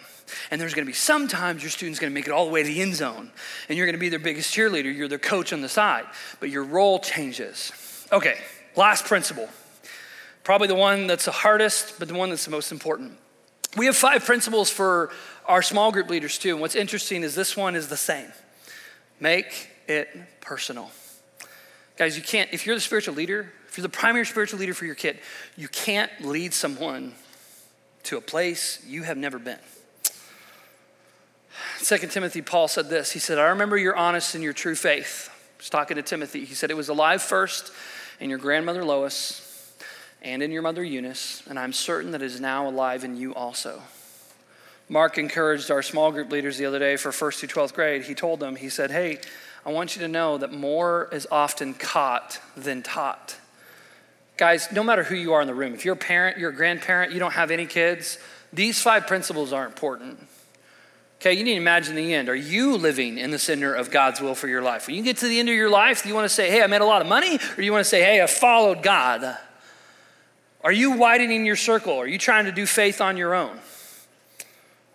And 0.52 0.62
there's 0.62 0.76
going 0.76 0.86
to 0.86 0.90
be 0.90 0.94
sometimes 0.94 1.64
your 1.64 1.72
student's 1.72 2.00
going 2.00 2.12
to 2.12 2.14
make 2.14 2.28
it 2.28 2.32
all 2.32 2.46
the 2.46 2.52
way 2.52 2.62
to 2.62 2.70
the 2.70 2.80
end 2.80 2.94
zone, 2.94 3.32
and 3.70 3.76
you're 3.76 3.88
going 3.88 3.96
to 3.96 4.00
be 4.00 4.10
their 4.10 4.20
biggest 4.20 4.54
cheerleader. 4.54 4.96
You're 4.96 5.08
their 5.08 5.18
coach 5.18 5.52
on 5.52 5.62
the 5.62 5.70
side, 5.70 6.06
but 6.40 6.52
your 6.52 6.64
role 6.64 7.00
changes. 7.00 7.72
Okay, 8.12 8.38
last 8.76 9.06
principle 9.06 9.50
Probably 10.44 10.68
the 10.68 10.76
one 10.76 11.08
that's 11.08 11.26
the 11.26 11.32
hardest, 11.32 12.00
but 12.00 12.08
the 12.08 12.14
one 12.14 12.30
that's 12.30 12.46
the 12.46 12.52
most 12.52 12.72
important. 12.72 13.18
We 13.78 13.86
have 13.88 13.96
five 13.96 14.26
principles 14.26 14.70
for 14.70 15.12
our 15.46 15.62
small 15.62 15.92
group 15.92 16.10
leaders 16.10 16.38
too. 16.38 16.52
And 16.52 16.62
what's 16.62 16.76
interesting 16.76 17.24
is 17.24 17.34
this 17.34 17.58
one 17.58 17.76
is 17.76 17.88
the 17.88 17.98
same 17.98 18.32
make 19.20 19.70
it 19.88 20.10
personal. 20.42 20.92
Guys, 21.96 22.18
you 22.18 22.24
can't, 22.24 22.50
if 22.52 22.66
you're 22.66 22.76
the 22.76 22.82
spiritual 22.82 23.14
leader, 23.14 23.52
if 23.68 23.78
you're 23.78 23.84
the 23.84 23.90
primary 23.90 24.26
spiritual 24.26 24.60
leader 24.60 24.74
for 24.74 24.86
your 24.86 24.96
kid, 24.96 25.18
you 25.56 25.68
can't 25.70 26.12
lead 26.20 26.54
someone 26.54 27.14
to 28.04 28.18
a 28.18 28.22
place 28.22 28.84
you 28.86 29.04
have 29.04 29.18
never 29.18 29.40
been. 29.40 29.60
Second 31.78 32.12
Timothy, 32.12 32.42
Paul 32.42 32.68
said 32.68 32.90
this. 32.90 33.12
He 33.12 33.20
said, 33.20 33.38
I 33.38 33.50
remember 33.50 33.78
your 33.78 33.96
honest 33.96 34.36
and 34.36 34.44
your 34.44 34.54
true 34.54 34.76
faith. 34.76 35.30
He's 35.60 35.70
talking 35.70 35.96
to 35.96 36.04
Timothy. 36.04 36.44
He 36.44 36.54
said, 36.54 36.70
It 36.70 36.78
was 36.78 36.90
alive 36.90 37.22
first 37.22 37.72
in 38.20 38.30
your 38.30 38.40
grandmother 38.40 38.84
Lois 38.84 39.43
and 40.24 40.42
in 40.42 40.52
your 40.52 40.62
mother 40.62 40.84
Eunice, 40.84 41.44
and 41.50 41.60
I'm 41.60 41.74
certain 41.74 42.12
that 42.12 42.22
is 42.22 42.40
now 42.40 42.68
alive 42.68 43.04
in 43.04 43.18
you 43.18 43.36
also. 43.36 43.82
Mark 44.90 45.18
encouraged 45.18 45.72
our 45.72 45.82
small 45.82 46.12
group 46.12 46.32
leaders 46.32 46.58
the 46.58 46.66
other 46.66 46.80
day 46.80 46.96
for 46.96 47.12
first 47.12 47.40
through 47.40 47.50
12th 47.50 47.74
grade. 47.74 48.04
He 48.04 48.16
told 48.16 48.40
them, 48.40 48.56
he 48.56 48.70
said, 48.70 48.92
Hey, 48.92 49.20
I 49.66 49.72
want 49.72 49.96
you 49.96 50.02
to 50.02 50.08
know 50.08 50.38
that 50.38 50.52
more 50.52 51.10
is 51.12 51.28
often 51.32 51.74
caught 51.74 52.40
than 52.56 52.84
taught. 52.84 53.38
Guys, 54.36 54.68
no 54.72 54.84
matter 54.84 55.04
who 55.04 55.16
you 55.16 55.34
are 55.34 55.42
in 55.42 55.48
the 55.48 55.54
room, 55.54 55.74
if 55.74 55.86
you're 55.86 55.94
a 55.94 55.98
parent, 55.98 56.38
you're 56.38 56.50
a 56.50 56.56
grandparent, 56.56 57.14
you 57.14 57.20
don't 57.20 57.34
have 57.34 57.52
any 57.52 57.66
kids, 57.66 58.18
these 58.52 58.82
five 58.82 59.08
principles 59.08 59.54
are 59.54 59.66
important. 59.66 60.20
Okay, 61.22 61.34
you 61.34 61.44
need 61.46 61.54
to 61.54 61.62
imagine 61.62 61.96
the 61.96 62.14
end. 62.14 62.28
Are 62.28 62.36
you 62.36 62.76
living 62.76 63.18
in 63.18 63.32
the 63.32 63.40
center 63.40 63.74
of 63.74 63.90
God's 63.90 64.20
will 64.20 64.36
for 64.36 64.50
your 64.50 64.62
life? 64.62 64.88
When 64.88 64.96
you 64.98 65.04
get 65.04 65.18
to 65.18 65.28
the 65.28 65.40
end 65.40 65.48
of 65.48 65.56
your 65.56 65.70
life, 65.70 66.04
do 66.04 66.10
you 66.10 66.16
want 66.16 66.26
to 66.26 66.34
say, 66.34 66.50
hey, 66.50 66.62
I 66.62 66.68
made 66.68 66.82
a 66.82 66.86
lot 66.86 67.02
of 67.02 67.08
money? 67.08 67.36
Or 67.36 67.56
do 67.56 67.64
you 67.64 67.72
want 67.72 67.86
to 67.86 67.90
say, 67.90 68.04
hey, 68.04 68.22
I 68.22 68.28
followed 68.28 68.84
God? 68.84 69.38
Are 70.64 70.72
you 70.72 70.92
widening 70.92 71.46
your 71.46 71.56
circle? 71.56 71.94
Are 71.98 72.08
you 72.08 72.18
trying 72.18 72.46
to 72.46 72.52
do 72.52 72.66
faith 72.66 73.02
on 73.02 73.18
your 73.18 73.34
own? 73.34 73.60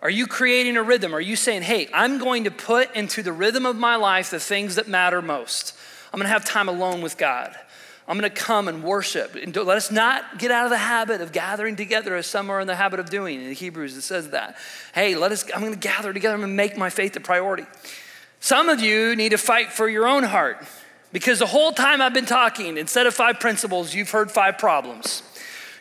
Are 0.01 0.09
you 0.09 0.27
creating 0.27 0.77
a 0.77 0.83
rhythm? 0.83 1.13
Are 1.13 1.21
you 1.21 1.35
saying, 1.35 1.61
hey, 1.61 1.87
I'm 1.93 2.19
going 2.19 2.45
to 2.45 2.51
put 2.51 2.95
into 2.95 3.21
the 3.21 3.33
rhythm 3.33 3.65
of 3.65 3.75
my 3.75 3.95
life 3.95 4.31
the 4.31 4.39
things 4.39 4.75
that 4.75 4.87
matter 4.87 5.21
most? 5.21 5.75
I'm 6.11 6.17
going 6.17 6.27
to 6.27 6.33
have 6.33 6.45
time 6.45 6.69
alone 6.69 7.01
with 7.01 7.17
God. 7.17 7.53
I'm 8.07 8.17
going 8.17 8.31
to 8.31 8.35
come 8.35 8.67
and 8.67 8.81
worship. 8.81 9.35
And 9.35 9.55
let 9.55 9.77
us 9.77 9.91
not 9.91 10.39
get 10.39 10.49
out 10.49 10.63
of 10.63 10.71
the 10.71 10.77
habit 10.77 11.21
of 11.21 11.31
gathering 11.31 11.75
together 11.75 12.15
as 12.15 12.25
some 12.25 12.49
are 12.49 12.59
in 12.59 12.65
the 12.65 12.75
habit 12.75 12.99
of 12.99 13.11
doing. 13.11 13.43
In 13.43 13.53
Hebrews, 13.53 13.95
it 13.95 14.01
says 14.01 14.31
that. 14.31 14.57
Hey, 14.95 15.15
let 15.15 15.31
us, 15.31 15.45
I'm 15.53 15.61
going 15.61 15.73
to 15.73 15.79
gather 15.79 16.11
together. 16.11 16.33
I'm 16.33 16.41
going 16.41 16.51
to 16.51 16.55
make 16.55 16.75
my 16.75 16.89
faith 16.89 17.15
a 17.15 17.19
priority. 17.19 17.65
Some 18.39 18.69
of 18.69 18.79
you 18.79 19.15
need 19.15 19.29
to 19.29 19.37
fight 19.37 19.71
for 19.71 19.87
your 19.87 20.07
own 20.07 20.23
heart 20.23 20.65
because 21.11 21.37
the 21.37 21.45
whole 21.45 21.71
time 21.71 22.01
I've 22.01 22.13
been 22.13 22.25
talking, 22.25 22.77
instead 22.77 23.05
of 23.05 23.13
five 23.13 23.39
principles, 23.39 23.93
you've 23.93 24.09
heard 24.09 24.31
five 24.31 24.57
problems. 24.57 25.21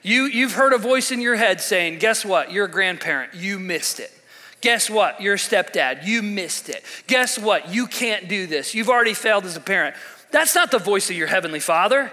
You, 0.03 0.25
you've 0.25 0.53
heard 0.53 0.73
a 0.73 0.79
voice 0.79 1.11
in 1.11 1.21
your 1.21 1.37
head 1.37 1.61
saying, 1.61 1.99
Guess 1.99 2.25
what? 2.25 2.53
You're 2.53 2.67
a 2.67 2.71
grandparent. 2.71 3.35
You 3.35 3.59
missed 3.59 4.01
it. 4.01 4.13
Guess 4.61 4.91
what? 4.91 5.21
You're 5.21 5.35
a 5.35 5.39
stepdad. 5.39 6.05
You 6.05 6.23
missed 6.23 6.69
it. 6.69 6.83
Guess 7.07 7.39
what? 7.39 7.73
You 7.73 7.87
can't 7.87 8.29
do 8.29 8.47
this. 8.47 8.75
You've 8.75 8.89
already 8.89 9.15
failed 9.15 9.45
as 9.45 9.57
a 9.57 9.61
parent. 9.61 9.95
That's 10.31 10.55
not 10.55 10.71
the 10.71 10.79
voice 10.79 11.11
of 11.11 11.17
your 11.17 11.29
heavenly 11.29 11.61
father. 11.61 12.13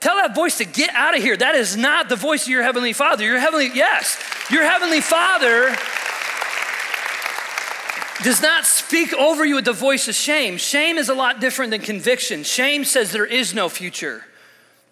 Tell 0.00 0.16
that 0.16 0.34
voice 0.34 0.58
to 0.58 0.64
get 0.64 0.94
out 0.94 1.16
of 1.16 1.22
here. 1.22 1.36
That 1.36 1.54
is 1.54 1.76
not 1.76 2.08
the 2.08 2.16
voice 2.16 2.44
of 2.44 2.48
your 2.48 2.62
heavenly 2.62 2.92
father. 2.92 3.24
Your 3.24 3.38
heavenly, 3.38 3.70
yes, 3.74 4.18
your 4.50 4.62
heavenly 4.62 5.00
father 5.00 5.74
does 8.22 8.42
not 8.42 8.66
speak 8.66 9.12
over 9.14 9.44
you 9.44 9.54
with 9.54 9.64
the 9.64 9.72
voice 9.72 10.08
of 10.08 10.14
shame. 10.14 10.56
Shame 10.56 10.98
is 10.98 11.08
a 11.08 11.14
lot 11.14 11.40
different 11.40 11.70
than 11.70 11.80
conviction. 11.80 12.42
Shame 12.42 12.84
says 12.84 13.12
there 13.12 13.26
is 13.26 13.54
no 13.54 13.68
future. 13.68 14.24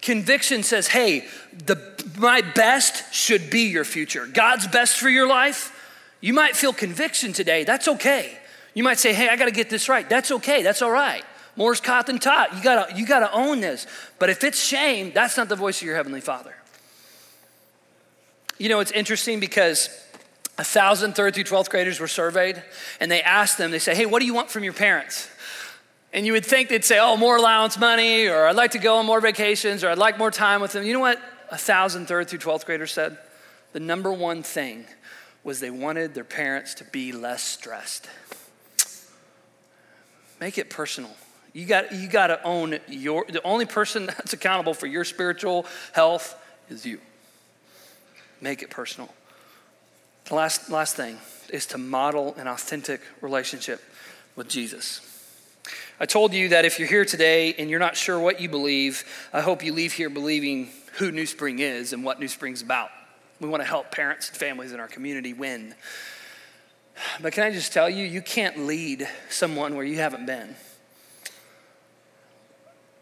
Conviction 0.02 0.62
says, 0.62 0.88
hey, 0.88 1.26
the, 1.66 1.91
my 2.16 2.40
best 2.40 3.12
should 3.14 3.50
be 3.50 3.62
your 3.62 3.84
future. 3.84 4.26
God's 4.26 4.66
best 4.66 4.98
for 4.98 5.08
your 5.08 5.26
life. 5.26 5.78
You 6.20 6.32
might 6.32 6.56
feel 6.56 6.72
conviction 6.72 7.32
today. 7.32 7.64
That's 7.64 7.88
okay. 7.88 8.38
You 8.74 8.82
might 8.82 8.98
say, 8.98 9.12
hey, 9.12 9.28
I 9.28 9.36
got 9.36 9.46
to 9.46 9.50
get 9.50 9.70
this 9.70 9.88
right. 9.88 10.08
That's 10.08 10.30
okay. 10.30 10.62
That's 10.62 10.82
all 10.82 10.90
right. 10.90 11.24
More's 11.56 11.80
caught 11.80 12.06
than 12.06 12.18
taught. 12.18 12.56
You 12.56 12.62
gotta, 12.62 12.96
you 12.96 13.06
gotta 13.06 13.30
own 13.32 13.60
this. 13.60 13.86
But 14.18 14.30
if 14.30 14.42
it's 14.42 14.62
shame, 14.62 15.12
that's 15.12 15.36
not 15.36 15.48
the 15.48 15.56
voice 15.56 15.80
of 15.82 15.86
your 15.86 15.96
Heavenly 15.96 16.22
Father. 16.22 16.54
You 18.58 18.68
know, 18.68 18.80
it's 18.80 18.92
interesting 18.92 19.38
because 19.38 19.90
a 20.56 20.64
thousand 20.64 21.14
third 21.14 21.34
through 21.34 21.44
12th 21.44 21.68
graders 21.68 22.00
were 22.00 22.08
surveyed, 22.08 22.62
and 23.00 23.10
they 23.10 23.20
asked 23.22 23.58
them, 23.58 23.70
they 23.70 23.78
say, 23.78 23.94
hey, 23.94 24.06
what 24.06 24.20
do 24.20 24.26
you 24.26 24.32
want 24.32 24.50
from 24.50 24.64
your 24.64 24.72
parents? 24.72 25.28
And 26.14 26.24
you 26.24 26.32
would 26.32 26.46
think 26.46 26.68
they'd 26.68 26.84
say, 26.84 26.98
oh, 26.98 27.16
more 27.16 27.36
allowance 27.36 27.78
money, 27.78 28.28
or 28.28 28.46
I'd 28.46 28.56
like 28.56 28.70
to 28.72 28.78
go 28.78 28.96
on 28.96 29.06
more 29.06 29.20
vacations, 29.20 29.84
or 29.84 29.90
I'd 29.90 29.98
like 29.98 30.18
more 30.18 30.30
time 30.30 30.60
with 30.60 30.72
them. 30.72 30.84
You 30.84 30.94
know 30.94 31.00
what 31.00 31.20
a 31.52 31.58
thousand 31.58 32.06
third 32.06 32.28
through 32.28 32.40
12th 32.40 32.64
graders 32.64 32.90
said? 32.90 33.18
The 33.72 33.80
number 33.80 34.12
one 34.12 34.42
thing 34.42 34.86
was 35.44 35.60
they 35.60 35.70
wanted 35.70 36.14
their 36.14 36.24
parents 36.24 36.74
to 36.74 36.84
be 36.84 37.12
less 37.12 37.42
stressed. 37.42 38.08
Make 40.40 40.58
it 40.58 40.70
personal. 40.70 41.10
You 41.52 41.66
got, 41.66 41.94
you 41.94 42.08
got 42.08 42.28
to 42.28 42.42
own 42.42 42.78
your, 42.88 43.26
the 43.28 43.42
only 43.44 43.66
person 43.66 44.06
that's 44.06 44.32
accountable 44.32 44.74
for 44.74 44.86
your 44.86 45.04
spiritual 45.04 45.66
health 45.92 46.34
is 46.68 46.86
you. 46.86 46.98
Make 48.40 48.62
it 48.62 48.70
personal. 48.70 49.12
The 50.24 50.34
last, 50.34 50.70
last 50.70 50.96
thing 50.96 51.18
is 51.50 51.66
to 51.66 51.78
model 51.78 52.34
an 52.38 52.48
authentic 52.48 53.02
relationship 53.20 53.82
with 54.36 54.48
Jesus. 54.48 55.08
I 56.00 56.06
told 56.06 56.32
you 56.32 56.48
that 56.48 56.64
if 56.64 56.78
you're 56.78 56.88
here 56.88 57.04
today 57.04 57.54
and 57.54 57.68
you're 57.68 57.78
not 57.78 57.96
sure 57.96 58.18
what 58.18 58.40
you 58.40 58.48
believe, 58.48 59.04
I 59.32 59.42
hope 59.42 59.62
you 59.62 59.72
leave 59.72 59.92
here 59.92 60.10
believing 60.10 60.70
who 60.92 61.10
New 61.10 61.26
Spring 61.26 61.58
is 61.58 61.92
and 61.92 62.04
what 62.04 62.20
New 62.20 62.28
Spring's 62.28 62.62
about. 62.62 62.90
We 63.40 63.48
want 63.48 63.62
to 63.62 63.68
help 63.68 63.90
parents 63.90 64.28
and 64.28 64.36
families 64.36 64.72
in 64.72 64.80
our 64.80 64.88
community 64.88 65.32
win. 65.32 65.74
But 67.20 67.32
can 67.32 67.44
I 67.44 67.50
just 67.50 67.72
tell 67.72 67.88
you, 67.88 68.04
you 68.04 68.22
can't 68.22 68.66
lead 68.66 69.08
someone 69.30 69.74
where 69.74 69.84
you 69.84 69.96
haven't 69.96 70.26
been. 70.26 70.54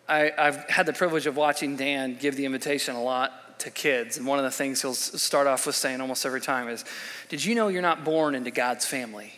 I, 0.09 0.33
have 0.37 0.69
had 0.69 0.87
the 0.87 0.93
privilege 0.93 1.27
of 1.27 1.37
watching 1.37 1.77
Dan 1.77 2.17
give 2.19 2.37
the 2.37 2.45
invitation 2.45 2.97
a 2.97 3.03
lot 3.03 3.59
to 3.61 3.71
kids. 3.71 4.17
And 4.17 4.27
one 4.27 4.39
of 4.39 4.45
the 4.45 4.51
things 4.51 4.83
he'll 4.83 4.95
start 4.95 5.47
off 5.47 5.67
with 5.67 5.77
saying 5.77 6.01
almost 6.01 6.27
every 6.27 6.41
time 6.41 6.69
is 6.69 6.85
Did 7.29 7.45
you 7.45 7.55
know 7.55 7.69
you're 7.69 7.83
not 7.83 8.05
born 8.05 8.35
into 8.35 8.51
God's 8.51 8.85
family? 8.85 9.33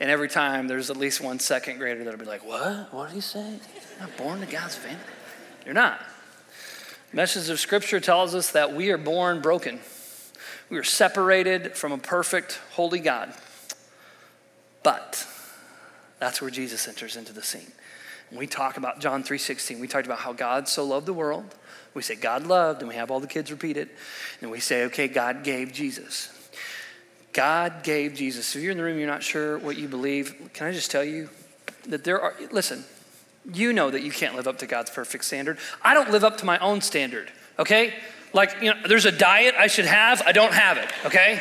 And 0.00 0.10
every 0.10 0.28
time 0.28 0.66
there's 0.66 0.90
at 0.90 0.96
least 0.96 1.20
one 1.20 1.38
second 1.38 1.78
grader 1.78 2.02
that'll 2.02 2.18
be 2.18 2.26
like, 2.26 2.44
What? 2.44 2.92
What 2.92 3.08
did 3.08 3.14
he 3.14 3.20
say? 3.20 3.40
You're 3.40 4.08
not 4.08 4.16
born 4.16 4.40
to 4.40 4.46
God's 4.46 4.74
family? 4.74 4.98
You're 5.64 5.74
not. 5.74 6.00
Message 7.14 7.48
of 7.48 7.60
Scripture 7.60 8.00
tells 8.00 8.34
us 8.34 8.50
that 8.50 8.74
we 8.74 8.90
are 8.90 8.98
born 8.98 9.40
broken. 9.40 9.78
We 10.68 10.78
are 10.78 10.82
separated 10.82 11.76
from 11.76 11.92
a 11.92 11.98
perfect, 11.98 12.58
holy 12.72 12.98
God. 12.98 13.32
But 14.82 15.24
that's 16.18 16.42
where 16.42 16.50
Jesus 16.50 16.88
enters 16.88 17.16
into 17.16 17.32
the 17.32 17.42
scene. 17.42 17.70
we 18.32 18.48
talk 18.48 18.78
about 18.78 18.98
John 18.98 19.22
3:16. 19.22 19.78
We 19.78 19.86
talked 19.86 20.06
about 20.06 20.18
how 20.18 20.32
God 20.32 20.66
so 20.66 20.84
loved 20.84 21.06
the 21.06 21.12
world. 21.12 21.54
We 21.94 22.02
say 22.02 22.16
God 22.16 22.48
loved, 22.48 22.80
and 22.80 22.88
we 22.88 22.96
have 22.96 23.12
all 23.12 23.20
the 23.20 23.28
kids 23.28 23.52
repeat 23.52 23.76
it. 23.76 23.90
And 24.40 24.50
we 24.50 24.58
say, 24.58 24.82
okay, 24.86 25.06
God 25.06 25.44
gave 25.44 25.72
Jesus. 25.72 26.30
God 27.32 27.84
gave 27.84 28.14
Jesus. 28.14 28.56
If 28.56 28.62
you're 28.62 28.72
in 28.72 28.78
the 28.78 28.82
room, 28.82 28.98
you're 28.98 29.06
not 29.06 29.22
sure 29.22 29.56
what 29.58 29.76
you 29.76 29.86
believe, 29.86 30.34
can 30.52 30.66
I 30.66 30.72
just 30.72 30.90
tell 30.90 31.04
you 31.04 31.28
that 31.86 32.02
there 32.02 32.20
are, 32.20 32.34
listen, 32.50 32.84
you 33.52 33.72
know 33.72 33.90
that 33.90 34.02
you 34.02 34.10
can't 34.10 34.34
live 34.34 34.46
up 34.46 34.58
to 34.58 34.66
God's 34.66 34.90
perfect 34.90 35.24
standard. 35.24 35.58
I 35.82 35.94
don't 35.94 36.10
live 36.10 36.24
up 36.24 36.38
to 36.38 36.44
my 36.44 36.58
own 36.58 36.80
standard, 36.80 37.30
okay? 37.58 37.94
Like, 38.32 38.56
you 38.60 38.70
know, 38.70 38.80
there's 38.86 39.04
a 39.04 39.12
diet 39.12 39.54
I 39.56 39.66
should 39.66 39.86
have, 39.86 40.22
I 40.22 40.32
don't 40.32 40.52
have 40.52 40.76
it, 40.78 40.90
okay? 41.04 41.40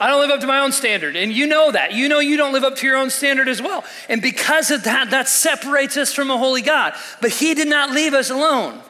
I 0.00 0.08
don't 0.08 0.20
live 0.20 0.30
up 0.30 0.40
to 0.40 0.46
my 0.46 0.60
own 0.60 0.72
standard. 0.72 1.16
And 1.16 1.32
you 1.32 1.46
know 1.46 1.70
that. 1.70 1.92
You 1.92 2.08
know 2.08 2.18
you 2.18 2.36
don't 2.36 2.52
live 2.52 2.64
up 2.64 2.76
to 2.76 2.86
your 2.86 2.96
own 2.96 3.10
standard 3.10 3.48
as 3.48 3.62
well. 3.62 3.84
And 4.08 4.20
because 4.20 4.70
of 4.70 4.84
that, 4.84 5.10
that 5.10 5.28
separates 5.28 5.96
us 5.96 6.12
from 6.12 6.30
a 6.30 6.36
holy 6.36 6.62
God. 6.62 6.94
But 7.20 7.30
He 7.30 7.54
did 7.54 7.68
not 7.68 7.90
leave 7.90 8.12
us 8.12 8.30
alone. 8.30 8.80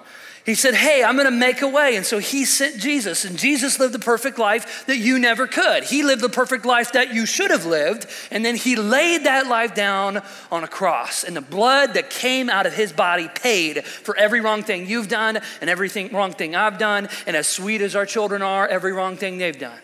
He 0.45 0.55
said, 0.55 0.75
Hey, 0.75 1.03
I'm 1.03 1.17
to 1.17 1.31
make 1.31 1.63
a 1.63 1.69
way. 1.69 1.97
And 1.97 2.05
so 2.05 2.19
he 2.19 2.45
sent 2.45 2.79
Jesus, 2.79 3.25
and 3.25 3.39
Jesus 3.39 3.81
lived 3.81 3.95
the 3.95 3.99
perfect 3.99 4.39
life 4.39 4.85
that 4.87 4.99
you 4.99 5.19
never 5.19 5.47
could. 5.47 5.85
He 5.85 6.03
lived 6.03 6.21
the 6.21 6.29
perfect 6.29 6.67
life 6.67 6.93
that 6.93 7.15
you 7.15 7.25
should 7.25 7.51
have 7.51 7.65
lived, 7.65 8.07
and 8.31 8.45
then 8.45 8.55
he 8.55 8.77
laid 8.77 9.25
that 9.25 9.47
life 9.47 9.75
down 9.75 10.23
on 10.53 10.63
a 10.63 10.69
cross. 10.69 11.25
And 11.25 11.35
the 11.35 11.41
blood 11.41 11.95
that 11.95 12.11
came 12.11 12.51
out 12.51 12.67
of 12.67 12.75
his 12.75 12.93
body 12.93 13.31
paid 13.35 13.85
for 13.87 14.15
every 14.19 14.43
wrong 14.43 14.63
thing 14.63 14.87
you've 14.87 15.09
done 15.09 15.39
and 15.63 15.71
everything 15.71 16.13
wrong 16.13 16.33
thing 16.33 16.55
I've 16.55 16.79
done. 16.79 17.09
And 17.27 17.37
as 17.37 17.47
sweet 17.47 17.81
as 17.81 17.97
our 17.97 18.05
children 18.05 18.43
are, 18.43 18.69
every 18.69 18.93
wrong 18.93 19.17
thing 19.17 19.39
they've 19.39 19.59
done. 19.59 19.81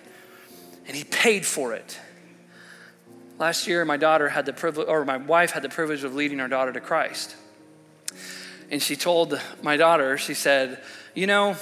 And 0.87 0.95
he 0.95 1.05
paid 1.05 1.47
for 1.47 1.73
it. 1.73 1.99
Last 3.39 3.67
year, 3.67 3.87
my 3.87 3.97
daughter 3.97 4.29
had 4.29 4.45
the 4.45 4.53
privilege, 4.53 4.89
or 4.89 5.07
my 5.07 5.17
wife 5.17 5.53
had 5.53 5.63
the 5.63 5.71
privilege 5.71 6.05
of 6.05 6.15
leading 6.15 6.39
our 6.39 6.49
daughter 6.49 6.73
to 6.73 6.81
Christ 6.81 7.37
and 8.71 8.83
she 8.83 8.97
told 8.97 9.41
my 9.63 9.77
daughter, 9.77 10.17
she 10.17 10.35
said, 10.35 10.81
You 11.15 11.27
know, 11.27 11.57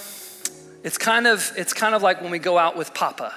it's 0.83 0.97
kind 0.97 1.27
of, 1.27 1.51
it's 1.57 1.73
kind 1.73 1.95
of 1.95 2.03
like 2.03 2.21
when 2.21 2.31
we 2.31 2.39
go 2.39 2.57
out 2.57 2.77
with 2.77 2.93
Papa 2.93 3.33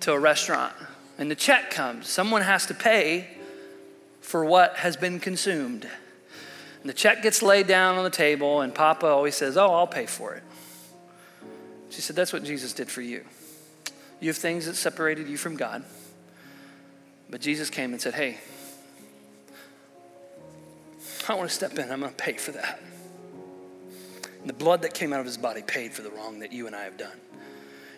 to 0.00 0.12
a 0.12 0.18
restaurant 0.18 0.72
and 1.18 1.30
the 1.30 1.34
check 1.34 1.70
comes. 1.70 2.08
Someone 2.08 2.42
has 2.42 2.66
to 2.66 2.74
pay 2.74 3.28
for 4.20 4.44
what 4.44 4.76
has 4.76 4.96
been 4.96 5.20
consumed. 5.20 5.88
And 6.82 6.88
the 6.88 6.94
check 6.94 7.22
gets 7.22 7.42
laid 7.42 7.66
down 7.66 7.96
on 7.96 8.04
the 8.04 8.10
table, 8.10 8.62
and 8.62 8.74
Papa 8.74 9.06
always 9.06 9.34
says, 9.34 9.56
Oh, 9.56 9.72
I'll 9.74 9.86
pay 9.86 10.06
for 10.06 10.34
it. 10.34 10.42
She 11.90 12.00
said, 12.00 12.16
That's 12.16 12.32
what 12.32 12.44
Jesus 12.44 12.72
did 12.72 12.90
for 12.90 13.02
you. 13.02 13.24
You 14.20 14.28
have 14.28 14.36
things 14.36 14.66
that 14.66 14.76
separated 14.76 15.28
you 15.28 15.36
from 15.36 15.56
God. 15.56 15.84
But 17.28 17.40
Jesus 17.40 17.70
came 17.70 17.92
and 17.92 18.00
said, 18.00 18.14
Hey, 18.14 18.38
I 21.28 21.34
want 21.34 21.48
to 21.48 21.54
step 21.54 21.78
in. 21.78 21.90
I'm 21.92 22.00
going 22.00 22.10
to 22.10 22.16
pay 22.16 22.34
for 22.34 22.52
that. 22.52 22.80
And 24.40 24.48
the 24.48 24.54
blood 24.54 24.82
that 24.82 24.94
came 24.94 25.12
out 25.12 25.20
of 25.20 25.26
his 25.26 25.36
body 25.36 25.62
paid 25.62 25.92
for 25.92 26.02
the 26.02 26.10
wrong 26.10 26.40
that 26.40 26.52
you 26.52 26.66
and 26.66 26.74
I 26.74 26.84
have 26.84 26.96
done. 26.96 27.18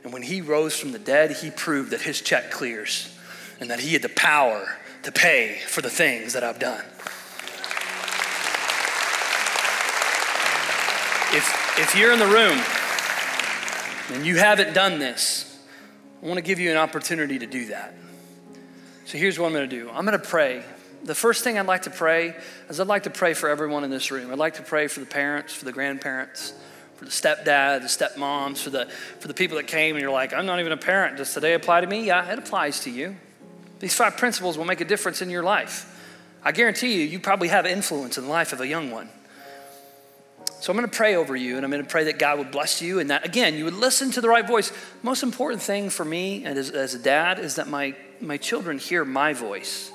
And 0.04 0.12
when 0.12 0.22
he 0.22 0.40
rose 0.40 0.76
from 0.76 0.92
the 0.92 0.98
dead, 0.98 1.30
he 1.30 1.50
proved 1.50 1.90
that 1.90 2.02
his 2.02 2.20
check 2.20 2.50
clears 2.50 3.16
and 3.60 3.70
that 3.70 3.78
he 3.78 3.92
had 3.92 4.02
the 4.02 4.08
power 4.08 4.76
to 5.04 5.12
pay 5.12 5.58
for 5.66 5.80
the 5.80 5.90
things 5.90 6.32
that 6.32 6.42
I've 6.42 6.58
done. 6.58 6.84
If, 11.34 11.78
if 11.78 11.96
you're 11.96 12.12
in 12.12 12.18
the 12.18 12.26
room 12.26 12.60
and 14.12 14.26
you 14.26 14.36
haven't 14.36 14.74
done 14.74 14.98
this, 14.98 15.48
I 16.22 16.26
want 16.26 16.38
to 16.38 16.42
give 16.42 16.58
you 16.58 16.70
an 16.70 16.76
opportunity 16.76 17.38
to 17.38 17.46
do 17.46 17.66
that. 17.66 17.94
So 19.06 19.18
here's 19.18 19.38
what 19.38 19.46
I'm 19.46 19.52
going 19.52 19.68
to 19.68 19.76
do 19.76 19.88
I'm 19.90 20.04
going 20.04 20.18
to 20.18 20.26
pray 20.26 20.64
the 21.04 21.14
first 21.14 21.42
thing 21.44 21.58
I'd 21.58 21.66
like 21.66 21.82
to 21.82 21.90
pray 21.90 22.36
is 22.68 22.80
I'd 22.80 22.86
like 22.86 23.04
to 23.04 23.10
pray 23.10 23.34
for 23.34 23.48
everyone 23.48 23.84
in 23.84 23.90
this 23.90 24.10
room. 24.10 24.30
I'd 24.30 24.38
like 24.38 24.54
to 24.54 24.62
pray 24.62 24.86
for 24.86 25.00
the 25.00 25.06
parents, 25.06 25.52
for 25.52 25.64
the 25.64 25.72
grandparents, 25.72 26.54
for 26.96 27.04
the 27.04 27.10
stepdad, 27.10 27.82
the 27.82 27.88
stepmoms, 27.88 28.58
for 28.58 28.70
the, 28.70 28.86
for 29.18 29.28
the 29.28 29.34
people 29.34 29.56
that 29.56 29.66
came 29.66 29.96
and 29.96 30.02
you're 30.02 30.12
like, 30.12 30.32
I'm 30.32 30.46
not 30.46 30.60
even 30.60 30.72
a 30.72 30.76
parent. 30.76 31.16
Does 31.16 31.34
today 31.34 31.54
apply 31.54 31.80
to 31.80 31.86
me? 31.86 32.06
Yeah, 32.06 32.30
it 32.32 32.38
applies 32.38 32.80
to 32.80 32.90
you. 32.90 33.16
These 33.80 33.94
five 33.94 34.16
principles 34.16 34.56
will 34.56 34.64
make 34.64 34.80
a 34.80 34.84
difference 34.84 35.22
in 35.22 35.30
your 35.30 35.42
life. 35.42 35.88
I 36.44 36.52
guarantee 36.52 36.94
you, 36.94 37.06
you 37.06 37.18
probably 37.20 37.48
have 37.48 37.66
influence 37.66 38.18
in 38.18 38.24
the 38.24 38.30
life 38.30 38.52
of 38.52 38.60
a 38.60 38.66
young 38.66 38.90
one. 38.90 39.08
So 40.60 40.70
I'm 40.70 40.76
going 40.76 40.88
to 40.88 40.96
pray 40.96 41.16
over 41.16 41.34
you, 41.34 41.56
and 41.56 41.64
I'm 41.64 41.72
going 41.72 41.82
to 41.82 41.88
pray 41.88 42.04
that 42.04 42.20
God 42.20 42.38
would 42.38 42.52
bless 42.52 42.80
you, 42.80 43.00
and 43.00 43.10
that 43.10 43.26
again 43.26 43.54
you 43.56 43.64
would 43.64 43.74
listen 43.74 44.12
to 44.12 44.20
the 44.20 44.28
right 44.28 44.46
voice. 44.46 44.72
Most 45.02 45.24
important 45.24 45.60
thing 45.60 45.90
for 45.90 46.04
me, 46.04 46.44
and 46.44 46.56
as, 46.56 46.70
as 46.70 46.94
a 46.94 47.00
dad, 47.00 47.40
is 47.40 47.56
that 47.56 47.66
my 47.66 47.96
my 48.20 48.36
children 48.36 48.78
hear 48.78 49.04
my 49.04 49.32
voice. 49.32 49.91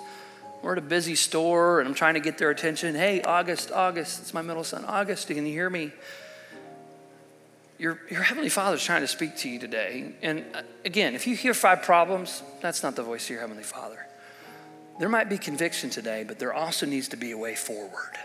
We're 0.68 0.74
at 0.74 0.80
a 0.80 0.82
busy 0.82 1.16
store 1.16 1.80
and 1.80 1.88
I'm 1.88 1.96
trying 1.96 2.16
to 2.16 2.20
get 2.20 2.38
their 2.38 2.50
attention. 2.50 2.94
Hey, 2.94 3.22
August, 3.22 3.72
August, 3.72 4.20
it's 4.20 4.34
my 4.34 4.42
middle 4.42 4.66
son. 4.66 4.84
August, 4.84 5.28
can 5.30 5.46
you 5.46 5.54
hear 5.54 5.70
me? 5.70 5.94
Your, 7.78 8.02
your 8.12 8.22
Heavenly 8.22 8.50
Father's 8.50 8.84
trying 8.84 9.00
to 9.00 9.08
speak 9.08 9.38
to 9.38 9.50
you 9.50 9.60
today. 9.60 10.12
And 10.22 10.44
uh, 10.54 10.64
again, 10.84 11.16
if 11.16 11.26
you 11.26 11.38
hear 11.38 11.54
five 11.54 11.84
problems, 11.84 12.44
that's 12.60 12.84
not 12.84 12.98
the 12.98 13.04
voice 13.04 13.24
of 13.24 13.30
your 13.30 13.40
Heavenly 13.40 13.64
Father. 13.64 14.08
There 15.00 15.08
might 15.08 15.30
be 15.30 15.38
conviction 15.38 15.90
today, 15.90 16.26
but 16.28 16.38
there 16.38 16.54
also 16.54 16.86
needs 16.86 17.08
to 17.08 17.16
be 17.16 17.32
a 17.32 17.38
way 17.38 17.56
forward. 17.56 18.18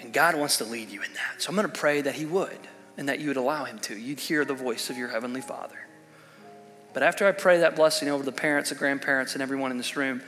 And 0.00 0.12
God 0.12 0.36
wants 0.36 0.58
to 0.58 0.64
lead 0.64 0.90
you 0.90 1.00
in 1.00 1.14
that. 1.14 1.40
So 1.40 1.48
I'm 1.48 1.56
going 1.56 1.66
to 1.66 1.72
pray 1.72 2.02
that 2.02 2.14
He 2.14 2.26
would 2.26 2.58
and 2.98 3.08
that 3.08 3.20
you 3.20 3.28
would 3.28 3.38
allow 3.38 3.64
Him 3.64 3.78
to. 3.78 3.96
You'd 3.96 4.20
hear 4.20 4.44
the 4.44 4.52
voice 4.52 4.90
of 4.90 4.98
your 4.98 5.08
Heavenly 5.08 5.40
Father. 5.40 5.78
But 6.92 7.02
after 7.02 7.26
I 7.26 7.32
pray 7.32 7.60
that 7.60 7.74
blessing 7.74 8.10
over 8.10 8.22
the 8.22 8.32
parents, 8.32 8.68
the 8.68 8.76
grandparents, 8.76 9.32
and 9.32 9.40
everyone 9.40 9.70
in 9.70 9.78
this 9.78 9.96
room, 9.96 10.20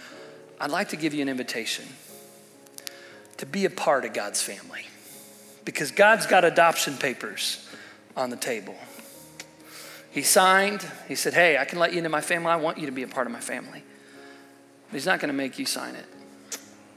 I'd 0.61 0.71
like 0.71 0.91
to 0.91 0.97
give 0.97 1.15
you 1.15 1.23
an 1.23 1.29
invitation 1.29 1.85
to 3.37 3.47
be 3.47 3.65
a 3.65 3.71
part 3.71 4.05
of 4.05 4.13
God's 4.13 4.43
family 4.43 4.87
because 5.65 5.91
God's 5.91 6.27
got 6.27 6.45
adoption 6.45 6.97
papers 6.97 7.69
on 8.17 8.31
the 8.31 8.37
table. 8.37 8.75
He 10.11 10.23
signed, 10.23 10.87
he 11.09 11.15
said, 11.15 11.35
Hey, 11.35 11.59
I 11.59 11.67
can 11.67 11.79
let 11.79 11.93
you 11.93 11.99
into 11.99 12.09
my 12.09 12.23
family. 12.23 12.51
I 12.51 12.57
want 12.57 12.79
you 12.79 12.87
to 12.87 12.93
be 12.93 13.03
a 13.03 13.09
part 13.09 13.27
of 13.27 13.33
my 13.33 13.41
family. 13.41 13.83
But 14.89 14.95
he's 14.95 15.05
not 15.05 15.21
going 15.21 15.29
to 15.29 15.35
make 15.35 15.59
you 15.59 15.67
sign 15.67 15.95
it. 15.95 16.07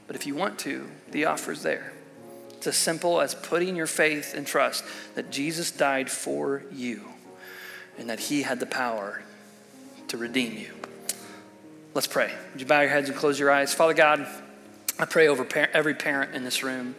But 0.06 0.16
if 0.16 0.26
you 0.26 0.34
want 0.34 0.58
to, 0.60 0.88
the 1.10 1.26
offer's 1.26 1.62
there. 1.62 1.92
It's 2.56 2.66
as 2.66 2.76
simple 2.76 3.20
as 3.20 3.34
putting 3.34 3.76
your 3.76 3.86
faith 3.86 4.34
and 4.34 4.46
trust 4.46 4.84
that 5.14 5.30
Jesus 5.30 5.70
died 5.70 6.10
for 6.10 6.62
you 6.72 7.04
and 7.98 8.08
that 8.08 8.20
he 8.20 8.42
had 8.42 8.60
the 8.60 8.66
power 8.66 9.22
to 10.08 10.16
redeem 10.16 10.56
you. 10.56 10.79
Let's 11.92 12.06
pray. 12.06 12.32
Would 12.52 12.60
you 12.60 12.68
bow 12.68 12.82
your 12.82 12.90
heads 12.90 13.08
and 13.08 13.18
close 13.18 13.36
your 13.36 13.50
eyes? 13.50 13.74
Father 13.74 13.94
God, 13.94 14.24
I 14.96 15.06
pray 15.06 15.26
over 15.26 15.44
every 15.72 15.94
parent 15.94 16.36
in 16.36 16.44
this 16.44 16.62
room, 16.62 16.94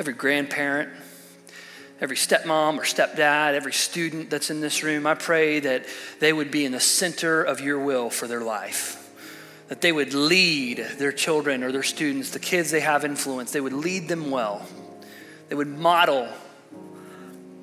every 0.00 0.14
grandparent, 0.14 0.88
every 2.00 2.16
stepmom 2.16 2.76
or 2.76 2.82
stepdad, 2.82 3.54
every 3.54 3.72
student 3.72 4.30
that's 4.30 4.50
in 4.50 4.60
this 4.60 4.82
room. 4.82 5.06
I 5.06 5.14
pray 5.14 5.60
that 5.60 5.86
they 6.18 6.32
would 6.32 6.50
be 6.50 6.64
in 6.64 6.72
the 6.72 6.80
center 6.80 7.40
of 7.40 7.60
your 7.60 7.78
will 7.78 8.10
for 8.10 8.26
their 8.26 8.40
life. 8.40 8.98
That 9.68 9.80
they 9.80 9.92
would 9.92 10.12
lead 10.12 10.78
their 10.98 11.12
children 11.12 11.62
or 11.62 11.70
their 11.70 11.84
students, 11.84 12.30
the 12.30 12.40
kids 12.40 12.72
they 12.72 12.80
have 12.80 13.04
influence, 13.04 13.52
they 13.52 13.60
would 13.60 13.72
lead 13.72 14.08
them 14.08 14.32
well. 14.32 14.66
They 15.50 15.54
would 15.54 15.68
model 15.68 16.28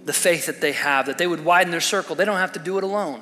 the 0.05 0.13
faith 0.13 0.45
that 0.45 0.61
they 0.61 0.71
have, 0.71 1.07
that 1.07 1.17
they 1.17 1.27
would 1.27 1.43
widen 1.43 1.71
their 1.71 1.81
circle. 1.81 2.15
They 2.15 2.23
don't 2.23 2.37
have 2.37 2.53
to 2.53 2.59
do 2.59 2.77
it 2.77 2.85
alone. 2.85 3.21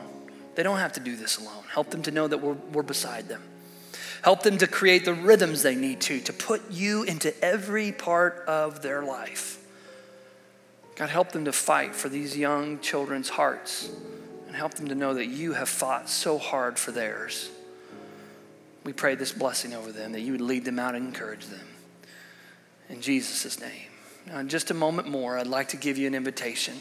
They 0.58 0.64
don't 0.64 0.80
have 0.80 0.94
to 0.94 1.00
do 1.00 1.16
this 1.16 1.38
alone. 1.38 1.66
Help 1.72 1.92
them 1.92 2.02
to 2.02 2.10
know 2.10 2.28
that 2.28 2.40
we're, 2.40 2.58
we're 2.74 2.82
beside 2.82 3.28
them. 3.28 3.44
Help 4.24 4.42
them 4.42 4.58
to 4.58 4.66
create 4.66 5.06
the 5.06 5.14
rhythms 5.14 5.62
they 5.62 5.76
need 5.76 6.02
to, 6.02 6.20
to 6.22 6.34
put 6.34 6.72
you 6.72 7.04
into 7.04 7.32
every 7.46 7.92
part 7.92 8.44
of 8.48 8.82
their 8.82 9.04
life. 9.04 9.64
God, 10.96 11.10
help 11.10 11.32
them 11.32 11.46
to 11.46 11.52
fight 11.52 11.96
for 11.96 12.10
these 12.10 12.36
young 12.36 12.80
children's 12.80 13.30
hearts 13.30 13.92
and 14.48 14.56
help 14.56 14.74
them 14.74 14.88
to 14.88 14.96
know 14.96 15.14
that 15.14 15.28
you 15.28 15.54
have 15.54 15.70
fought 15.70 16.10
so 16.10 16.40
hard 16.40 16.80
for 16.80 16.92
theirs. 16.92 17.52
We 18.84 18.94
pray 18.94 19.14
this 19.14 19.32
blessing 19.32 19.76
over 19.76 19.92
them, 19.92 20.14
that 20.14 20.22
you 20.22 20.32
would 20.32 20.42
lead 20.42 20.66
them 20.66 20.80
out 20.80 20.96
and 20.96 21.06
encourage 21.06 21.46
them. 21.46 21.68
In 22.90 23.00
Jesus' 23.00 23.60
name. 23.60 23.92
Now, 24.26 24.40
in 24.40 24.50
just 24.50 24.72
a 24.72 24.74
moment 24.74 25.08
more, 25.08 25.38
I'd 25.38 25.46
like 25.46 25.68
to 25.68 25.78
give 25.78 26.00
you 26.00 26.08
an 26.08 26.16
invitation. 26.16 26.74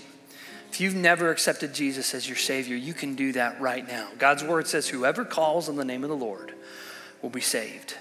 If 0.70 0.80
you've 0.80 0.94
never 0.94 1.30
accepted 1.30 1.72
Jesus 1.72 2.14
as 2.14 2.28
your 2.28 2.36
Savior, 2.36 2.76
you 2.76 2.92
can 2.92 3.14
do 3.14 3.32
that 3.32 3.60
right 3.60 3.86
now. 3.86 4.08
God's 4.18 4.44
word 4.44 4.66
says, 4.66 4.88
Whoever 4.88 5.24
calls 5.24 5.68
on 5.68 5.76
the 5.76 5.84
name 5.84 6.04
of 6.04 6.10
the 6.10 6.16
Lord 6.16 6.52
will 7.22 7.30
be 7.30 7.40
saved. 7.40 7.94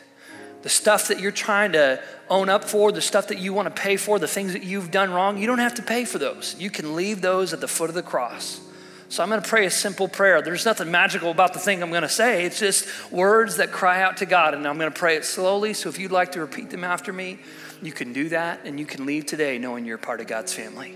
The 0.61 0.70
stuff 0.70 1.09
that 1.09 1.20
you're 1.20 1.32
trying 1.32 1.74
to 1.74 2.01
own 2.28 2.49
up 2.49 2.63
for, 2.63 2.91
the 2.91 3.01
stuff 3.01 3.28
that 3.28 3.38
you 3.38 3.53
want 3.53 3.74
to 3.74 3.82
pay 3.82 3.97
for, 3.97 4.18
the 4.18 4.28
things 4.28 4.53
that 4.53 4.63
you've 4.63 4.89
done 4.89 5.11
wrong, 5.11 5.38
you 5.38 5.45
don't 5.45 5.59
have 5.59 5.76
to 5.76 5.84
pay 5.84 6.05
for 6.05 6.18
those. 6.18 6.55
You 6.57 6.72
can 6.72 6.95
leave 6.95 7.22
those 7.22 7.53
at 7.53 7.61
the 7.61 7.68
foot 7.68 7.89
of 7.89 7.95
the 7.95 8.01
cross. 8.01 8.61
So 9.09 9.22
I'm 9.22 9.30
going 9.30 9.41
to 9.41 9.47
pray 9.47 9.66
a 9.66 9.72
simple 9.72 10.07
prayer. 10.07 10.41
There's 10.41 10.66
nothing 10.66 10.89
magical 10.89 11.30
about 11.30 11.53
the 11.53 11.59
thing 11.59 11.84
I'm 11.84 11.91
going 11.91 12.01
to 12.01 12.09
say. 12.09 12.45
It's 12.45 12.59
just 12.59 13.11
words 13.11 13.57
that 13.57 13.72
cry 13.72 14.01
out 14.01 14.18
to 14.18 14.26
God. 14.26 14.55
And 14.55 14.68
I'm 14.68 14.78
going 14.78 14.91
to 14.91 14.97
pray 14.97 15.16
it 15.16 15.26
slowly. 15.26 15.74
So 15.74 15.89
if 15.89 15.99
you'd 15.99 16.11
like 16.11 16.32
to 16.32 16.41
repeat 16.41 16.72
them 16.72 16.84
after 16.84 17.13
me, 17.13 17.39
you 17.84 17.91
can 17.91 18.13
do 18.13 18.30
that. 18.30 18.61
And 18.66 18.80
you 18.80 18.86
can 18.86 19.05
leave 19.05 19.28
today 19.28 19.59
knowing 19.59 19.86
you're 19.86 19.99
part 19.99 20.22
of 20.22 20.28
God's 20.28 20.53
family. 20.53 20.95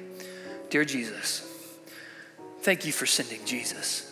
Dear 0.72 0.84
Jesus, 0.84 1.49
Thank 2.62 2.86
you 2.86 2.92
for 2.92 3.06
sending 3.06 3.44
Jesus. 3.46 4.12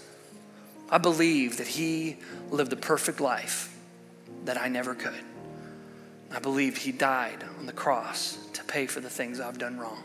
I 0.90 0.98
believe 0.98 1.58
that 1.58 1.68
he 1.68 2.18
lived 2.50 2.72
the 2.72 2.78
perfect 2.78 3.20
life 3.20 3.76
that 4.46 4.58
I 4.58 4.70
never 4.70 4.96
could. 4.96 5.24
I 6.32 6.40
believe 6.40 6.78
he 6.78 6.92
died 6.92 7.44
on 7.60 7.66
the 7.66 7.74
cross 7.74 8.38
to 8.54 8.64
pay 8.64 8.86
for 8.86 9.00
the 9.00 9.10
things 9.10 9.40
I've 9.40 9.58
done 9.58 9.78
wrong. 9.78 10.04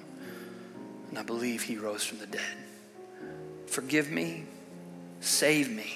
And 1.10 1.18
I 1.18 1.22
believe 1.22 1.62
he 1.62 1.76
rose 1.76 2.04
from 2.04 2.18
the 2.18 2.26
dead. 2.26 2.56
Forgive 3.66 4.10
me, 4.10 4.44
save 5.20 5.70
me, 5.70 5.94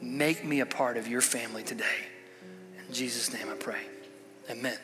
make 0.00 0.44
me 0.44 0.60
a 0.60 0.66
part 0.66 0.96
of 0.96 1.08
your 1.08 1.20
family 1.20 1.62
today. 1.62 2.06
In 2.86 2.94
Jesus' 2.94 3.32
name 3.32 3.48
I 3.50 3.54
pray. 3.54 3.82
Amen. 4.50 4.78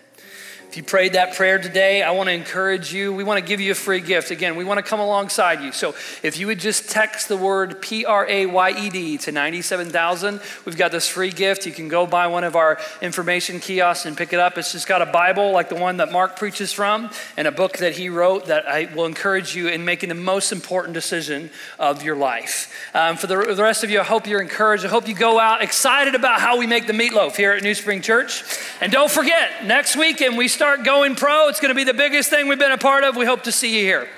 If 0.68 0.76
you 0.76 0.82
prayed 0.82 1.12
that 1.12 1.34
prayer 1.34 1.58
today, 1.58 2.02
I 2.02 2.10
want 2.10 2.28
to 2.28 2.32
encourage 2.32 2.92
you. 2.92 3.12
We 3.12 3.22
want 3.22 3.40
to 3.40 3.46
give 3.46 3.60
you 3.60 3.70
a 3.70 3.74
free 3.74 4.00
gift. 4.00 4.30
Again, 4.30 4.56
we 4.56 4.64
want 4.64 4.78
to 4.78 4.82
come 4.82 4.98
alongside 4.98 5.62
you. 5.62 5.70
So 5.70 5.94
if 6.24 6.38
you 6.38 6.48
would 6.48 6.58
just 6.58 6.90
text 6.90 7.28
the 7.28 7.36
word 7.36 7.80
P 7.80 8.04
R 8.04 8.28
A 8.28 8.46
Y 8.46 8.70
E 8.70 8.90
D 8.90 9.18
to 9.18 9.32
97,000, 9.32 10.40
we've 10.64 10.76
got 10.76 10.90
this 10.90 11.08
free 11.08 11.30
gift. 11.30 11.66
You 11.66 11.72
can 11.72 11.88
go 11.88 12.04
by 12.04 12.26
one 12.26 12.42
of 12.42 12.56
our 12.56 12.78
information 13.00 13.60
kiosks 13.60 14.06
and 14.06 14.16
pick 14.16 14.32
it 14.32 14.40
up. 14.40 14.58
It's 14.58 14.72
just 14.72 14.88
got 14.88 15.02
a 15.02 15.06
Bible 15.06 15.52
like 15.52 15.68
the 15.68 15.76
one 15.76 15.98
that 15.98 16.10
Mark 16.10 16.36
preaches 16.36 16.72
from 16.72 17.10
and 17.36 17.46
a 17.46 17.52
book 17.52 17.78
that 17.78 17.94
he 17.94 18.08
wrote 18.08 18.46
that 18.46 18.66
I 18.66 18.92
will 18.92 19.06
encourage 19.06 19.54
you 19.54 19.68
in 19.68 19.84
making 19.84 20.08
the 20.08 20.16
most 20.16 20.50
important 20.50 20.94
decision 20.94 21.48
of 21.78 22.02
your 22.02 22.16
life. 22.16 22.74
Um, 22.92 23.16
for 23.16 23.28
the, 23.28 23.36
the 23.54 23.62
rest 23.62 23.84
of 23.84 23.90
you, 23.90 24.00
I 24.00 24.04
hope 24.04 24.26
you're 24.26 24.42
encouraged. 24.42 24.84
I 24.84 24.88
hope 24.88 25.06
you 25.06 25.14
go 25.14 25.38
out 25.38 25.62
excited 25.62 26.16
about 26.16 26.40
how 26.40 26.58
we 26.58 26.66
make 26.66 26.88
the 26.88 26.92
meatloaf 26.92 27.36
here 27.36 27.52
at 27.52 27.62
New 27.62 27.74
Spring 27.74 28.02
Church. 28.02 28.42
And 28.80 28.90
don't 28.90 29.10
forget, 29.10 29.64
next 29.64 29.96
weekend 29.96 30.36
we 30.36 30.48
start 30.57 30.84
going 30.84 31.14
pro. 31.14 31.48
It's 31.48 31.61
going 31.61 31.68
to 31.68 31.74
be 31.74 31.84
the 31.84 31.92
biggest 31.92 32.30
thing 32.30 32.48
we've 32.48 32.59
been 32.59 32.72
a 32.72 32.78
part 32.78 33.04
of. 33.04 33.14
We 33.14 33.26
hope 33.26 33.42
to 33.42 33.52
see 33.52 33.76
you 33.76 33.84
here. 33.84 34.09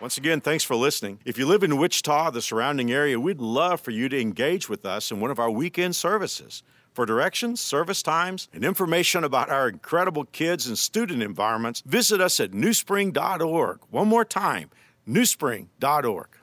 Once 0.00 0.16
again, 0.16 0.40
thanks 0.40 0.64
for 0.64 0.74
listening. 0.74 1.20
If 1.24 1.38
you 1.38 1.46
live 1.46 1.62
in 1.62 1.76
Wichita, 1.76 2.30
the 2.30 2.42
surrounding 2.42 2.90
area, 2.90 3.20
we'd 3.20 3.40
love 3.40 3.80
for 3.80 3.92
you 3.92 4.08
to 4.08 4.20
engage 4.20 4.68
with 4.68 4.84
us 4.84 5.12
in 5.12 5.20
one 5.20 5.30
of 5.30 5.38
our 5.38 5.50
weekend 5.50 5.94
services. 5.94 6.64
For 6.92 7.06
directions, 7.06 7.60
service 7.60 8.02
times, 8.02 8.48
and 8.52 8.64
information 8.64 9.22
about 9.22 9.48
our 9.48 9.68
incredible 9.68 10.24
kids 10.24 10.66
and 10.66 10.76
student 10.76 11.22
environments, 11.22 11.82
visit 11.86 12.20
us 12.20 12.40
at 12.40 12.50
newspring.org. 12.50 13.80
One 13.90 14.08
more 14.08 14.24
time, 14.24 14.70
newspring.org. 15.08 16.37